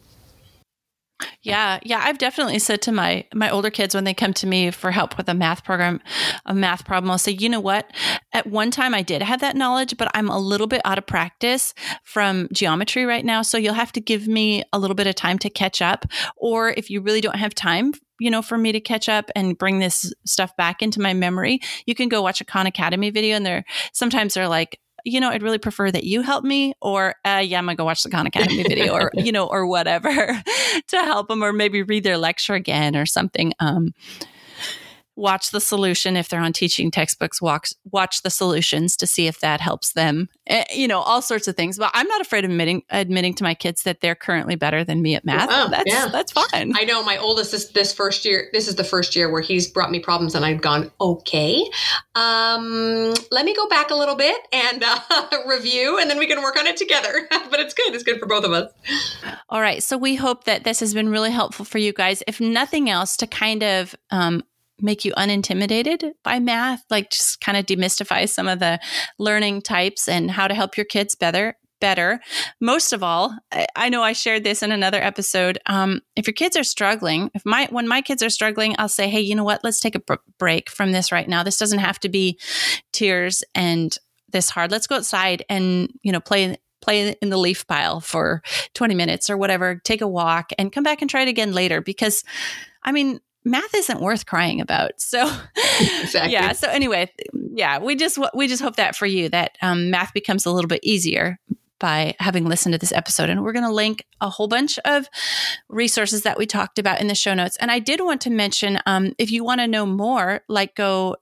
Yeah, 1.43 1.79
yeah, 1.83 2.03
I've 2.05 2.19
definitely 2.19 2.59
said 2.59 2.83
to 2.83 2.93
my 2.93 3.25
my 3.35 3.49
older 3.49 3.71
kids 3.71 3.95
when 3.95 4.05
they 4.05 4.13
come 4.13 4.35
to 4.35 4.47
me 4.47 4.71
for 4.71 4.91
help 4.91 5.17
with 5.17 5.29
a 5.29 5.35
math 5.35 5.65
program, 5.65 6.01
a 6.45 6.55
math 6.55 6.85
problem, 6.85 7.11
I'll 7.11 7.19
say, 7.19 7.33
you 7.33 7.49
know 7.49 7.61
what? 7.61 7.91
At 8.33 8.47
one 8.47 8.71
time 8.71 8.95
I 8.95 9.03
did 9.03 9.23
have 9.23 9.41
that 9.41 9.57
knowledge, 9.57 9.97
but 9.97 10.11
I'm 10.15 10.29
a 10.29 10.39
little 10.39 10.67
bit 10.67 10.83
out 10.85 10.99
of 10.99 11.07
practice 11.07 11.73
from 12.03 12.49
geometry 12.53 13.07
right 13.07 13.25
now, 13.25 13.43
so 13.43 13.57
you'll 13.57 13.75
have 13.75 13.93
to 13.93 14.01
give 14.01 14.29
me 14.29 14.63
a 14.73 14.79
little 14.79 14.95
bit 14.95 15.07
of 15.07 15.15
time 15.15 15.39
to 15.39 15.51
catch 15.51 15.81
up. 15.81 16.05
Or 16.37 16.71
if 16.71 16.91
you 16.91 17.01
really 17.01 17.21
don't 17.21 17.37
have 17.37 17.55
time 17.55 17.93
you 18.19 18.31
know, 18.31 18.41
for 18.41 18.57
me 18.57 18.73
to 18.73 18.81
catch 18.81 19.11
up 19.11 19.31
and 19.37 19.59
bring 19.59 19.79
this 19.79 20.13
stuff 20.25 20.57
back 20.57 20.81
into 20.83 21.01
my 21.01 21.13
memory, 21.13 21.61
you 21.85 21.95
can 21.95 22.09
go 22.09 22.23
watch 22.23 22.41
a 22.41 22.45
Khan 22.45 22.67
Academy 22.67 23.11
video 23.11 23.37
and 23.37 23.45
they're 23.45 23.65
sometimes 23.93 24.35
they're 24.35 24.49
like 24.49 24.81
you 25.07 25.21
know, 25.21 25.31
I'd 25.31 25.43
really 25.43 25.59
prefer 25.59 25.89
that 25.91 26.03
you 26.03 26.23
help 26.23 26.45
me, 26.45 26.75
or 26.83 27.15
uh, 27.25 27.41
yeah, 27.45 27.59
I'm 27.59 27.65
gonna 27.65 27.77
go 27.77 27.85
watch 27.85 28.03
the 28.03 28.11
Khan 28.11 28.27
Academy 28.27 28.65
video, 28.65 28.93
or 28.93 29.13
you 29.15 29.31
know, 29.31 29.47
or 29.47 29.65
whatever 29.67 30.11
to 30.89 30.97
help 30.97 31.29
them, 31.29 31.45
or 31.45 31.53
maybe 31.53 31.83
read 31.83 32.03
their 32.03 32.19
lecture 32.19 32.55
again 32.55 32.97
or 32.97 33.07
something. 33.07 33.53
Um, 33.61 33.95
watch 35.17 35.51
the 35.51 35.61
solution 35.61 36.17
if 36.17 36.29
they're 36.29 36.41
on 36.41 36.53
teaching 36.53 36.91
textbooks 36.91 37.41
watch 37.41 37.73
watch 37.91 38.23
the 38.23 38.31
solutions 38.31 38.97
to 38.97 39.07
see 39.07 39.27
if 39.27 39.41
that 39.41 39.61
helps 39.61 39.93
them. 39.93 40.29
Eh, 40.47 40.65
you 40.73 40.87
know 40.87 41.01
all 41.01 41.21
sorts 41.21 41.49
of 41.49 41.57
things 41.57 41.77
but 41.79 41.91
i'm 41.95 42.07
not 42.07 42.21
afraid 42.21 42.45
of 42.45 42.51
admitting 42.51 42.83
admitting 42.91 43.35
to 43.35 43.43
my 43.43 43.55
kids 43.55 43.83
that 43.83 44.01
they're 44.01 44.15
currently 44.15 44.55
better 44.55 44.85
than 44.85 45.03
me 45.03 45.15
at 45.15 45.25
math. 45.25 45.49
Wow, 45.49 45.69
that's 45.69 45.93
yeah. 45.93 46.09
that's 46.09 46.33
fine. 46.33 46.73
I 46.77 46.85
know 46.85 47.03
my 47.03 47.17
oldest 47.17 47.53
is 47.55 47.71
this 47.71 47.93
first 47.93 48.25
year 48.25 48.49
this 48.53 48.69
is 48.69 48.77
the 48.77 48.85
first 48.85 49.17
year 49.17 49.31
where 49.31 49.43
he's 49.43 49.69
brought 49.69 49.91
me 49.91 49.99
problems 49.99 50.35
and 50.35 50.45
i've 50.45 50.61
gone 50.61 50.91
okay 51.01 51.65
um, 52.15 53.13
let 53.31 53.45
me 53.45 53.55
go 53.55 53.69
back 53.69 53.91
a 53.91 53.95
little 53.95 54.17
bit 54.17 54.37
and 54.53 54.83
uh, 54.83 54.99
review 55.47 55.99
and 55.99 56.09
then 56.09 56.19
we 56.19 56.27
can 56.27 56.43
work 56.43 56.59
on 56.59 56.67
it 56.67 56.77
together. 56.77 57.29
But 57.49 57.61
it's 57.61 57.75
good 57.75 57.95
it's 57.95 58.03
good 58.03 58.19
for 58.19 58.27
both 58.27 58.45
of 58.45 58.53
us. 58.53 58.73
All 59.49 59.61
right 59.61 59.83
so 59.83 59.97
we 59.97 60.17
hope 60.17 60.45
that 60.45 60.65
this 60.65 60.81
has 60.81 60.95
been 60.95 61.09
really 61.09 61.31
helpful 61.31 61.65
for 61.65 61.79
you 61.79 61.93
guys. 61.93 62.23
If 62.27 62.41
nothing 62.41 62.91
else 62.91 63.17
to 63.19 63.27
kind 63.27 63.63
of 63.63 63.95
um, 64.11 64.43
make 64.81 65.05
you 65.05 65.13
unintimidated 65.13 66.13
by 66.23 66.39
math, 66.39 66.85
like 66.91 67.11
just 67.11 67.41
kind 67.41 67.57
of 67.57 67.67
demystify 67.67 68.29
some 68.29 68.49
of 68.49 68.59
the 68.59 68.79
learning 69.19 69.63
types 69.63 70.09
and 70.09 70.31
how 70.31 70.49
to 70.49 70.55
help 70.55 70.77
your 70.77 70.87
kids 70.87 71.15
better. 71.15 71.57
Better. 71.79 72.21
Most 72.59 72.95
of 72.95 73.03
all, 73.03 73.37
I 73.77 73.91
know 73.91 74.03
I 74.03 74.15
shared 74.15 74.45
this 74.45 74.63
in 74.63 74.73
another 74.73 75.03
episode. 75.03 75.59
Um, 75.67 76.01
if 76.17 76.27
your 76.27 76.33
kids 76.33 76.57
are 76.57 76.65
struggling, 76.65 77.31
if 77.35 77.45
my 77.45 77.69
when 77.71 77.87
my 77.87 78.01
kids 78.01 78.23
are 78.23 78.31
struggling, 78.31 78.75
I'll 78.79 78.89
say, 78.89 79.11
"Hey, 79.11 79.21
you 79.21 79.35
know 79.35 79.45
what? 79.45 79.61
Let's 79.63 79.79
take 79.79 79.95
a 79.95 80.19
break 80.39 80.71
from 80.71 80.93
this 80.93 81.13
right 81.13 81.29
now. 81.29 81.43
This 81.43 81.59
doesn't 81.59 81.81
have 81.81 82.01
to 82.01 82.09
be 82.09 82.41
tears 82.95 83.45
and 83.55 83.95
this 84.33 84.49
hard. 84.49 84.71
Let's 84.71 84.87
go 84.87 84.97
outside 84.97 85.45
and 85.51 85.93
you 86.03 86.13
know 86.13 86.21
play 86.21 86.57
play 86.81 87.17
in 87.21 87.31
the 87.31 87.37
leaf 87.37 87.67
pile 87.67 88.01
for 88.01 88.43
20 88.75 88.95
minutes 88.95 89.29
or 89.29 89.37
whatever, 89.37 89.81
take 89.85 90.01
a 90.01 90.09
walk 90.09 90.51
and 90.59 90.73
come 90.73 90.85
back 90.85 91.03
and 91.03 91.11
try 91.11 91.23
it 91.23 91.29
again 91.29 91.53
later 91.53 91.81
because 91.81 92.23
I 92.83 92.93
mean, 92.93 93.21
math 93.47 93.75
isn't 93.75 94.01
worth 94.01 94.27
crying 94.27 94.61
about. 94.61 94.93
So, 95.07 95.31
exactly. 96.03 96.33
yeah. 96.33 96.53
So 96.53 96.69
anyway, 96.69 97.13
yeah, 97.33 97.79
we 97.79 97.95
just 97.95 98.19
we 98.35 98.49
just 98.49 98.61
hope 98.61 98.77
that 98.77 98.97
for 98.97 99.07
you 99.07 99.29
that 99.29 99.57
um, 99.63 99.91
math 99.91 100.13
becomes 100.13 100.47
a 100.47 100.51
little 100.51 100.69
bit 100.69 100.81
easier 100.83 101.39
by 101.79 102.15
having 102.19 102.47
listened 102.47 102.73
to 102.73 102.79
this 102.79 102.93
episode. 102.93 103.29
And 103.29 103.43
we're 103.43 103.53
going 103.53 103.65
to 103.65 103.73
link 103.73 104.05
a 104.21 104.29
whole 104.29 104.49
bunch 104.49 104.79
of 104.81 105.09
resources 105.69 106.23
that 106.23 106.39
we 106.39 106.47
talked 106.47 106.79
about 106.79 107.01
in 107.01 107.07
the 107.07 107.15
show 107.15 107.35
notes. 107.35 107.57
And 107.59 107.71
I 107.71 107.79
did 107.79 108.01
want 108.01 108.21
to 108.23 108.31
mention 108.31 108.81
um, 108.87 109.13
if 109.19 109.31
you 109.31 109.45
want 109.45 109.61
to 109.61 109.69
know 109.69 109.87
more, 109.87 110.41
like 110.49 110.75
go 110.75 111.17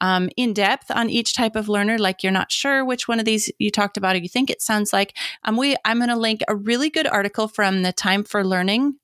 um, 0.00 0.28
in 0.36 0.52
depth 0.52 0.90
on 0.90 1.10
each 1.10 1.34
type 1.34 1.56
of 1.56 1.68
learner, 1.68 1.98
like 1.98 2.22
you're 2.22 2.32
not 2.32 2.52
sure 2.52 2.84
which 2.84 3.08
one 3.08 3.18
of 3.18 3.24
these 3.24 3.50
you 3.58 3.70
talked 3.70 3.96
about 3.96 4.14
or 4.14 4.18
you 4.18 4.28
think 4.28 4.50
it 4.50 4.62
sounds 4.62 4.92
like, 4.92 5.16
um, 5.44 5.56
we 5.56 5.76
I'm 5.84 5.98
going 5.98 6.10
to 6.10 6.16
link 6.16 6.42
a 6.46 6.54
really 6.54 6.90
good 6.90 7.06
article 7.06 7.48
from 7.48 7.82
the 7.82 7.92
Time 7.92 8.24
for 8.24 8.44
Learning 8.44 8.96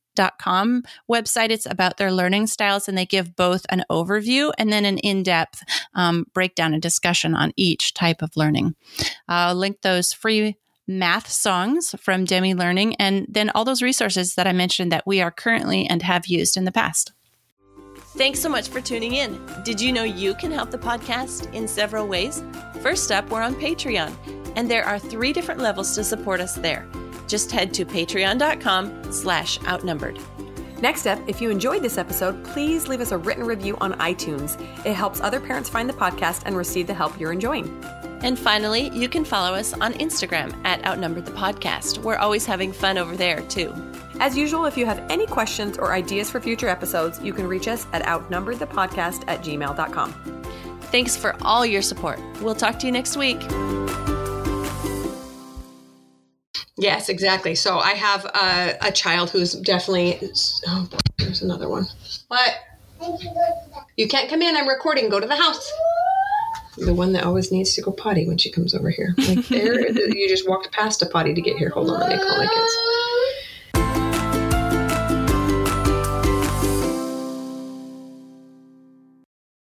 website. 1.10 1.50
It's 1.50 1.66
about 1.66 1.96
their 1.96 2.12
learning 2.12 2.46
styles, 2.46 2.88
and 2.88 2.96
they 2.96 3.06
give 3.06 3.36
both 3.36 3.66
an 3.70 3.84
overview 3.90 4.52
and 4.58 4.72
then 4.72 4.84
an 4.84 4.98
in 4.98 5.22
depth 5.22 5.62
um, 5.94 6.26
breakdown 6.34 6.72
and 6.72 6.82
discussion 6.82 7.34
on 7.34 7.52
each 7.56 7.94
type 7.94 8.22
of 8.22 8.36
learning. 8.36 8.74
I'll 9.28 9.54
link 9.54 9.82
those 9.82 10.12
free 10.12 10.56
math 10.86 11.28
songs 11.28 11.94
from 12.00 12.24
Demi 12.24 12.52
Learning 12.52 12.96
and 12.96 13.24
then 13.28 13.50
all 13.50 13.64
those 13.64 13.80
resources 13.80 14.34
that 14.34 14.48
I 14.48 14.52
mentioned 14.52 14.90
that 14.90 15.06
we 15.06 15.20
are 15.20 15.30
currently 15.30 15.86
and 15.86 16.02
have 16.02 16.26
used 16.26 16.56
in 16.56 16.64
the 16.64 16.72
past. 16.72 17.12
Thanks 18.16 18.40
so 18.40 18.48
much 18.48 18.68
for 18.68 18.80
tuning 18.80 19.14
in. 19.14 19.40
Did 19.64 19.80
you 19.80 19.92
know 19.92 20.02
you 20.02 20.34
can 20.34 20.50
help 20.50 20.72
the 20.72 20.78
podcast 20.78 21.52
in 21.54 21.68
several 21.68 22.08
ways? 22.08 22.42
First 22.80 23.12
up, 23.12 23.30
we're 23.30 23.40
on 23.40 23.54
Patreon, 23.54 24.12
and 24.56 24.68
there 24.68 24.84
are 24.84 24.98
three 24.98 25.32
different 25.32 25.60
levels 25.60 25.94
to 25.94 26.02
support 26.02 26.40
us 26.40 26.56
there. 26.56 26.88
Just 27.30 27.52
head 27.52 27.72
to 27.74 27.84
patreon.com 27.86 29.12
slash 29.12 29.62
outnumbered. 29.64 30.18
Next 30.82 31.06
up, 31.06 31.20
if 31.28 31.40
you 31.40 31.50
enjoyed 31.50 31.82
this 31.82 31.96
episode, 31.98 32.42
please 32.42 32.88
leave 32.88 33.00
us 33.00 33.12
a 33.12 33.18
written 33.18 33.44
review 33.44 33.76
on 33.80 33.92
iTunes. 33.94 34.60
It 34.84 34.94
helps 34.94 35.20
other 35.20 35.38
parents 35.38 35.68
find 35.68 35.88
the 35.88 35.94
podcast 35.94 36.42
and 36.46 36.56
receive 36.56 36.86
the 36.86 36.94
help 36.94 37.20
you're 37.20 37.32
enjoying. 37.32 37.84
And 38.22 38.38
finally, 38.38 38.88
you 38.90 39.08
can 39.08 39.24
follow 39.24 39.54
us 39.54 39.72
on 39.74 39.92
Instagram 39.94 40.54
at 40.64 40.84
Outnumbered 40.84 41.26
the 41.26 41.32
Podcast. 41.32 41.98
We're 41.98 42.16
always 42.16 42.44
having 42.44 42.72
fun 42.72 42.98
over 42.98 43.16
there, 43.16 43.42
too. 43.42 43.72
As 44.18 44.36
usual, 44.36 44.66
if 44.66 44.76
you 44.76 44.84
have 44.86 44.98
any 45.10 45.26
questions 45.26 45.78
or 45.78 45.92
ideas 45.92 46.30
for 46.30 46.40
future 46.40 46.68
episodes, 46.68 47.20
you 47.22 47.32
can 47.32 47.46
reach 47.46 47.68
us 47.68 47.86
at 47.92 48.02
outnumberedthepodcast 48.02 49.24
at 49.28 49.42
gmail.com. 49.42 50.12
Thanks 50.90 51.16
for 51.16 51.36
all 51.42 51.64
your 51.64 51.82
support. 51.82 52.18
We'll 52.42 52.54
talk 52.54 52.78
to 52.80 52.86
you 52.86 52.92
next 52.92 53.16
week. 53.16 53.40
Yes, 56.80 57.10
exactly. 57.10 57.54
So 57.54 57.78
I 57.78 57.90
have 57.90 58.24
a, 58.24 58.88
a 58.88 58.90
child 58.90 59.28
who's 59.30 59.52
definitely. 59.52 60.18
Oh, 60.66 60.88
there's 61.18 61.42
another 61.42 61.68
one. 61.68 61.86
What? 62.28 62.54
You 63.96 64.08
can't 64.08 64.30
come 64.30 64.40
in. 64.40 64.56
I'm 64.56 64.66
recording. 64.66 65.10
Go 65.10 65.20
to 65.20 65.26
the 65.26 65.36
house. 65.36 65.70
The 66.78 66.94
one 66.94 67.12
that 67.12 67.24
always 67.24 67.52
needs 67.52 67.74
to 67.74 67.82
go 67.82 67.92
potty 67.92 68.26
when 68.26 68.38
she 68.38 68.50
comes 68.50 68.74
over 68.74 68.88
here. 68.88 69.14
Like 69.18 69.46
there, 69.48 69.90
you 69.92 70.28
just 70.28 70.48
walked 70.48 70.72
past 70.72 71.02
a 71.02 71.06
potty 71.06 71.34
to 71.34 71.40
get 71.42 71.58
here. 71.58 71.68
Hold 71.68 71.90
on, 71.90 72.00
let 72.00 72.08
me 72.08 72.16
call 72.16 72.38
my 72.38 72.46
kids. 72.46 72.99